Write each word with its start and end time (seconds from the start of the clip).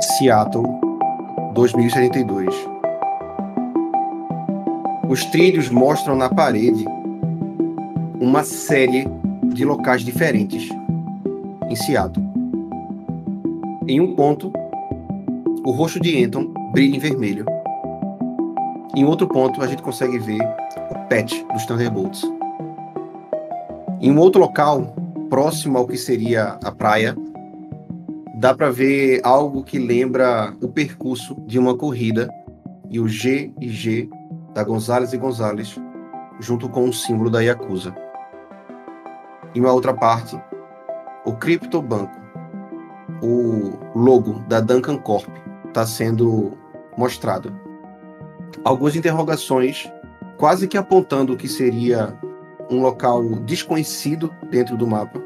Seattle, 0.00 0.64
2072. 1.54 2.54
Os 5.08 5.24
trilhos 5.26 5.70
mostram 5.70 6.16
na 6.16 6.28
parede 6.28 6.84
uma 8.20 8.42
série 8.42 9.06
de 9.44 9.64
locais 9.64 10.02
diferentes 10.02 10.68
em 11.68 11.76
Seattle. 11.76 12.24
Em 13.86 14.00
um 14.00 14.14
ponto, 14.14 14.52
o 15.64 15.70
rosto 15.70 16.00
de 16.00 16.24
Anton 16.24 16.52
brilha 16.72 16.96
em 16.96 17.00
vermelho. 17.00 17.46
Em 18.96 19.04
outro 19.04 19.28
ponto, 19.28 19.62
a 19.62 19.66
gente 19.66 19.82
consegue 19.82 20.18
ver 20.18 20.40
o 20.90 21.08
patch 21.08 21.42
dos 21.52 21.64
Thunderbolts. 21.66 22.22
Em 24.00 24.10
um 24.10 24.18
outro 24.18 24.40
local, 24.40 24.94
próximo 25.30 25.78
ao 25.78 25.86
que 25.86 25.96
seria 25.96 26.58
a 26.62 26.72
praia, 26.72 27.16
dá 28.44 28.54
para 28.54 28.70
ver 28.70 29.22
algo 29.24 29.64
que 29.64 29.78
lembra 29.78 30.54
o 30.60 30.68
percurso 30.68 31.34
de 31.46 31.58
uma 31.58 31.74
corrida 31.74 32.28
e 32.90 33.00
o 33.00 33.08
G 33.08 33.50
e 33.58 33.70
G 33.70 34.06
da 34.52 34.62
Gonzales 34.62 35.14
e 35.14 35.16
Gonzales, 35.16 35.80
junto 36.38 36.68
com 36.68 36.86
o 36.86 36.92
símbolo 36.92 37.30
da 37.30 37.40
Yakuza. 37.40 37.94
Em 39.54 39.60
uma 39.60 39.72
outra 39.72 39.94
parte, 39.94 40.38
o 41.24 41.32
Criptobanco, 41.32 42.20
o 43.22 43.78
logo 43.98 44.34
da 44.40 44.60
Duncan 44.60 44.98
Corp, 44.98 45.30
está 45.68 45.86
sendo 45.86 46.52
mostrado. 46.98 47.50
Algumas 48.62 48.94
interrogações, 48.94 49.90
quase 50.36 50.68
que 50.68 50.76
apontando 50.76 51.32
o 51.32 51.36
que 51.38 51.48
seria 51.48 52.14
um 52.70 52.82
local 52.82 53.24
desconhecido 53.46 54.30
dentro 54.50 54.76
do 54.76 54.86
mapa, 54.86 55.18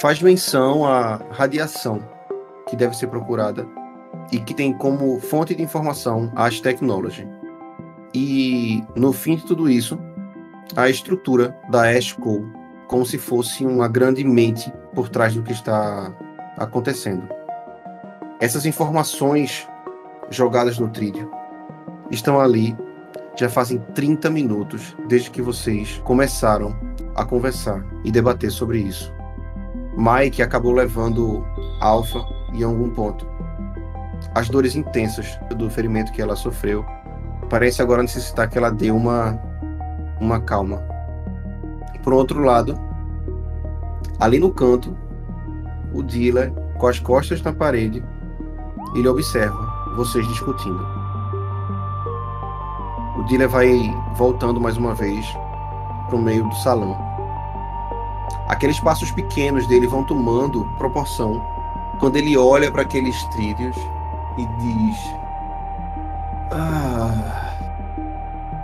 faz 0.00 0.20
menção 0.20 0.84
à 0.84 1.20
radiação 1.30 2.15
que 2.68 2.76
deve 2.76 2.96
ser 2.96 3.06
procurada 3.08 3.66
e 4.32 4.38
que 4.38 4.54
tem 4.54 4.72
como 4.72 5.20
fonte 5.20 5.54
de 5.54 5.62
informação 5.62 6.32
a 6.34 6.46
Ash 6.46 6.60
Technology. 6.60 7.26
E 8.14 8.82
no 8.94 9.12
fim 9.12 9.36
de 9.36 9.44
tudo 9.44 9.68
isso, 9.70 9.98
a 10.74 10.88
estrutura 10.88 11.56
da 11.70 11.90
Ash 11.90 12.12
Co, 12.12 12.44
como 12.88 13.04
se 13.04 13.18
fosse 13.18 13.64
uma 13.64 13.88
grande 13.88 14.24
mente 14.24 14.72
por 14.94 15.08
trás 15.08 15.34
do 15.34 15.42
que 15.42 15.52
está 15.52 16.12
acontecendo. 16.56 17.28
Essas 18.40 18.66
informações 18.66 19.66
jogadas 20.30 20.78
no 20.78 20.88
trilho 20.88 21.30
estão 22.10 22.40
ali 22.40 22.76
já 23.38 23.48
fazem 23.50 23.78
30 23.94 24.30
minutos 24.30 24.96
desde 25.08 25.30
que 25.30 25.42
vocês 25.42 26.00
começaram 26.04 26.74
a 27.14 27.24
conversar 27.24 27.84
e 28.02 28.10
debater 28.10 28.50
sobre 28.50 28.78
isso. 28.78 29.12
Mike 29.96 30.42
acabou 30.42 30.72
levando 30.72 31.44
Alpha 31.80 32.35
em 32.60 32.64
algum 32.64 32.90
ponto. 32.90 33.26
As 34.34 34.48
dores 34.48 34.74
intensas 34.74 35.38
do 35.56 35.70
ferimento 35.70 36.12
que 36.12 36.22
ela 36.22 36.36
sofreu 36.36 36.84
parece 37.48 37.80
agora 37.80 38.02
necessitar 38.02 38.48
que 38.48 38.58
ela 38.58 38.70
dê 38.70 38.90
uma 38.90 39.38
uma 40.20 40.40
calma. 40.40 40.82
Por 42.02 42.12
outro 42.12 42.42
lado, 42.42 42.78
ali 44.18 44.38
no 44.38 44.50
canto, 44.50 44.96
o 45.92 46.02
dealer 46.02 46.52
com 46.78 46.86
as 46.86 46.98
costas 46.98 47.42
na 47.42 47.52
parede, 47.52 48.04
ele 48.94 49.08
observa 49.08 49.92
vocês 49.96 50.26
discutindo. 50.28 50.86
O 53.18 53.22
dealer 53.24 53.48
vai 53.48 53.94
voltando 54.14 54.60
mais 54.60 54.76
uma 54.76 54.94
vez 54.94 55.26
para 56.06 56.16
o 56.16 56.22
meio 56.22 56.48
do 56.48 56.54
salão. 56.56 56.96
Aqueles 58.48 58.78
passos 58.78 59.10
pequenos 59.10 59.66
dele 59.66 59.86
vão 59.86 60.04
tomando 60.04 60.64
proporção 60.78 61.44
quando 61.98 62.16
ele 62.16 62.36
olha 62.36 62.70
para 62.70 62.82
aqueles 62.82 63.22
trilhos 63.26 63.76
e 64.38 64.46
diz: 64.58 64.96
Ah, 66.50 67.52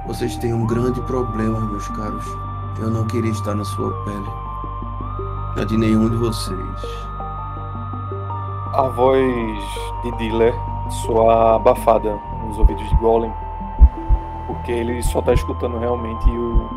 vocês 0.06 0.36
têm 0.36 0.52
um 0.52 0.66
grande 0.66 1.00
problema, 1.02 1.60
meus 1.60 1.88
caros. 1.88 2.26
Eu 2.78 2.90
não 2.90 3.06
queria 3.06 3.30
estar 3.30 3.54
na 3.54 3.64
sua 3.64 3.92
pele. 4.04 4.30
Na 5.56 5.64
de 5.64 5.76
nenhum 5.76 6.08
de 6.08 6.16
vocês. 6.16 6.58
A 8.74 8.88
voz 8.88 9.62
de 10.02 10.16
Diller 10.16 10.54
soa 10.88 11.56
abafada 11.56 12.18
nos 12.46 12.58
ouvidos 12.58 12.88
de 12.88 12.94
Golem, 12.96 13.32
porque 14.46 14.72
ele 14.72 15.02
só 15.02 15.20
está 15.20 15.32
escutando 15.34 15.78
realmente 15.78 16.28
o 16.30 16.68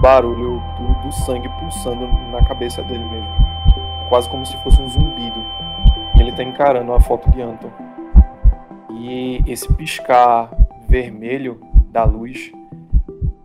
barulho 0.00 0.62
do, 0.78 1.02
do, 1.02 1.12
sangue 1.12 1.48
pulsando 1.60 2.06
na 2.30 2.42
cabeça 2.44 2.82
dele 2.82 3.04
mesmo, 3.04 3.30
quase 4.08 4.28
como 4.28 4.44
se 4.46 4.56
fosse 4.58 4.80
um 4.80 4.88
zumbido. 4.88 5.11
E 6.22 6.24
ele 6.24 6.30
está 6.30 6.44
encarando 6.44 6.92
a 6.92 7.00
foto 7.00 7.28
de 7.32 7.42
Anton. 7.42 7.68
E 8.92 9.42
esse 9.44 9.70
piscar 9.74 10.56
vermelho 10.86 11.60
da 11.90 12.04
luz 12.04 12.52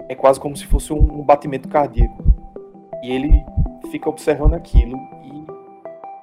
é 0.08 0.14
quase 0.14 0.40
como 0.40 0.56
se 0.56 0.64
fosse 0.68 0.94
um, 0.94 1.24
batimento 1.24 1.68
cardíaco. 1.68 2.24
E 3.04 3.12
ele 3.12 3.44
fica 3.90 4.08
observando 4.08 4.54
aquilo 4.54 4.96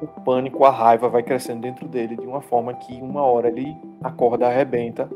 o 0.01 0.07
pânico, 0.21 0.65
a 0.65 0.71
raiva 0.71 1.09
vai 1.09 1.25
crescendo 1.25 1.63
dentro 1.63 1.89
dele 1.89 2.15
de 2.17 2.27
uma 2.27 2.41
forma 2.41 2.73
que 2.75 3.01
uma 3.03 3.23
hora 3.23 3.49
ele 3.49 3.77
acorda, 4.01 4.47
arrebenta, 4.47 5.11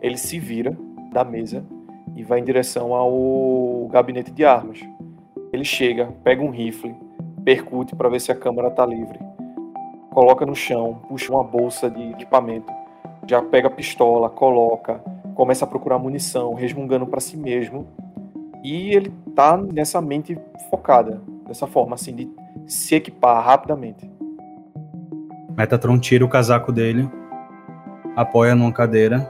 ele 0.00 0.16
se 0.16 0.38
vira 0.38 0.76
da 1.12 1.24
mesa 1.24 1.64
e 2.14 2.22
vai 2.22 2.38
em 2.38 2.44
direção 2.44 2.94
ao 2.94 3.88
gabinete 3.90 4.30
de 4.30 4.44
armas. 4.44 4.80
Ele 5.52 5.64
chega, 5.64 6.12
pega 6.22 6.40
um 6.40 6.50
rifle, 6.50 6.94
percute 7.44 7.96
para 7.96 8.08
ver 8.08 8.20
se 8.20 8.30
a 8.30 8.36
câmara 8.36 8.68
está 8.68 8.86
livre, 8.86 9.18
coloca 10.14 10.46
no 10.46 10.54
chão, 10.54 11.00
puxa 11.08 11.32
uma 11.32 11.42
bolsa 11.42 11.90
de 11.90 12.10
equipamento, 12.12 12.72
já 13.26 13.42
pega 13.42 13.66
a 13.66 13.70
pistola, 13.70 14.30
coloca, 14.30 15.02
começa 15.34 15.64
a 15.64 15.68
procurar 15.68 15.98
munição, 15.98 16.54
resmungando 16.54 17.04
para 17.04 17.20
si 17.20 17.36
mesmo. 17.36 17.86
E 18.62 18.94
ele 18.94 19.12
tá 19.34 19.56
nessa 19.56 20.00
mente 20.00 20.38
focada, 20.70 21.20
dessa 21.46 21.66
forma 21.66 21.96
assim 21.96 22.14
de 22.14 22.30
se 22.66 22.94
equipar 22.94 23.44
rapidamente. 23.44 24.08
Metatron 25.56 25.98
tira 25.98 26.24
o 26.24 26.28
casaco 26.28 26.70
dele, 26.70 27.10
apoia 28.16 28.54
numa 28.54 28.72
cadeira, 28.72 29.28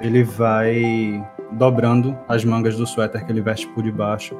ele 0.00 0.22
vai 0.22 1.26
dobrando 1.52 2.16
as 2.28 2.44
mangas 2.44 2.76
do 2.76 2.86
suéter 2.86 3.24
que 3.26 3.32
ele 3.32 3.42
veste 3.42 3.68
por 3.68 3.82
debaixo. 3.82 4.36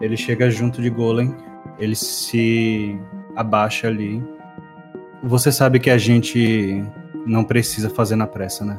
Ele 0.00 0.16
chega 0.16 0.50
junto 0.50 0.80
de 0.80 0.88
Golem, 0.88 1.34
ele 1.78 1.94
se 1.94 2.98
abaixa 3.34 3.88
ali. 3.88 4.22
Você 5.22 5.52
sabe 5.52 5.78
que 5.78 5.90
a 5.90 5.98
gente 5.98 6.84
não 7.26 7.44
precisa 7.44 7.90
fazer 7.90 8.16
na 8.16 8.26
pressa, 8.26 8.64
né? 8.64 8.78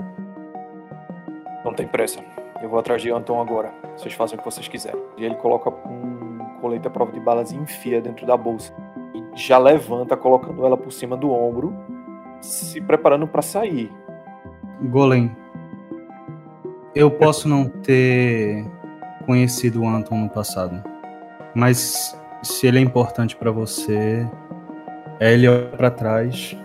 Não 1.63 1.73
tem 1.73 1.87
pressa. 1.87 2.19
Eu 2.61 2.69
vou 2.69 2.79
atrás 2.79 3.01
de 3.01 3.11
Anton 3.11 3.39
agora. 3.39 3.73
Vocês 3.97 4.13
fazem 4.13 4.35
o 4.35 4.39
que 4.39 4.45
vocês 4.45 4.67
quiserem. 4.67 5.01
E 5.17 5.25
ele 5.25 5.35
coloca 5.35 5.69
um 5.69 6.39
colete 6.59 6.87
à 6.87 6.89
prova 6.89 7.11
de 7.11 7.19
balas 7.19 7.51
e 7.51 7.55
enfia 7.55 8.01
dentro 8.01 8.25
da 8.25 8.35
bolsa 8.35 8.73
já 9.35 9.57
levanta, 9.57 10.17
colocando 10.17 10.65
ela 10.65 10.77
por 10.77 10.91
cima 10.91 11.15
do 11.15 11.31
ombro, 11.31 11.73
se 12.41 12.81
preparando 12.81 13.27
para 13.27 13.41
sair. 13.41 13.91
Golem, 14.81 15.35
eu 16.95 17.09
posso 17.11 17.47
não 17.47 17.65
ter 17.67 18.65
conhecido 19.25 19.81
o 19.81 19.87
Anton 19.87 20.17
no 20.17 20.29
passado, 20.29 20.83
mas 21.53 22.17
se 22.41 22.67
ele 22.67 22.79
é 22.79 22.81
importante 22.81 23.35
para 23.35 23.51
você, 23.51 24.27
é 25.21 25.33
ele 25.33 25.47
para 25.77 25.91
trás. 25.91 26.57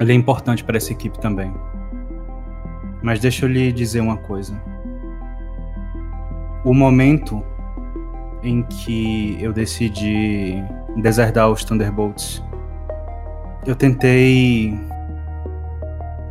Ele 0.00 0.12
é 0.12 0.14
importante 0.14 0.64
para 0.64 0.78
essa 0.78 0.90
equipe 0.90 1.18
também. 1.20 1.52
Mas 3.02 3.20
deixa 3.20 3.44
eu 3.44 3.50
lhe 3.50 3.70
dizer 3.70 4.00
uma 4.00 4.16
coisa. 4.16 4.60
O 6.64 6.72
momento 6.72 7.44
em 8.42 8.62
que 8.62 9.36
eu 9.40 9.52
decidi 9.52 10.64
deserdar 10.96 11.50
os 11.50 11.62
Thunderbolts. 11.62 12.42
Eu 13.66 13.76
tentei 13.76 14.78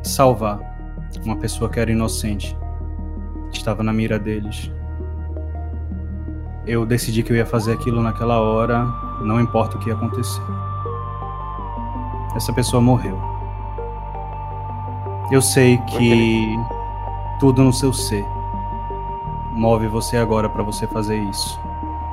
salvar 0.01 0.59
uma 1.23 1.35
pessoa 1.37 1.69
que 1.69 1.79
era 1.79 1.91
inocente, 1.91 2.57
estava 3.51 3.83
na 3.83 3.93
mira 3.93 4.17
deles. 4.17 4.71
Eu 6.65 6.85
decidi 6.85 7.21
que 7.21 7.31
eu 7.31 7.37
ia 7.37 7.45
fazer 7.45 7.73
aquilo 7.73 8.01
naquela 8.01 8.39
hora, 8.39 8.85
não 9.21 9.39
importa 9.39 9.77
o 9.77 9.79
que 9.79 9.89
ia 9.89 9.95
acontecer. 9.95 10.41
Essa 12.37 12.53
pessoa 12.53 12.79
morreu. 12.79 13.19
Eu 15.31 15.41
sei 15.41 15.79
que 15.79 16.55
tudo 17.39 17.63
no 17.63 17.73
seu 17.73 17.91
ser 17.91 18.23
move 19.51 19.87
você 19.87 20.17
agora 20.17 20.47
para 20.47 20.61
você 20.61 20.85
fazer 20.85 21.17
isso. 21.17 21.59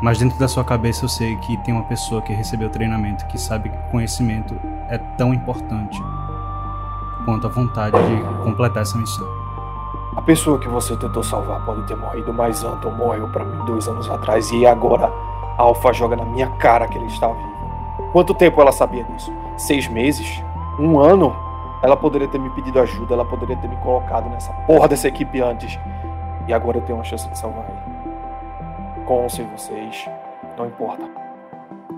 Mas 0.00 0.18
dentro 0.18 0.38
da 0.38 0.48
sua 0.48 0.64
cabeça 0.64 1.04
eu 1.04 1.10
sei 1.10 1.36
que 1.36 1.58
tem 1.58 1.74
uma 1.74 1.82
pessoa 1.82 2.22
que 2.22 2.32
recebeu 2.32 2.70
treinamento, 2.70 3.26
que 3.26 3.38
sabe 3.38 3.68
que 3.68 3.76
conhecimento 3.90 4.58
é 4.88 4.96
tão 4.96 5.34
importante 5.34 6.02
quanto 7.26 7.46
a 7.46 7.50
vontade 7.50 7.94
de 7.94 8.42
completar 8.42 8.82
essa 8.82 8.96
missão. 8.96 9.28
A 10.16 10.22
pessoa 10.22 10.58
que 10.58 10.68
você 10.68 10.96
tentou 10.96 11.22
salvar 11.22 11.62
pode 11.66 11.86
ter 11.86 11.96
morrido, 11.98 12.32
mas 12.32 12.64
Anton 12.64 12.92
morreu 12.92 13.28
para 13.28 13.44
mim 13.44 13.62
dois 13.66 13.86
anos 13.88 14.08
atrás 14.08 14.50
e 14.52 14.64
agora 14.64 15.12
a 15.58 15.62
Alpha 15.62 15.92
joga 15.92 16.16
na 16.16 16.24
minha 16.24 16.48
cara 16.52 16.88
que 16.88 16.96
ele 16.96 17.08
está 17.08 17.28
vivo. 17.28 18.10
Quanto 18.10 18.32
tempo 18.32 18.58
ela 18.62 18.72
sabia 18.72 19.04
disso? 19.04 19.30
Seis 19.56 19.88
meses? 19.88 20.42
Um 20.78 20.98
ano? 20.98 21.34
Ela 21.82 21.96
poderia 21.96 22.26
ter 22.26 22.38
me 22.38 22.50
pedido 22.50 22.80
ajuda, 22.80 23.14
ela 23.14 23.24
poderia 23.24 23.56
ter 23.56 23.68
me 23.68 23.76
colocado 23.76 24.28
nessa 24.30 24.52
porra 24.66 24.88
dessa 24.88 25.08
equipe 25.08 25.40
antes. 25.40 25.78
E 26.48 26.52
agora 26.52 26.78
eu 26.78 26.82
tenho 26.82 26.98
uma 26.98 27.04
chance 27.04 27.28
de 27.28 27.38
salvar 27.38 27.64
ele. 27.68 29.04
Com 29.04 29.22
ou 29.22 29.28
sem 29.28 29.46
vocês, 29.48 30.08
não 30.56 30.66
importa. 30.66 31.04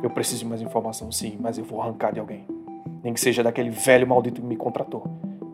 Eu 0.03 0.11
preciso 0.11 0.41
de 0.41 0.47
mais 0.47 0.61
informação, 0.61 1.11
sim, 1.11 1.39
mas 1.41 1.57
eu 1.57 1.65
vou 1.65 1.81
arrancar 1.81 2.13
de 2.13 2.21
alguém. 2.21 2.47
Nem 3.03 3.15
que 3.15 3.21
seja 3.21 3.43
daquele 3.43 3.71
velho 3.71 4.07
maldito 4.07 4.41
que 4.41 4.47
me 4.47 4.57
contratou. 4.57 5.05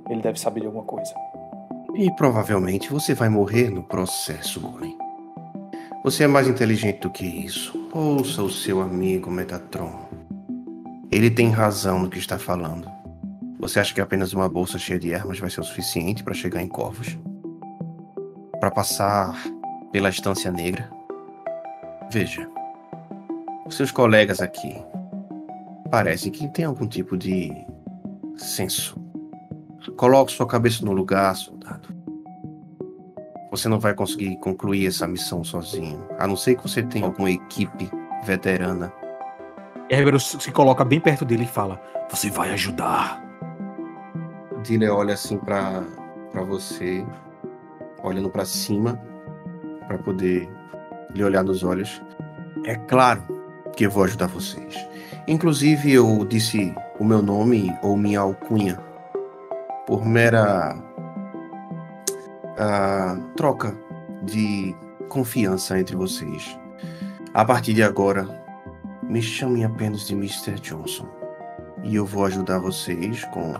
Ele 0.08 0.20
deve 0.20 0.40
saber 0.40 0.60
de 0.60 0.66
alguma 0.66 0.84
coisa. 0.84 1.14
E 1.94 2.10
provavelmente 2.16 2.90
você 2.90 3.14
vai 3.14 3.28
morrer 3.28 3.70
no 3.70 3.82
processo, 3.82 4.60
Golem. 4.60 4.96
Você 6.02 6.24
é 6.24 6.26
mais 6.26 6.48
inteligente 6.48 7.00
do 7.00 7.10
que 7.10 7.24
isso. 7.24 7.88
Ouça 7.92 8.42
o 8.42 8.50
seu 8.50 8.80
amigo 8.80 9.30
Metatron. 9.30 9.92
Ele 11.12 11.30
tem 11.30 11.50
razão 11.50 11.98
no 11.98 12.08
que 12.08 12.18
está 12.18 12.38
falando. 12.38 12.90
Você 13.60 13.78
acha 13.78 13.92
que 13.92 14.00
apenas 14.00 14.32
uma 14.32 14.48
bolsa 14.48 14.78
cheia 14.78 14.98
de 14.98 15.14
armas 15.14 15.38
vai 15.38 15.50
ser 15.50 15.60
o 15.60 15.64
suficiente 15.64 16.24
para 16.24 16.32
chegar 16.32 16.62
em 16.62 16.66
Corvos? 16.66 17.18
Para 18.58 18.70
passar 18.70 19.36
pela 19.92 20.08
Estância 20.08 20.50
Negra? 20.50 20.90
Veja, 22.10 22.48
os 23.66 23.76
seus 23.76 23.90
colegas 23.90 24.40
aqui 24.40 24.74
parece 25.90 26.30
que 26.30 26.48
têm 26.48 26.64
algum 26.64 26.86
tipo 26.86 27.14
de 27.14 27.52
senso. 28.38 28.98
Coloque 29.98 30.32
sua 30.32 30.46
cabeça 30.46 30.82
no 30.82 30.92
lugar, 30.92 31.36
soldado. 31.36 31.94
Você 33.50 33.68
não 33.68 33.78
vai 33.78 33.92
conseguir 33.92 34.38
concluir 34.38 34.86
essa 34.86 35.06
missão 35.06 35.44
sozinho, 35.44 36.02
a 36.18 36.26
não 36.26 36.36
ser 36.36 36.56
que 36.56 36.62
você 36.62 36.82
tenha 36.82 37.04
alguma 37.04 37.30
equipe 37.30 37.90
veterana. 38.24 38.90
Herbero 39.92 40.18
se 40.18 40.50
coloca 40.50 40.86
bem 40.86 40.98
perto 40.98 41.22
dele 41.22 41.44
e 41.44 41.46
fala: 41.46 41.78
Você 42.08 42.30
vai 42.30 42.50
ajudar. 42.52 43.22
Dile 44.62 44.88
olha 44.88 45.12
assim 45.12 45.36
para 45.36 45.82
para 46.32 46.42
você, 46.42 47.04
olhando 48.02 48.30
para 48.30 48.46
cima, 48.46 48.98
para 49.86 49.98
poder 49.98 50.48
lhe 51.14 51.22
olhar 51.22 51.44
nos 51.44 51.62
olhos. 51.62 52.02
É 52.64 52.74
claro 52.74 53.22
que 53.76 53.84
eu 53.84 53.90
vou 53.90 54.04
ajudar 54.04 54.28
vocês. 54.28 54.74
Inclusive, 55.28 55.92
eu 55.92 56.24
disse 56.24 56.74
o 56.98 57.04
meu 57.04 57.20
nome 57.20 57.70
ou 57.82 57.94
minha 57.94 58.20
alcunha 58.20 58.80
por 59.86 60.06
mera 60.06 60.74
uh, 62.56 63.20
troca 63.36 63.76
de 64.22 64.74
confiança 65.10 65.78
entre 65.78 65.94
vocês. 65.94 66.58
A 67.34 67.44
partir 67.44 67.74
de 67.74 67.82
agora, 67.82 68.41
me 69.12 69.20
chamem 69.20 69.62
apenas 69.62 70.06
de 70.06 70.14
Mr. 70.14 70.58
Johnson 70.58 71.06
e 71.84 71.96
eu 71.96 72.06
vou 72.06 72.24
ajudar 72.24 72.58
vocês 72.58 73.22
com 73.26 73.52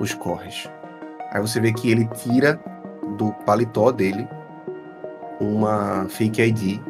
os 0.00 0.14
corres. 0.14 0.70
Aí 1.32 1.40
você 1.42 1.60
vê 1.60 1.70
que 1.70 1.90
ele 1.90 2.08
tira 2.08 2.58
do 3.18 3.30
paletó 3.44 3.92
dele 3.92 4.26
uma 5.38 6.06
fake 6.08 6.40
ID 6.40 6.80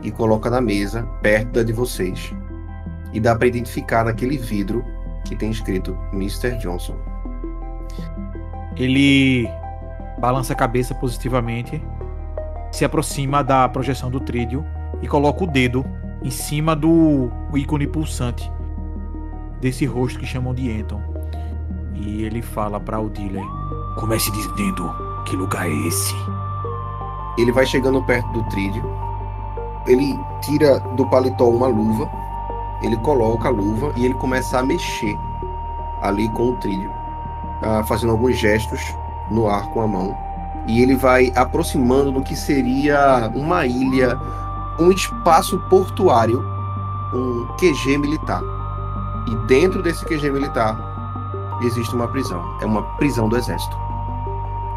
e 0.00 0.12
coloca 0.12 0.48
na 0.48 0.60
mesa 0.60 1.02
perto 1.22 1.54
da 1.54 1.64
de 1.64 1.72
vocês. 1.72 2.32
E 3.12 3.18
dá 3.18 3.34
para 3.34 3.48
identificar 3.48 4.04
naquele 4.04 4.38
vidro 4.38 4.84
que 5.24 5.34
tem 5.34 5.50
escrito 5.50 5.98
Mr. 6.12 6.56
Johnson. 6.58 6.96
Ele 8.76 9.50
balança 10.20 10.52
a 10.52 10.56
cabeça 10.56 10.94
positivamente, 10.94 11.82
se 12.70 12.84
aproxima 12.84 13.42
da 13.42 13.68
projeção 13.68 14.08
do 14.08 14.20
trídio 14.20 14.64
e 15.02 15.08
coloca 15.08 15.42
o 15.42 15.48
dedo 15.48 15.84
em 16.22 16.30
cima 16.30 16.74
do 16.74 17.30
ícone 17.54 17.86
pulsante 17.86 18.50
desse 19.60 19.86
rosto 19.86 20.18
que 20.18 20.26
chamam 20.26 20.54
de 20.54 20.70
Anton. 20.80 21.00
E 21.94 22.22
ele 22.22 22.42
fala 22.42 22.78
para 22.78 23.00
o 23.00 23.08
dealer: 23.08 23.44
Comece 23.98 24.30
dizendo 24.30 24.90
que 25.24 25.36
lugar 25.36 25.66
é 25.66 25.74
esse. 25.88 26.14
Ele 27.38 27.52
vai 27.52 27.66
chegando 27.66 28.02
perto 28.04 28.30
do 28.32 28.42
trídio. 28.48 28.82
Ele 29.86 30.18
tira 30.42 30.80
do 30.96 31.08
paletó 31.08 31.48
uma 31.48 31.66
luva. 31.66 32.10
Ele 32.82 32.96
coloca 32.98 33.48
a 33.48 33.50
luva 33.50 33.92
e 33.96 34.04
ele 34.04 34.14
começa 34.14 34.58
a 34.58 34.62
mexer 34.62 35.16
ali 36.02 36.28
com 36.30 36.50
o 36.50 36.56
trídio, 36.56 36.90
uh, 37.62 37.84
fazendo 37.84 38.10
alguns 38.12 38.36
gestos 38.38 38.80
no 39.30 39.48
ar 39.48 39.66
com 39.70 39.80
a 39.80 39.86
mão. 39.86 40.16
E 40.66 40.82
ele 40.82 40.96
vai 40.96 41.32
aproximando 41.34 42.12
do 42.12 42.22
que 42.22 42.36
seria 42.36 43.30
uma 43.34 43.66
ilha, 43.66 44.18
um 44.78 44.90
espaço 44.90 45.58
portuário, 45.70 46.44
um 47.12 47.46
QG 47.58 47.98
militar. 47.98 48.42
E 49.26 49.34
dentro 49.46 49.82
desse 49.82 50.04
QG 50.04 50.30
militar 50.30 50.78
existe 51.62 51.94
uma 51.94 52.08
prisão. 52.08 52.42
É 52.60 52.66
uma 52.66 52.82
prisão 52.96 53.28
do 53.28 53.36
exército. 53.36 53.76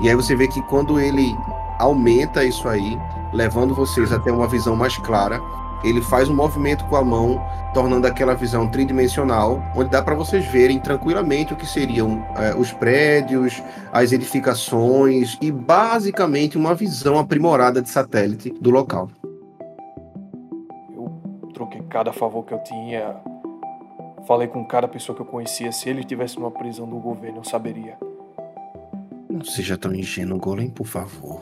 E 0.01 0.09
aí 0.09 0.15
você 0.15 0.35
vê 0.35 0.47
que 0.47 0.61
quando 0.63 0.99
ele 0.99 1.37
aumenta 1.77 2.43
isso 2.43 2.67
aí, 2.67 2.97
levando 3.33 3.75
vocês 3.75 4.11
até 4.11 4.31
uma 4.31 4.47
visão 4.47 4.75
mais 4.75 4.97
clara, 4.97 5.41
ele 5.83 6.01
faz 6.01 6.29
um 6.29 6.35
movimento 6.35 6.83
com 6.85 6.95
a 6.95 7.03
mão, 7.03 7.41
tornando 7.73 8.05
aquela 8.05 8.33
visão 8.33 8.67
tridimensional, 8.67 9.63
onde 9.75 9.89
dá 9.89 10.01
para 10.01 10.15
vocês 10.15 10.45
verem 10.45 10.79
tranquilamente 10.79 11.53
o 11.53 11.55
que 11.55 11.65
seriam 11.65 12.25
é, 12.35 12.53
os 12.55 12.71
prédios, 12.71 13.61
as 13.91 14.11
edificações 14.11 15.37
e 15.41 15.51
basicamente 15.51 16.57
uma 16.57 16.75
visão 16.75 17.17
aprimorada 17.17 17.81
de 17.81 17.89
satélite 17.89 18.53
do 18.59 18.69
local. 18.69 19.09
Troquei 21.59 21.81
cada 21.89 22.13
favor 22.13 22.45
que 22.45 22.53
eu 22.53 22.63
tinha, 22.63 23.17
falei 24.25 24.47
com 24.47 24.63
cada 24.63 24.87
pessoa 24.87 25.13
que 25.13 25.21
eu 25.21 25.25
conhecia. 25.25 25.73
Se 25.73 25.89
ele 25.89 25.99
estivesse 25.99 26.39
numa 26.39 26.49
prisão 26.49 26.87
do 26.87 26.95
governo, 26.99 27.39
eu 27.39 27.43
saberia. 27.43 27.97
Não 29.29 29.43
seja 29.43 29.77
tão 29.77 29.93
ingênuo, 29.93 30.39
Golem, 30.39 30.69
por 30.69 30.87
favor. 30.87 31.41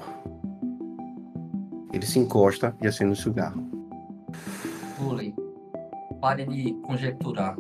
Ele 1.94 2.04
se 2.04 2.18
encosta 2.18 2.76
e 2.82 2.88
acende 2.88 3.12
o 3.12 3.16
cigarro. 3.16 3.64
Golem, 5.00 5.36
pare 6.20 6.48
de 6.48 6.74
conjecturar. 6.82 7.56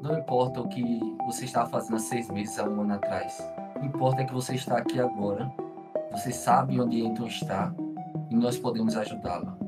Não 0.00 0.18
importa 0.18 0.62
o 0.62 0.68
que 0.70 0.98
você 1.26 1.44
estava 1.44 1.68
fazendo 1.68 1.96
há 1.96 2.00
seis 2.00 2.30
meses, 2.30 2.58
há 2.58 2.64
um 2.64 2.80
ano 2.80 2.94
atrás. 2.94 3.38
O 3.76 3.80
que 3.80 3.86
importa 3.86 4.22
é 4.22 4.24
que 4.24 4.32
você 4.32 4.54
está 4.54 4.78
aqui 4.78 4.98
agora. 4.98 5.52
Você 6.12 6.32
sabe 6.32 6.80
onde 6.80 7.06
Anton 7.06 7.26
está 7.26 7.70
e 8.30 8.34
nós 8.34 8.58
podemos 8.58 8.96
ajudá-la. 8.96 9.59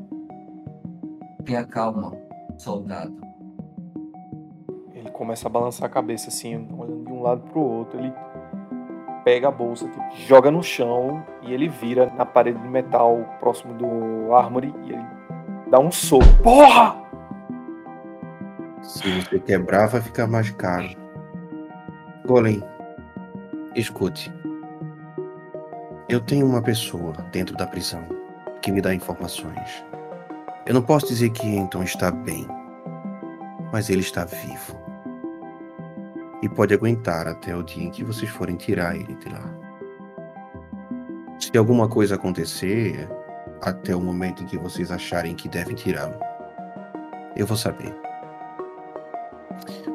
Tenha 1.45 1.65
calma, 1.65 2.13
soldado. 2.57 3.15
Ele 4.95 5.11
começa 5.11 5.49
a 5.49 5.51
balançar 5.51 5.87
a 5.87 5.93
cabeça 5.93 6.29
assim, 6.29 6.69
olhando 6.77 7.05
de 7.05 7.13
um 7.13 7.23
lado 7.23 7.43
para 7.43 7.59
o 7.59 7.63
outro. 7.63 7.99
Ele 7.99 8.13
pega 9.25 9.49
a 9.49 9.51
bolsa, 9.51 9.89
tipo, 9.89 10.03
joga 10.27 10.51
no 10.51 10.63
chão 10.63 11.25
e 11.43 11.53
ele 11.53 11.69
vira 11.69 12.13
na 12.17 12.25
parede 12.25 12.61
de 12.61 12.69
metal 12.69 13.19
próximo 13.41 13.75
do 13.75 14.35
Armory 14.35 14.75
e 14.85 14.93
ele 14.93 15.07
dá 15.71 15.79
um 15.79 15.91
soco. 15.91 16.25
Porra! 16.43 17.03
Se 18.83 19.21
você 19.21 19.39
quebrar, 19.39 19.89
vai 19.89 20.01
ficar 20.01 20.27
mais 20.27 20.51
caro. 20.51 20.89
Golem, 22.27 22.63
escute. 23.75 24.33
Eu 26.09 26.21
tenho 26.21 26.47
uma 26.47 26.61
pessoa 26.61 27.13
dentro 27.33 27.57
da 27.57 27.67
prisão 27.67 28.03
que 28.61 28.71
me 28.71 28.81
dá 28.81 28.95
informações. 28.95 29.85
Eu 30.65 30.75
não 30.75 30.83
posso 30.83 31.07
dizer 31.07 31.31
que 31.31 31.59
Anton 31.59 31.83
está 31.83 32.11
bem, 32.11 32.47
mas 33.73 33.91
ele 33.91 34.01
está 34.01 34.25
vivo 34.25 34.81
e 36.41 36.49
pode 36.49 36.73
aguentar 36.73 37.27
até 37.27 37.57
o 37.57 37.63
dia 37.63 37.85
em 37.85 37.91
que 37.91 38.05
vocês 38.05 38.31
forem 38.31 38.57
tirar 38.57 38.95
ele 38.95 39.15
de 39.15 39.29
lá. 39.29 39.43
Se 41.39 41.59
alguma 41.59 41.89
coisa 41.89 42.15
acontecer, 42.15 43.09
até 43.61 43.95
o 43.95 44.01
momento 44.01 44.43
em 44.43 44.47
que 44.47 44.57
vocês 44.57 44.93
acharem 44.93 45.35
que 45.35 45.49
devem 45.49 45.75
tirá-lo, 45.75 46.15
eu 47.37 47.47
vou 47.47 47.57
saber. 47.57 47.95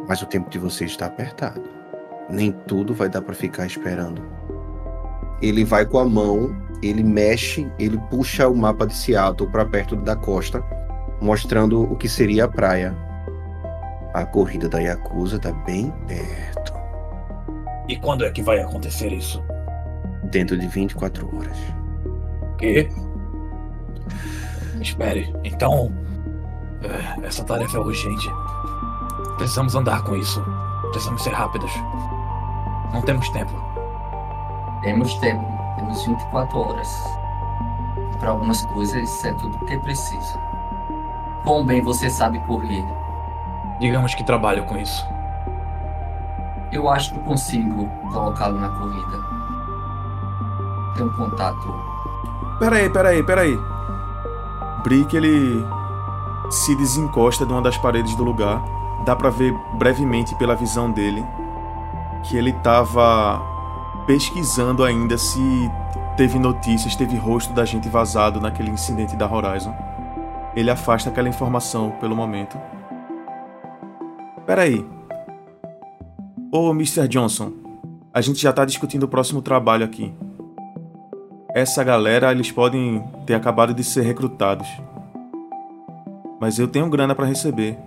Mas 0.07 0.21
o 0.21 0.25
tempo 0.25 0.49
de 0.49 0.59
vocês 0.59 0.91
está 0.91 1.05
apertado. 1.05 1.63
Nem 2.29 2.51
tudo 2.51 2.93
vai 2.93 3.07
dar 3.07 3.21
para 3.21 3.33
ficar 3.33 3.65
esperando. 3.65 4.21
Ele 5.41 5.63
vai 5.63 5.85
com 5.85 5.99
a 5.99 6.05
mão, 6.05 6.55
ele 6.81 7.03
mexe, 7.03 7.69
ele 7.79 7.97
puxa 8.09 8.47
o 8.47 8.55
mapa 8.55 8.85
de 8.85 8.95
Seattle 8.95 9.49
para 9.49 9.65
perto 9.65 9.95
da 9.95 10.15
costa, 10.15 10.63
mostrando 11.21 11.83
o 11.83 11.95
que 11.95 12.07
seria 12.07 12.45
a 12.45 12.47
praia 12.47 12.95
a 14.17 14.25
corrida 14.25 14.67
da 14.67 14.79
Yakuza 14.79 15.37
tá 15.37 15.51
bem 15.51 15.91
perto. 16.07 16.73
E 17.87 17.95
quando 17.97 18.25
é 18.25 18.31
que 18.31 18.41
vai 18.41 18.59
acontecer 18.59 19.13
isso? 19.13 19.43
Dentro 20.23 20.57
de 20.57 20.67
24 20.67 21.37
horas. 21.37 21.57
Quê? 22.57 22.89
Espere, 24.81 25.33
então. 25.43 25.93
É, 26.81 27.27
essa 27.27 27.43
tarefa 27.43 27.77
é 27.77 27.79
urgente. 27.79 28.27
Precisamos 29.37 29.75
andar 29.75 30.03
com 30.03 30.15
isso. 30.15 30.43
Precisamos 30.91 31.23
ser 31.23 31.33
rápidos. 31.33 31.71
Não 32.93 33.01
temos 33.03 33.29
tempo. 33.29 33.53
Temos 34.81 35.13
tempo. 35.19 35.56
Temos 35.77 36.05
24 36.05 36.59
horas. 36.59 37.17
Para 38.19 38.31
algumas 38.31 38.65
coisas, 38.65 39.09
isso 39.09 39.27
é 39.27 39.33
tudo 39.33 39.55
o 39.55 39.65
que 39.65 39.77
precisa. 39.77 40.39
Quão 41.43 41.65
bem 41.65 41.81
você 41.81 42.09
sabe 42.09 42.39
correr? 42.39 42.85
Digamos 43.79 44.13
que 44.15 44.23
trabalho 44.23 44.65
com 44.65 44.75
isso. 44.77 45.05
Eu 46.71 46.89
acho 46.89 47.13
que 47.13 47.19
consigo 47.21 47.87
colocá-lo 48.11 48.59
na 48.59 48.69
corrida. 48.69 49.23
Tem 50.95 51.05
um 51.05 51.13
contato. 51.13 51.73
Peraí, 52.59 52.89
peraí, 52.89 53.23
peraí. 53.23 53.57
Brick, 54.83 55.15
ele 55.15 55.65
se 56.49 56.75
desencosta 56.75 57.45
de 57.45 57.53
uma 57.53 57.61
das 57.61 57.77
paredes 57.77 58.15
do 58.15 58.23
lugar. 58.23 58.61
Dá 59.05 59.15
pra 59.15 59.29
ver 59.29 59.53
brevemente 59.75 60.35
pela 60.35 60.55
visão 60.55 60.91
dele 60.91 61.25
que 62.23 62.35
ele 62.35 62.51
tava 62.51 63.41
pesquisando 64.07 64.85
ainda 64.85 65.17
se 65.17 65.39
teve 66.15 66.39
notícias, 66.39 66.95
teve 66.95 67.17
rosto 67.17 67.53
da 67.53 67.65
gente 67.65 67.89
vazado 67.89 68.39
naquele 68.39 68.71
incidente 68.71 69.17
da 69.17 69.31
Horizon. 69.31 69.75
Ele 70.55 70.71
afasta 70.71 71.09
aquela 71.09 71.27
informação 71.27 71.91
pelo 71.99 72.15
momento. 72.15 72.57
Peraí. 74.45 74.83
Ô, 76.49 76.71
Mr. 76.71 77.07
Johnson, 77.09 77.51
a 78.13 78.21
gente 78.21 78.41
já 78.41 78.53
tá 78.53 78.63
discutindo 78.63 79.03
o 79.03 79.07
próximo 79.09 79.41
trabalho 79.41 79.83
aqui. 79.85 80.13
Essa 81.53 81.83
galera, 81.83 82.31
eles 82.31 82.49
podem 82.49 83.03
ter 83.25 83.33
acabado 83.33 83.73
de 83.73 83.83
ser 83.83 84.03
recrutados. 84.03 84.67
Mas 86.39 86.57
eu 86.57 86.67
tenho 86.67 86.89
grana 86.89 87.13
para 87.13 87.25
receber. 87.25 87.77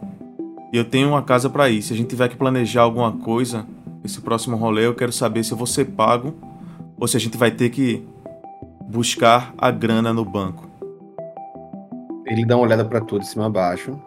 Eu 0.73 0.85
tenho 0.85 1.09
uma 1.09 1.23
casa 1.23 1.49
para 1.49 1.71
ir. 1.71 1.81
Se 1.81 1.95
a 1.95 1.97
gente 1.97 2.11
tiver 2.11 2.29
que 2.29 2.37
planejar 2.37 2.83
alguma 2.83 3.11
coisa, 3.11 3.67
esse 4.05 4.21
próximo 4.21 4.57
rolê, 4.57 4.87
eu 4.87 4.95
quero 4.95 5.13
saber 5.13 5.45
se 5.45 5.53
eu 5.53 5.57
vou 5.57 5.67
ser 5.67 5.87
pago 5.87 6.35
ou 6.99 7.07
se 7.07 7.17
a 7.17 7.21
gente 7.21 7.37
vai 7.37 7.51
ter 7.51 7.71
que 7.71 8.07
buscar 8.89 9.55
a 9.57 9.71
grana 9.71 10.13
no 10.13 10.25
banco. 10.25 10.69
Ele 12.27 12.45
dá 12.45 12.57
uma 12.57 12.65
olhada 12.65 12.85
para 12.85 13.01
tudo 13.01 13.23
de 13.23 13.29
cima 13.29 13.47
a 13.47 13.51
baixo. 13.51 14.01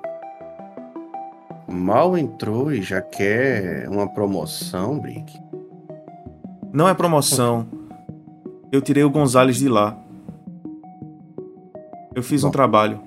Mal 1.68 2.18
entrou 2.18 2.72
e 2.72 2.82
já 2.82 3.02
quer 3.02 3.88
uma 3.90 4.08
promoção, 4.08 5.00
Brick. 5.00 5.40
Não 6.72 6.88
é 6.88 6.94
promoção. 6.94 7.68
Eu 8.72 8.82
tirei 8.82 9.04
o 9.04 9.10
Gonzales 9.10 9.58
de 9.58 9.68
lá. 9.68 9.98
Eu 12.16 12.24
fiz 12.24 12.44
um 12.44 12.48
Bom. 12.48 12.52
trabalho. 12.52 13.02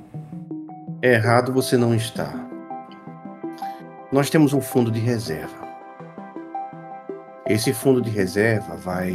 Errado 1.02 1.52
você 1.52 1.76
não 1.76 1.94
está. 1.94 2.32
Nós 4.10 4.30
temos 4.30 4.52
um 4.52 4.60
fundo 4.60 4.90
de 4.90 5.00
reserva. 5.00 5.65
Esse 7.48 7.72
fundo 7.72 8.00
de 8.00 8.10
reserva 8.10 8.74
vai 8.74 9.14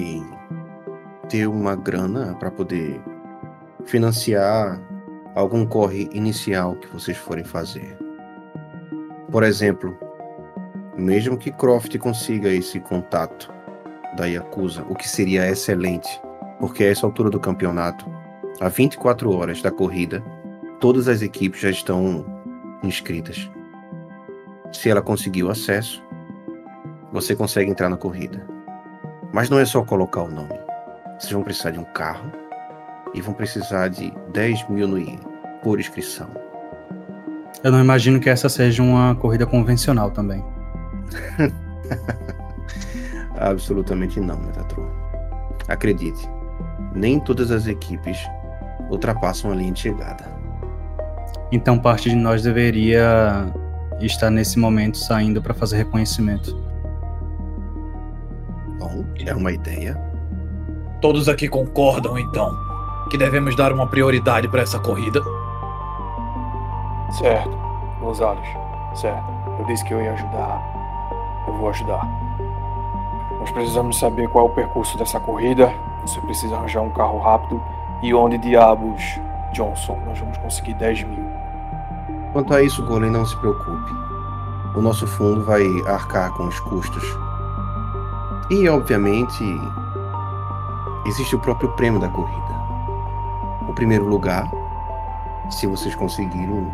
ter 1.28 1.48
uma 1.48 1.76
grana 1.76 2.34
para 2.36 2.50
poder 2.50 3.02
financiar 3.84 4.82
algum 5.36 5.66
corre 5.66 6.10
inicial 6.14 6.78
que 6.78 6.88
vocês 6.88 7.18
forem 7.18 7.44
fazer. 7.44 7.98
Por 9.30 9.44
exemplo, 9.44 9.98
mesmo 10.98 11.38
que 11.38 11.52
Croft 11.52 11.98
consiga 11.98 12.48
esse 12.48 12.80
contato 12.80 13.52
da 14.16 14.26
Yakuza, 14.26 14.84
o 14.84 14.96
que 14.96 15.10
seria 15.10 15.50
excelente, 15.50 16.22
porque 16.58 16.86
a 16.86 16.88
essa 16.90 17.06
altura 17.06 17.30
do 17.30 17.40
campeonato, 17.40 18.06
a 18.62 18.70
24 18.70 19.30
horas 19.36 19.62
da 19.62 19.72
corrida, 19.72 20.24
todas 20.80 21.10
as 21.10 21.22
equipes 21.22 21.60
já 21.60 21.70
estão 21.70 22.26
inscritas. 22.82 23.52
Se 24.72 24.90
ela 24.90 25.02
conseguiu 25.02 25.52
acesso, 25.52 26.02
você 27.12 27.36
consegue 27.36 27.70
entrar 27.70 27.90
na 27.90 27.98
corrida. 27.98 28.46
Mas 29.34 29.50
não 29.50 29.60
é 29.60 29.66
só 29.66 29.84
colocar 29.84 30.24
o 30.24 30.32
nome. 30.32 30.60
Vocês 31.20 31.32
vão 31.32 31.44
precisar 31.44 31.72
de 31.72 31.80
um 31.80 31.84
carro 31.84 32.32
e 33.14 33.22
vão 33.22 33.34
precisar 33.34 33.90
de 33.90 34.14
10 34.34 34.70
mil 34.70 34.88
no 34.88 34.98
IE 34.98 35.20
por 35.64 35.80
inscrição. 35.80 36.30
Eu 37.64 37.72
não 37.72 37.80
imagino 37.80 38.20
que 38.20 38.30
essa 38.30 38.50
seja 38.50 38.82
uma 38.82 39.16
corrida 39.16 39.46
convencional 39.46 40.10
também. 40.12 40.44
Absolutamente 43.38 44.20
não, 44.20 44.38
Metatron. 44.40 44.90
Acredite, 45.68 46.28
nem 46.94 47.20
todas 47.20 47.52
as 47.52 47.68
equipes 47.68 48.18
ultrapassam 48.90 49.52
a 49.52 49.56
linha 49.56 49.72
de 49.72 49.80
chegada. 49.80 50.26
Então 51.52 51.78
parte 51.78 52.10
de 52.10 52.16
nós 52.16 52.42
deveria 52.42 53.52
estar 54.00 54.30
nesse 54.30 54.58
momento 54.58 54.98
saindo 54.98 55.42
para 55.42 55.54
fazer 55.54 55.78
reconhecimento. 55.78 56.61
Bom, 58.82 59.06
é 59.24 59.36
uma 59.36 59.52
ideia. 59.52 59.96
Todos 61.00 61.30
aqui 61.30 61.48
concordam, 61.48 62.18
então, 62.18 62.52
que 63.12 63.18
devemos 63.18 63.56
dar 63.56 63.72
uma 63.72 63.86
prioridade 63.86 64.48
para 64.48 64.64
essa 64.64 64.80
corrida? 64.80 65.22
Certo, 67.12 67.56
Gonzalez. 68.00 68.48
Certo. 68.96 69.24
Eu 69.60 69.66
disse 69.68 69.86
que 69.86 69.94
eu 69.94 70.02
ia 70.02 70.14
ajudar. 70.14 71.44
Eu 71.48 71.54
vou 71.54 71.70
ajudar. 71.70 72.08
Nós 73.40 73.52
precisamos 73.52 74.00
saber 74.00 74.28
qual 74.30 74.48
é 74.48 74.50
o 74.50 74.54
percurso 74.54 74.98
dessa 74.98 75.20
corrida. 75.20 75.72
Você 76.02 76.20
precisa 76.22 76.56
arranjar 76.56 76.82
um 76.82 76.90
carro 76.90 77.20
rápido. 77.20 77.62
E 78.02 78.16
onde 78.16 78.40
diabos, 78.40 79.00
Johnson, 79.54 80.00
nós 80.08 80.18
vamos 80.18 80.40
conseguir 80.40 80.74
10 80.74 81.04
mil. 81.04 81.24
Quanto 82.34 82.52
a 82.52 82.64
isso, 82.64 82.84
Golem, 82.88 83.12
não 83.12 83.28
se 83.28 83.38
preocupe. 83.38 83.92
O 84.76 84.82
nosso 84.82 85.06
fundo 85.06 85.46
vai 85.46 85.64
arcar 85.86 86.32
com 86.34 86.48
os 86.48 86.60
custos. 86.62 87.31
E, 88.52 88.68
obviamente, 88.68 89.42
existe 91.08 91.38
o 91.38 91.40
próprio 91.40 91.72
prêmio 91.78 92.02
da 92.02 92.10
corrida. 92.10 92.54
O 93.70 93.74
primeiro 93.74 94.06
lugar, 94.06 94.52
se 95.50 95.66
vocês 95.66 95.96
conseguiram 95.96 96.70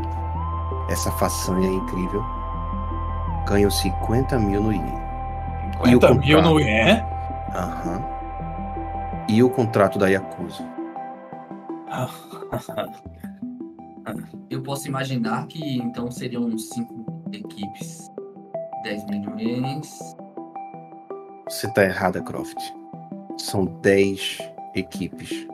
essa 0.89 1.11
façanha 1.11 1.69
incrível, 1.69 2.25
ganham 3.47 3.69
50 3.69 4.39
mil 4.39 4.63
no 4.63 4.73
IE. 4.73 4.81
E 5.85 5.95
o 5.95 6.01
50 6.01 6.13
mil 6.15 6.37
contrato? 6.37 6.49
no 6.49 6.59
ien? 6.59 7.03
Aham. 7.53 8.03
E 9.29 9.43
o 9.43 9.49
contrato 9.51 9.99
da 9.99 10.07
Yakuza. 10.07 10.65
Eu 14.49 14.63
posso 14.63 14.87
imaginar 14.87 15.45
que 15.45 15.77
então 15.77 16.09
seriam 16.09 16.57
cinco 16.57 17.05
equipes. 17.31 18.09
10 18.83 19.05
milhões. 19.05 19.99
Você 21.49 21.65
tá 21.71 21.85
errada, 21.85 22.21
Croft. 22.21 22.57
São 23.37 23.65
10 23.81 24.39
equipes. 24.75 25.47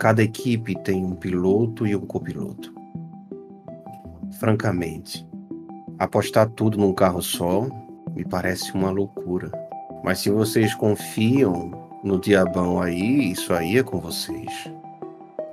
Cada 0.00 0.20
equipe 0.20 0.74
tem 0.82 1.04
um 1.04 1.14
piloto 1.14 1.86
e 1.86 1.94
um 1.94 2.04
copiloto. 2.04 2.74
Francamente, 4.40 5.24
apostar 5.96 6.48
tudo 6.50 6.76
num 6.76 6.92
carro 6.92 7.22
só 7.22 7.68
me 8.16 8.24
parece 8.24 8.72
uma 8.72 8.90
loucura. 8.90 9.52
Mas 10.02 10.18
se 10.18 10.30
vocês 10.30 10.74
confiam 10.74 11.70
no 12.02 12.18
diabão 12.18 12.82
aí, 12.82 13.30
isso 13.30 13.52
aí 13.54 13.78
é 13.78 13.84
com 13.84 14.00
vocês. 14.00 14.72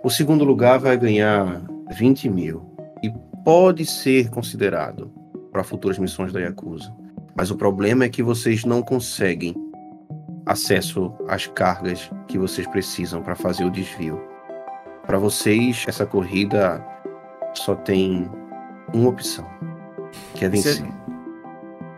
O 0.03 0.09
segundo 0.09 0.43
lugar 0.43 0.79
vai 0.79 0.97
ganhar 0.97 1.61
20 1.91 2.27
mil 2.27 2.65
e 3.03 3.13
pode 3.45 3.85
ser 3.85 4.31
considerado 4.31 5.11
para 5.51 5.63
futuras 5.63 5.99
missões 5.99 6.33
da 6.33 6.39
Yakuza. 6.39 6.91
Mas 7.37 7.51
o 7.51 7.55
problema 7.55 8.03
é 8.03 8.09
que 8.09 8.23
vocês 8.23 8.65
não 8.65 8.81
conseguem 8.81 9.53
acesso 10.43 11.13
às 11.27 11.45
cargas 11.45 12.09
que 12.27 12.39
vocês 12.39 12.65
precisam 12.65 13.21
para 13.21 13.35
fazer 13.35 13.63
o 13.63 13.69
desvio. 13.69 14.19
Para 15.05 15.19
vocês, 15.19 15.85
essa 15.87 16.05
corrida 16.05 16.83
só 17.53 17.75
tem 17.75 18.27
uma 18.91 19.09
opção, 19.09 19.47
que 20.33 20.45
é 20.45 20.47
Isso 20.49 20.67
é- 20.67 20.71
vencer. 20.71 20.93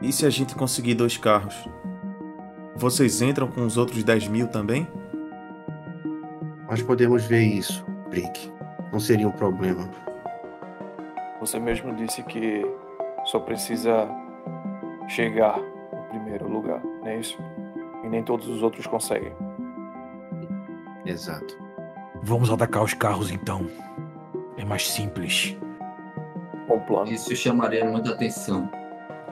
E 0.01 0.11
se 0.11 0.25
a 0.25 0.29
gente 0.29 0.55
conseguir 0.55 0.95
dois 0.95 1.17
carros? 1.17 1.69
Vocês 2.75 3.21
entram 3.21 3.47
com 3.47 3.61
os 3.65 3.77
outros 3.77 4.03
10 4.03 4.27
mil 4.27 4.47
também? 4.47 4.87
Nós 6.69 6.81
podemos 6.81 7.25
ver 7.25 7.43
isso, 7.43 7.85
Brick. 8.09 8.51
Não 8.91 8.99
seria 8.99 9.27
um 9.27 9.31
problema. 9.31 9.89
Você 11.39 11.59
mesmo 11.59 11.95
disse 11.95 12.23
que 12.23 12.65
só 13.25 13.39
precisa 13.39 14.07
chegar 15.09 15.59
no 15.59 16.03
primeiro 16.09 16.47
lugar, 16.47 16.81
não 16.83 17.07
é 17.07 17.19
isso? 17.19 17.37
E 18.03 18.09
nem 18.09 18.23
todos 18.23 18.47
os 18.47 18.63
outros 18.63 18.87
conseguem. 18.87 19.33
Exato. 21.05 21.57
Vamos 22.23 22.51
atacar 22.51 22.83
os 22.83 22.93
carros 22.93 23.31
então. 23.31 23.67
É 24.57 24.63
mais 24.63 24.87
simples. 24.87 25.57
Bom 26.67 26.79
plano. 26.81 27.11
Isso 27.11 27.35
chamaria 27.35 27.83
muita 27.85 28.11
atenção. 28.11 28.69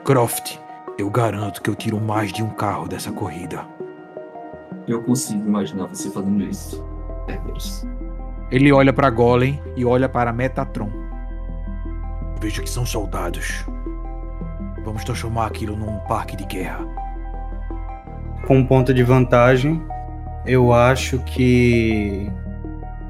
Croft, 0.03 0.57
eu 0.97 1.09
garanto 1.09 1.61
que 1.61 1.69
eu 1.69 1.75
tiro 1.75 1.99
mais 1.99 2.33
de 2.33 2.43
um 2.43 2.49
carro 2.49 2.87
dessa 2.87 3.11
corrida. 3.11 3.65
Eu 4.87 5.03
consigo 5.03 5.45
imaginar 5.45 5.85
você 5.87 6.09
fazendo 6.09 6.43
isso. 6.43 6.83
Cerberus. 7.25 7.85
Ele 8.49 8.71
olha 8.71 8.93
para 8.93 9.09
Golem 9.09 9.61
e 9.75 9.83
olha 9.85 10.07
para 10.07 10.31
Metatron. 10.31 10.89
Vejo 12.39 12.63
que 12.63 12.69
são 12.69 12.85
soldados. 12.85 13.65
Vamos 14.87 15.03
transformar 15.03 15.47
aquilo 15.47 15.75
num 15.75 15.97
parque 16.07 16.37
de 16.37 16.45
guerra. 16.45 16.79
Com 18.47 18.59
um 18.59 18.65
ponto 18.65 18.93
de 18.93 19.03
vantagem, 19.03 19.83
eu 20.45 20.71
acho 20.71 21.19
que 21.19 22.31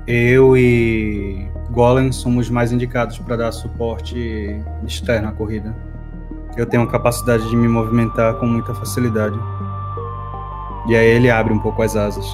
eu 0.07 0.57
e 0.57 1.47
Golem 1.69 2.11
somos 2.11 2.49
mais 2.49 2.71
indicados 2.71 3.19
para 3.19 3.35
dar 3.35 3.51
suporte 3.51 4.59
externo 4.87 5.27
à 5.27 5.31
corrida. 5.31 5.75
Eu 6.57 6.65
tenho 6.65 6.87
capacidade 6.87 7.47
de 7.47 7.55
me 7.55 7.67
movimentar 7.67 8.33
com 8.37 8.47
muita 8.47 8.73
facilidade. 8.73 9.37
E 10.87 10.95
aí 10.95 11.05
ele 11.05 11.29
abre 11.29 11.53
um 11.53 11.59
pouco 11.59 11.83
as 11.83 11.95
asas. 11.95 12.25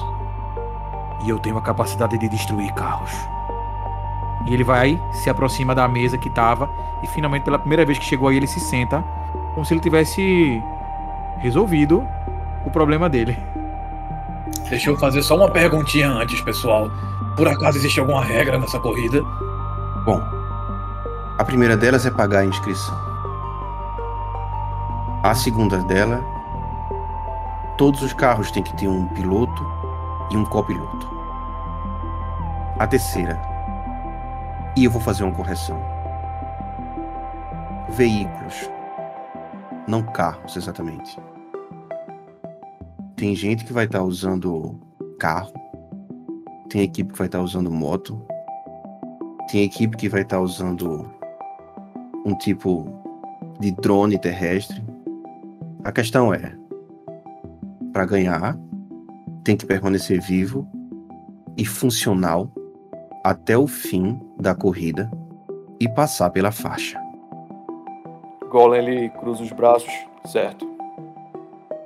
E 1.26 1.28
eu 1.28 1.38
tenho 1.38 1.58
a 1.58 1.62
capacidade 1.62 2.16
de 2.16 2.30
destruir 2.30 2.72
carros. 2.72 3.12
E 4.46 4.54
ele 4.54 4.64
vai, 4.64 4.98
se 5.12 5.28
aproxima 5.28 5.74
da 5.74 5.86
mesa 5.86 6.16
que 6.16 6.30
tava, 6.30 6.66
e 7.02 7.06
finalmente, 7.08 7.42
pela 7.42 7.58
primeira 7.58 7.84
vez 7.84 7.98
que 7.98 8.06
chegou 8.06 8.28
aí, 8.28 8.38
ele 8.38 8.46
se 8.46 8.58
senta, 8.58 9.04
como 9.54 9.64
se 9.64 9.72
ele 9.72 9.80
tivesse 9.80 10.62
resolvido 11.38 12.06
o 12.66 12.70
problema 12.70 13.08
dele. 13.08 13.38
Deixa 14.68 14.90
eu 14.90 14.96
fazer 14.96 15.22
só 15.22 15.36
uma 15.36 15.50
perguntinha 15.50 16.10
antes, 16.10 16.40
pessoal. 16.40 16.90
Por 17.36 17.46
acaso 17.48 17.78
existe 17.78 18.00
alguma 18.00 18.24
regra 18.24 18.58
nessa 18.58 18.78
corrida? 18.80 19.22
Bom, 20.04 20.20
a 21.38 21.44
primeira 21.44 21.76
delas 21.76 22.04
é 22.04 22.10
pagar 22.10 22.40
a 22.40 22.44
inscrição. 22.44 22.94
A 25.22 25.34
segunda 25.34 25.78
dela, 25.78 26.22
todos 27.76 28.02
os 28.02 28.12
carros 28.12 28.50
têm 28.50 28.62
que 28.62 28.76
ter 28.76 28.88
um 28.88 29.06
piloto 29.08 29.66
e 30.30 30.36
um 30.36 30.44
copiloto. 30.44 31.08
A 32.78 32.86
terceira, 32.86 33.40
e 34.76 34.84
eu 34.84 34.90
vou 34.90 35.00
fazer 35.00 35.24
uma 35.24 35.32
correção. 35.32 35.80
Veículos, 37.88 38.68
não 39.86 40.02
carros 40.02 40.56
exatamente. 40.56 41.18
Tem 43.16 43.34
gente 43.34 43.64
que 43.64 43.72
vai 43.72 43.84
estar 43.84 44.02
usando 44.02 44.78
carro, 45.18 45.52
tem 46.68 46.82
equipe 46.82 47.12
que 47.12 47.18
vai 47.18 47.28
estar 47.28 47.40
usando 47.40 47.70
moto, 47.70 48.20
tem 49.50 49.62
equipe 49.62 49.96
que 49.96 50.08
vai 50.08 50.22
estar 50.22 50.40
usando 50.40 51.10
um 52.24 52.36
tipo 52.36 52.86
de 53.60 53.70
drone 53.72 54.18
terrestre. 54.18 54.82
A 55.84 55.92
questão 55.92 56.32
é, 56.32 56.56
para 57.92 58.06
ganhar, 58.06 58.58
tem 59.44 59.56
que 59.56 59.66
permanecer 59.66 60.20
vivo 60.20 60.66
e 61.56 61.64
funcional 61.64 62.50
até 63.22 63.56
o 63.56 63.66
fim 63.66 64.18
da 64.40 64.54
corrida 64.54 65.10
e 65.78 65.88
passar 65.88 66.30
pela 66.30 66.50
faixa. 66.50 67.03
Golem 68.54 68.86
ele 68.86 69.08
cruza 69.08 69.42
os 69.42 69.50
braços, 69.50 69.92
certo? 70.26 70.64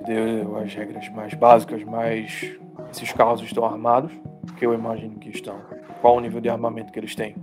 Deu 0.05 0.55
as 0.57 0.71
regras 0.71 1.09
mais 1.09 1.33
básicas, 1.33 1.83
mas 1.83 2.55
esses 2.91 3.11
carros 3.11 3.41
estão 3.41 3.65
armados, 3.65 4.11
que 4.55 4.67
eu 4.67 4.75
imagino 4.75 5.17
que 5.17 5.31
estão. 5.31 5.59
Qual 5.99 6.17
o 6.17 6.19
nível 6.19 6.39
de 6.39 6.47
armamento 6.47 6.93
que 6.93 6.99
eles 6.99 7.15
têm? 7.15 7.35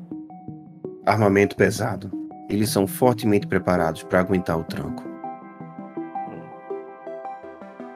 Armamento 1.04 1.56
pesado. 1.56 2.09
Eles 2.49 2.71
são 2.71 2.87
fortemente 2.87 3.49
preparados 3.49 4.04
para 4.04 4.21
aguentar 4.21 4.56
o 4.61 4.62
tranco. 4.62 5.02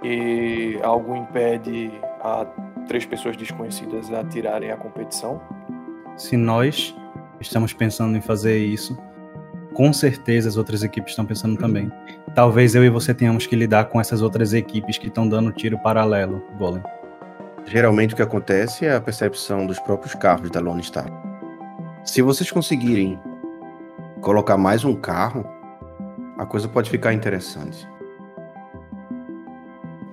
E 0.03 0.81
algo 0.83 1.15
impede 1.15 1.93
a 2.25 2.45
três 2.89 3.07
pessoas 3.07 3.37
desconhecidas 3.37 4.13
a 4.13 4.25
tirarem 4.25 4.73
a 4.73 4.77
competição? 4.77 5.41
Se 6.17 6.37
nós 6.37 6.93
estamos 7.41 7.73
pensando 7.73 8.19
em 8.19 8.21
fazer 8.21 8.59
isso, 8.59 8.99
com 9.75 9.93
certeza 9.93 10.49
as 10.49 10.57
outras 10.57 10.83
equipes 10.83 11.13
estão 11.13 11.25
pensando 11.25 11.57
também. 11.57 11.91
Talvez 12.35 12.75
eu 12.75 12.85
e 12.85 12.91
você 12.91 13.15
tenhamos 13.15 13.47
que 13.47 13.57
lidar 13.57 13.87
com 13.87 14.01
essas 14.01 14.23
outras 14.23 14.53
equipes 14.53 14.99
que 14.99 15.09
estão 15.09 15.29
dando 15.29 15.53
tiro 15.53 15.79
paralelo, 15.79 16.45
Golem. 16.59 16.83
Geralmente 17.67 18.15
o 18.15 18.17
que 18.17 18.23
acontece 18.23 18.87
é 18.87 18.95
a 18.95 19.01
percepção 19.01 19.67
dos 19.67 19.79
próprios 19.79 20.15
carros 20.15 20.51
da 20.51 20.61
Lone 20.61 20.83
Star. 20.83 21.07
Se 22.05 22.23
vocês 22.23 22.51
conseguirem 22.51 23.19
colocar 24.21 24.57
mais 24.57 24.85
um 24.85 24.95
carro, 24.95 25.45
a 26.39 26.47
coisa 26.47 26.69
pode 26.69 26.91
ficar 26.91 27.13
interessante. 27.13 27.89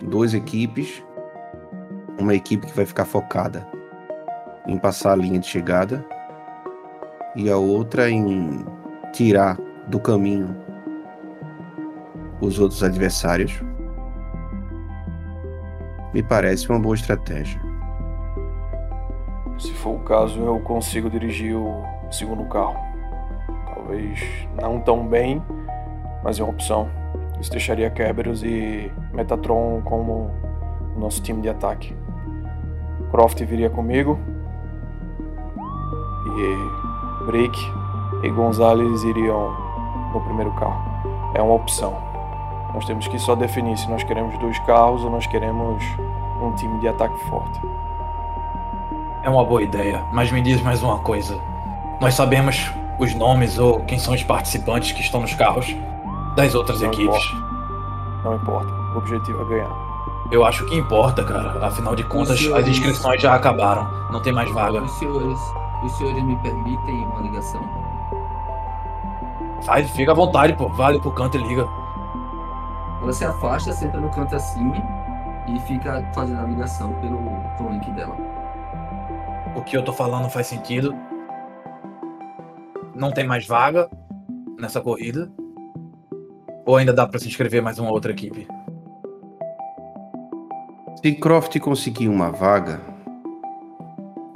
Duas 0.03 0.33
equipes, 0.33 1.03
uma 2.19 2.35
equipe 2.35 2.67
que 2.67 2.75
vai 2.75 2.85
ficar 2.85 3.05
focada 3.05 3.67
em 4.67 4.77
passar 4.77 5.13
a 5.13 5.15
linha 5.15 5.39
de 5.39 5.47
chegada 5.47 6.05
e 7.35 7.49
a 7.49 7.57
outra 7.57 8.09
em 8.09 8.65
tirar 9.13 9.57
do 9.87 9.99
caminho 9.99 10.55
os 12.41 12.59
outros 12.59 12.83
adversários. 12.83 13.61
Me 16.13 16.21
parece 16.23 16.69
uma 16.69 16.79
boa 16.79 16.95
estratégia. 16.95 17.59
Se 19.57 19.73
for 19.73 19.95
o 19.95 19.99
caso, 19.99 20.39
eu 20.39 20.59
consigo 20.59 21.09
dirigir 21.09 21.55
o 21.55 21.83
segundo 22.11 22.45
carro. 22.45 22.77
Talvez 23.73 24.19
não 24.61 24.79
tão 24.79 25.07
bem, 25.07 25.41
mas 26.23 26.39
é 26.39 26.43
uma 26.43 26.51
opção. 26.51 26.89
Isso 27.39 27.51
deixaria 27.51 27.89
Kerberos 27.89 28.43
e 28.43 28.91
Metatron 29.13 29.81
como 29.83 30.31
o 30.95 30.99
nosso 30.99 31.21
time 31.21 31.41
de 31.41 31.49
ataque. 31.49 31.95
Croft 33.11 33.39
viria 33.43 33.69
comigo. 33.69 34.19
E 36.37 37.25
Brick 37.25 37.57
e 38.23 38.29
Gonzalez 38.29 39.03
iriam 39.03 39.53
no 40.13 40.21
primeiro 40.21 40.51
carro. 40.51 40.81
É 41.33 41.41
uma 41.41 41.53
opção. 41.53 41.95
Nós 42.73 42.85
temos 42.85 43.07
que 43.07 43.17
só 43.19 43.35
definir 43.35 43.77
se 43.77 43.89
nós 43.89 44.03
queremos 44.03 44.37
dois 44.39 44.57
carros 44.59 45.03
ou 45.03 45.09
nós 45.09 45.25
queremos 45.27 45.83
um 46.41 46.51
time 46.53 46.79
de 46.79 46.87
ataque 46.87 47.17
forte. 47.25 47.59
É 49.23 49.29
uma 49.29 49.43
boa 49.43 49.61
ideia, 49.61 50.03
mas 50.13 50.31
me 50.31 50.41
diz 50.41 50.61
mais 50.61 50.81
uma 50.83 50.99
coisa. 50.99 51.39
Nós 51.99 52.13
sabemos 52.13 52.71
os 52.99 53.13
nomes 53.13 53.57
ou 53.59 53.79
quem 53.81 53.99
são 53.99 54.13
os 54.13 54.23
participantes 54.23 54.91
que 54.91 55.01
estão 55.01 55.21
nos 55.21 55.33
carros 55.33 55.75
das 56.35 56.55
outras 56.55 56.81
Não 56.81 56.87
equipes. 56.89 57.23
Não 58.23 58.35
importa. 58.35 58.71
O 58.93 58.97
objetivo 58.97 59.41
é 59.41 59.45
ganhar. 59.45 59.87
Eu 60.31 60.45
acho 60.45 60.65
que 60.65 60.75
importa, 60.75 61.23
cara. 61.23 61.65
Afinal 61.65 61.95
de 61.95 62.03
contas, 62.03 62.37
senhores- 62.39 62.63
as 62.65 62.69
inscrições 62.69 63.21
já 63.21 63.33
acabaram. 63.33 63.87
Não 64.11 64.21
tem 64.21 64.33
mais 64.33 64.51
vaga. 64.51 64.81
Os 64.81 64.91
senhores, 64.91 65.39
os 65.83 65.91
senhores 65.97 66.23
me 66.23 66.35
permitem 66.37 67.05
uma 67.05 67.21
ligação? 67.21 67.61
Fica 69.95 70.11
à 70.11 70.15
vontade, 70.15 70.53
pô. 70.53 70.69
Vale 70.69 70.99
pro 70.99 71.11
canto 71.11 71.37
e 71.37 71.41
liga. 71.41 71.67
Ela 73.01 73.13
se 73.13 73.25
afasta, 73.25 73.71
senta 73.73 73.99
no 73.99 74.09
canto 74.09 74.35
assim 74.35 74.71
e 75.47 75.59
fica 75.61 76.09
fazendo 76.13 76.41
a 76.41 76.43
ligação 76.43 76.93
pelo, 77.01 77.19
pelo 77.57 77.69
link 77.71 77.89
dela. 77.91 78.15
O 79.55 79.61
que 79.61 79.75
eu 79.75 79.83
tô 79.83 79.91
falando 79.91 80.29
faz 80.29 80.47
sentido. 80.47 80.95
Não 82.95 83.11
tem 83.11 83.27
mais 83.27 83.45
vaga 83.45 83.89
nessa 84.57 84.81
corrida. 84.81 85.31
Ou 86.65 86.77
ainda 86.77 86.93
dá 86.93 87.07
pra 87.07 87.19
se 87.19 87.27
inscrever 87.27 87.61
mais 87.61 87.79
uma 87.79 87.91
outra 87.91 88.11
equipe? 88.11 88.47
Se 91.01 91.13
Croft 91.13 91.57
conseguir 91.59 92.09
uma 92.09 92.31
vaga, 92.31 92.81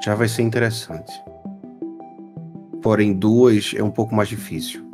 já 0.03 0.15
vai 0.15 0.27
ser 0.27 0.43
interessante. 0.43 1.11
Porém, 2.81 3.13
duas 3.13 3.73
é 3.75 3.83
um 3.83 3.91
pouco 3.91 4.15
mais 4.15 4.29
difícil. 4.29 4.90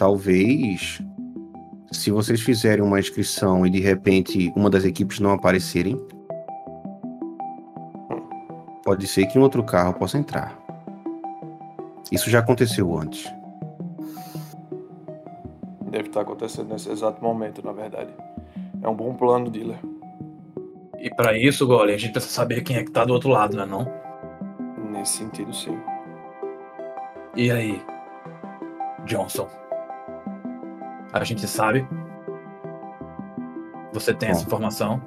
Talvez, 0.00 0.98
se 1.92 2.10
vocês 2.10 2.40
fizerem 2.40 2.82
uma 2.82 2.98
inscrição 2.98 3.66
e 3.66 3.70
de 3.70 3.80
repente 3.80 4.50
uma 4.56 4.70
das 4.70 4.86
equipes 4.86 5.20
não 5.20 5.30
aparecerem, 5.30 5.94
pode 8.82 9.06
ser 9.06 9.26
que 9.26 9.38
um 9.38 9.42
outro 9.42 9.62
carro 9.62 9.92
possa 9.92 10.16
entrar. 10.16 10.58
Isso 12.10 12.30
já 12.30 12.38
aconteceu 12.38 12.96
antes. 12.96 13.30
Deve 15.90 16.08
estar 16.08 16.22
acontecendo 16.22 16.70
nesse 16.70 16.88
exato 16.88 17.22
momento, 17.22 17.62
na 17.62 17.72
verdade. 17.72 18.14
É 18.82 18.88
um 18.88 18.94
bom 18.94 19.12
plano, 19.12 19.50
dealer. 19.50 19.80
E 20.98 21.14
pra 21.14 21.36
isso, 21.36 21.66
Golem, 21.66 21.94
a 21.94 21.98
gente 21.98 22.12
precisa 22.12 22.32
saber 22.32 22.62
quem 22.62 22.76
é 22.76 22.84
que 22.84 22.90
tá 22.90 23.04
do 23.04 23.12
outro 23.12 23.28
lado, 23.28 23.54
né 23.54 23.66
não? 23.66 23.86
Nesse 24.90 25.18
sentido, 25.18 25.52
sim. 25.52 25.78
E 27.36 27.50
aí, 27.50 27.82
Johnson? 29.04 29.60
A 31.12 31.24
gente 31.24 31.46
sabe? 31.46 31.86
Você 33.92 34.14
tem 34.14 34.28
essa 34.28 34.40
Bom. 34.40 34.46
informação? 34.46 35.02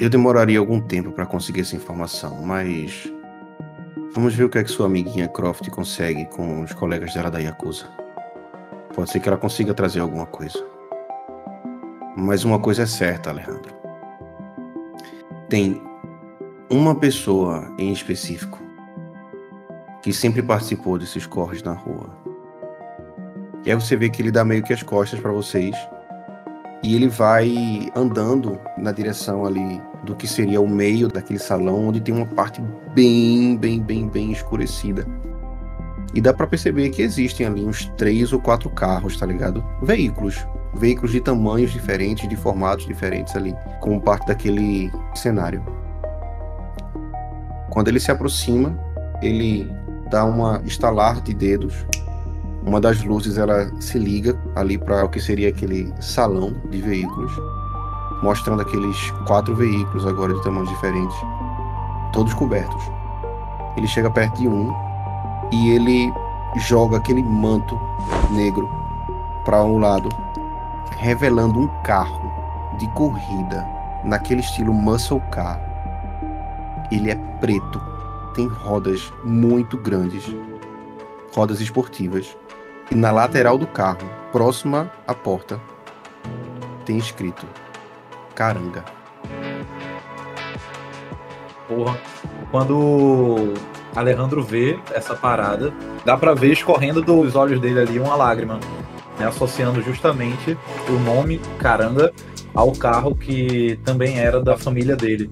Eu 0.00 0.10
demoraria 0.10 0.58
algum 0.58 0.80
tempo 0.80 1.12
para 1.12 1.24
conseguir 1.24 1.60
essa 1.60 1.76
informação, 1.76 2.42
mas 2.42 3.10
vamos 4.12 4.34
ver 4.34 4.44
o 4.44 4.48
que 4.48 4.58
é 4.58 4.64
que 4.64 4.70
sua 4.70 4.86
amiguinha 4.86 5.28
Croft 5.28 5.68
consegue 5.70 6.24
com 6.26 6.62
os 6.62 6.72
colegas 6.72 7.14
dela 7.14 7.30
da 7.30 7.38
Yakuza. 7.38 7.86
Pode 8.92 9.10
ser 9.10 9.20
que 9.20 9.28
ela 9.28 9.38
consiga 9.38 9.72
trazer 9.72 10.00
alguma 10.00 10.26
coisa. 10.26 10.64
Mas 12.16 12.44
uma 12.44 12.58
coisa 12.58 12.82
é 12.82 12.86
certa, 12.86 13.30
Alejandro. 13.30 13.72
Tem 15.48 15.80
uma 16.68 16.94
pessoa 16.94 17.72
em 17.78 17.92
específico 17.92 18.58
que 20.02 20.12
sempre 20.12 20.42
participou 20.42 20.98
desses 20.98 21.26
corres 21.26 21.62
na 21.62 21.72
rua. 21.72 22.33
E 23.64 23.70
aí 23.70 23.74
você 23.74 23.96
vê 23.96 24.10
que 24.10 24.20
ele 24.20 24.30
dá 24.30 24.44
meio 24.44 24.62
que 24.62 24.72
as 24.72 24.82
costas 24.82 25.18
para 25.18 25.32
vocês 25.32 25.74
e 26.82 26.94
ele 26.94 27.08
vai 27.08 27.90
andando 27.96 28.60
na 28.76 28.92
direção 28.92 29.46
ali 29.46 29.80
do 30.04 30.14
que 30.14 30.28
seria 30.28 30.60
o 30.60 30.68
meio 30.68 31.08
daquele 31.08 31.38
salão, 31.38 31.88
onde 31.88 31.98
tem 31.98 32.14
uma 32.14 32.26
parte 32.26 32.60
bem, 32.94 33.56
bem, 33.56 33.80
bem, 33.80 34.06
bem 34.06 34.30
escurecida. 34.30 35.06
E 36.14 36.20
dá 36.20 36.34
pra 36.34 36.46
perceber 36.46 36.90
que 36.90 37.00
existem 37.00 37.46
ali 37.46 37.64
uns 37.64 37.86
três 37.96 38.34
ou 38.34 38.40
quatro 38.40 38.68
carros, 38.68 39.16
tá 39.16 39.24
ligado? 39.24 39.64
Veículos. 39.82 40.46
Veículos 40.74 41.12
de 41.12 41.20
tamanhos 41.20 41.72
diferentes, 41.72 42.28
de 42.28 42.36
formatos 42.36 42.86
diferentes 42.86 43.34
ali, 43.34 43.54
como 43.80 44.00
parte 44.00 44.26
daquele 44.26 44.92
cenário. 45.14 45.64
Quando 47.70 47.88
ele 47.88 47.98
se 47.98 48.10
aproxima, 48.10 48.78
ele 49.22 49.70
dá 50.10 50.24
uma 50.24 50.60
estalar 50.66 51.22
de 51.22 51.32
dedos. 51.32 51.86
Uma 52.66 52.80
das 52.80 53.04
luzes 53.04 53.36
ela 53.36 53.70
se 53.78 53.98
liga 53.98 54.40
ali 54.56 54.78
para 54.78 55.04
o 55.04 55.08
que 55.08 55.20
seria 55.20 55.50
aquele 55.50 55.92
salão 56.00 56.54
de 56.70 56.80
veículos, 56.80 57.30
mostrando 58.22 58.62
aqueles 58.62 59.10
quatro 59.26 59.54
veículos 59.54 60.06
agora 60.06 60.32
de 60.32 60.42
tamanhos 60.42 60.70
diferentes, 60.70 61.16
todos 62.12 62.32
cobertos. 62.32 62.82
Ele 63.76 63.86
chega 63.86 64.10
perto 64.10 64.38
de 64.38 64.48
um 64.48 64.74
e 65.52 65.70
ele 65.72 66.10
joga 66.56 66.96
aquele 66.96 67.22
manto 67.22 67.78
negro 68.30 68.66
para 69.44 69.62
um 69.62 69.78
lado, 69.78 70.08
revelando 70.98 71.60
um 71.60 71.68
carro 71.82 72.32
de 72.78 72.88
corrida 72.88 73.66
naquele 74.04 74.40
estilo 74.40 74.72
muscle 74.72 75.20
car. 75.30 75.60
Ele 76.90 77.10
é 77.10 77.14
preto, 77.40 77.78
tem 78.34 78.46
rodas 78.48 79.12
muito 79.22 79.76
grandes, 79.76 80.24
rodas 81.34 81.60
esportivas. 81.60 82.34
E 82.90 82.94
na 82.94 83.10
lateral 83.10 83.58
do 83.58 83.66
carro, 83.66 84.08
próxima 84.30 84.90
à 85.06 85.14
porta, 85.14 85.60
tem 86.84 86.98
escrito 86.98 87.46
Caranga. 88.34 88.84
Porra. 91.68 91.98
Quando 92.50 93.54
Alejandro 93.96 94.42
vê 94.42 94.78
essa 94.92 95.14
parada, 95.14 95.72
dá 96.04 96.16
pra 96.16 96.34
ver 96.34 96.52
escorrendo 96.52 97.02
dos 97.02 97.34
olhos 97.34 97.60
dele 97.60 97.80
ali 97.80 97.98
uma 97.98 98.14
lágrima, 98.14 98.60
né, 99.18 99.26
associando 99.26 99.82
justamente 99.82 100.56
o 100.88 100.92
nome 100.92 101.40
Caranga 101.58 102.12
ao 102.54 102.70
carro 102.72 103.14
que 103.14 103.78
também 103.84 104.18
era 104.20 104.40
da 104.40 104.56
família 104.56 104.94
dele, 104.94 105.30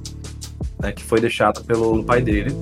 né, 0.81 0.91
que 0.91 1.05
foi 1.05 1.21
deixado 1.21 1.63
pelo 1.65 2.03
pai 2.03 2.23
dele. 2.23 2.57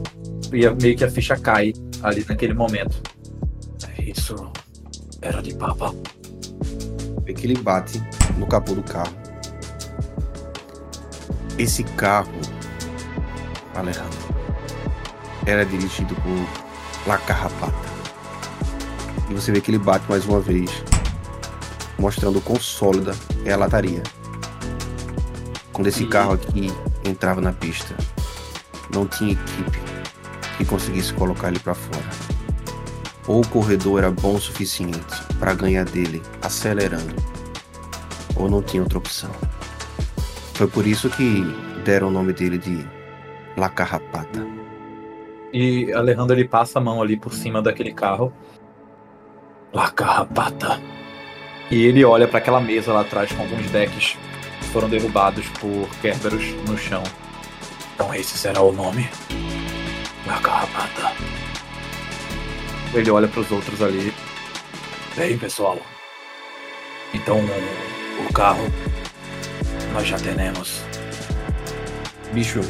E 0.53 0.69
meio 0.83 0.97
que 0.97 1.05
a 1.05 1.11
ficha 1.11 1.37
cai 1.37 1.73
ali 2.03 2.25
naquele 2.29 2.55
momento. 2.55 3.01
Isso 3.99 4.51
era 5.23 5.43
de 5.43 5.55
papa. 5.55 5.95
Vê 7.25 7.35
que 7.35 7.47
ele 7.47 7.59
bate 7.59 8.03
no 8.37 8.47
capô 8.47 8.75
do 8.75 8.83
carro. 8.83 9.13
Esse 11.59 11.85
carro, 11.85 12.33
Alejandro, 13.75 14.19
era 15.47 15.65
dirigido 15.65 16.15
por 16.17 17.09
La 17.09 17.19
Carrapata. 17.19 17.91
E 19.29 19.35
você 19.35 19.53
vê 19.53 19.61
que 19.61 19.71
ele 19.71 19.79
bate 19.79 20.05
mais 20.09 20.25
uma 20.25 20.41
vez, 20.41 20.71
mostrando 21.99 22.39
o 22.39 22.43
quão 22.43 22.59
sólida 22.59 23.15
é 23.45 23.53
a 23.53 23.57
lataria. 23.57 24.03
Quando 25.73 25.87
esse 25.87 26.07
carro 26.07 26.33
aqui 26.33 26.73
entrava 27.05 27.41
na 27.41 27.53
pista, 27.53 27.95
não 28.93 29.07
tinha 29.07 29.33
equipe 29.33 29.81
que 30.57 30.65
conseguisse 30.65 31.13
colocar 31.13 31.49
ele 31.49 31.59
para 31.59 31.75
fora. 31.75 32.20
Ou 33.31 33.43
o 33.43 33.47
corredor 33.47 34.01
era 34.01 34.11
bom 34.11 34.35
o 34.35 34.41
suficiente 34.41 35.23
para 35.39 35.55
ganhar 35.55 35.85
dele 35.85 36.21
acelerando, 36.43 37.15
ou 38.35 38.51
não 38.51 38.61
tinha 38.61 38.83
outra 38.83 38.99
opção. 38.99 39.31
Foi 40.55 40.67
por 40.67 40.85
isso 40.85 41.09
que 41.09 41.45
deram 41.85 42.09
o 42.09 42.11
nome 42.11 42.33
dele 42.33 42.59
de 42.59 42.85
La 43.57 43.69
Carrapata. 43.69 44.45
E 45.53 45.93
Alejandro 45.93 46.35
ele 46.35 46.49
passa 46.49 46.81
a 46.81 46.83
mão 46.83 47.01
ali 47.01 47.17
por 47.17 47.33
cima 47.33 47.63
daquele 47.63 47.93
carro 47.95 48.33
La 49.73 49.91
Carrapata. 49.93 50.81
e 51.71 51.87
ele 51.87 52.05
olha 52.05 52.27
para 52.27 52.39
aquela 52.39 52.61
mesa 52.61 52.93
lá 52.93 53.03
atrás 53.03 53.31
com 53.31 53.43
alguns 53.43 53.71
decks 53.71 54.19
que 54.59 54.67
foram 54.73 54.89
derrubados 54.89 55.47
por 55.51 55.89
Kerberos 56.03 56.53
no 56.69 56.77
chão. 56.77 57.05
Então 57.95 58.13
esse 58.13 58.37
será 58.37 58.61
o 58.61 58.73
nome? 58.73 59.09
La 60.27 60.41
Carrapata. 60.41 61.20
Ele 62.93 63.11
olha 63.11 63.29
para 63.29 63.41
os 63.41 63.51
outros 63.51 63.81
ali. 63.83 64.13
Bem, 65.17 65.39
pessoal. 65.39 65.79
Então, 67.15 67.39
o 68.29 68.33
carro 68.33 68.65
nós 69.93 70.07
já 70.07 70.19
temos. 70.19 70.83
Bicho, 72.33 72.61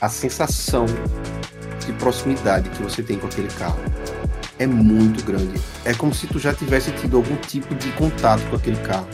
a 0.00 0.08
sensação 0.08 0.86
de 1.84 1.92
proximidade 1.94 2.68
que 2.70 2.82
você 2.82 3.02
tem 3.02 3.18
com 3.18 3.26
aquele 3.26 3.48
carro 3.48 3.80
é 4.58 4.66
muito 4.66 5.24
grande. 5.24 5.60
É 5.84 5.94
como 5.94 6.14
se 6.14 6.26
tu 6.26 6.38
já 6.38 6.52
tivesse 6.52 6.90
tido 6.92 7.16
algum 7.16 7.36
tipo 7.36 7.74
de 7.74 7.90
contato 7.92 8.42
com 8.50 8.56
aquele 8.56 8.76
carro. 8.78 9.08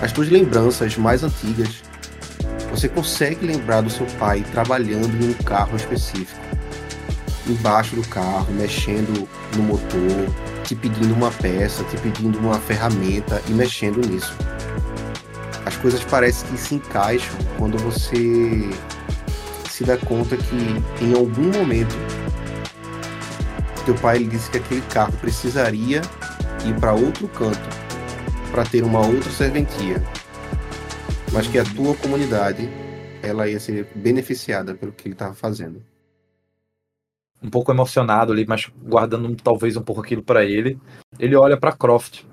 As 0.00 0.12
tuas 0.12 0.28
lembranças 0.28 0.96
mais 0.96 1.22
antigas, 1.22 1.82
você 2.70 2.88
consegue 2.88 3.44
lembrar 3.44 3.82
do 3.82 3.90
seu 3.90 4.06
pai 4.18 4.44
trabalhando 4.52 5.22
em 5.22 5.30
um 5.30 5.34
carro 5.34 5.76
específico. 5.76 6.40
Embaixo 7.46 7.96
do 7.96 8.06
carro, 8.08 8.52
mexendo 8.52 9.28
no 9.56 9.62
motor, 9.62 10.64
te 10.64 10.74
pedindo 10.74 11.14
uma 11.14 11.30
peça, 11.30 11.82
te 11.84 11.96
pedindo 11.98 12.38
uma 12.38 12.58
ferramenta 12.60 13.42
e 13.48 13.52
mexendo 13.52 14.06
nisso 14.06 14.36
as 15.64 15.76
coisas 15.76 16.02
parecem 16.04 16.48
que 16.50 16.58
se 16.58 16.74
encaixam 16.74 17.36
quando 17.56 17.78
você 17.78 18.68
se 19.68 19.84
dá 19.84 19.96
conta 19.96 20.36
que 20.36 21.04
em 21.04 21.14
algum 21.14 21.50
momento 21.52 21.94
teu 23.84 23.94
pai 23.94 24.16
ele 24.16 24.26
disse 24.26 24.50
que 24.50 24.58
aquele 24.58 24.82
carro 24.82 25.12
precisaria 25.18 26.02
ir 26.64 26.74
para 26.78 26.92
outro 26.92 27.28
canto 27.28 27.68
para 28.50 28.64
ter 28.64 28.82
uma 28.82 29.06
outra 29.06 29.30
serventia, 29.30 30.02
mas 31.32 31.46
que 31.46 31.58
a 31.58 31.64
tua 31.64 31.94
comunidade 31.94 32.68
ela 33.22 33.48
ia 33.48 33.60
ser 33.60 33.86
beneficiada 33.94 34.74
pelo 34.74 34.92
que 34.92 35.06
ele 35.06 35.14
estava 35.14 35.34
fazendo. 35.34 35.80
Um 37.42 37.48
pouco 37.48 37.72
emocionado 37.72 38.32
ali, 38.32 38.46
mas 38.46 38.70
guardando 38.82 39.34
talvez 39.36 39.76
um 39.76 39.82
pouco 39.82 40.00
aquilo 40.00 40.22
para 40.22 40.44
ele. 40.44 40.78
Ele 41.18 41.34
olha 41.36 41.58
para 41.58 41.76
Croft, 41.76 42.24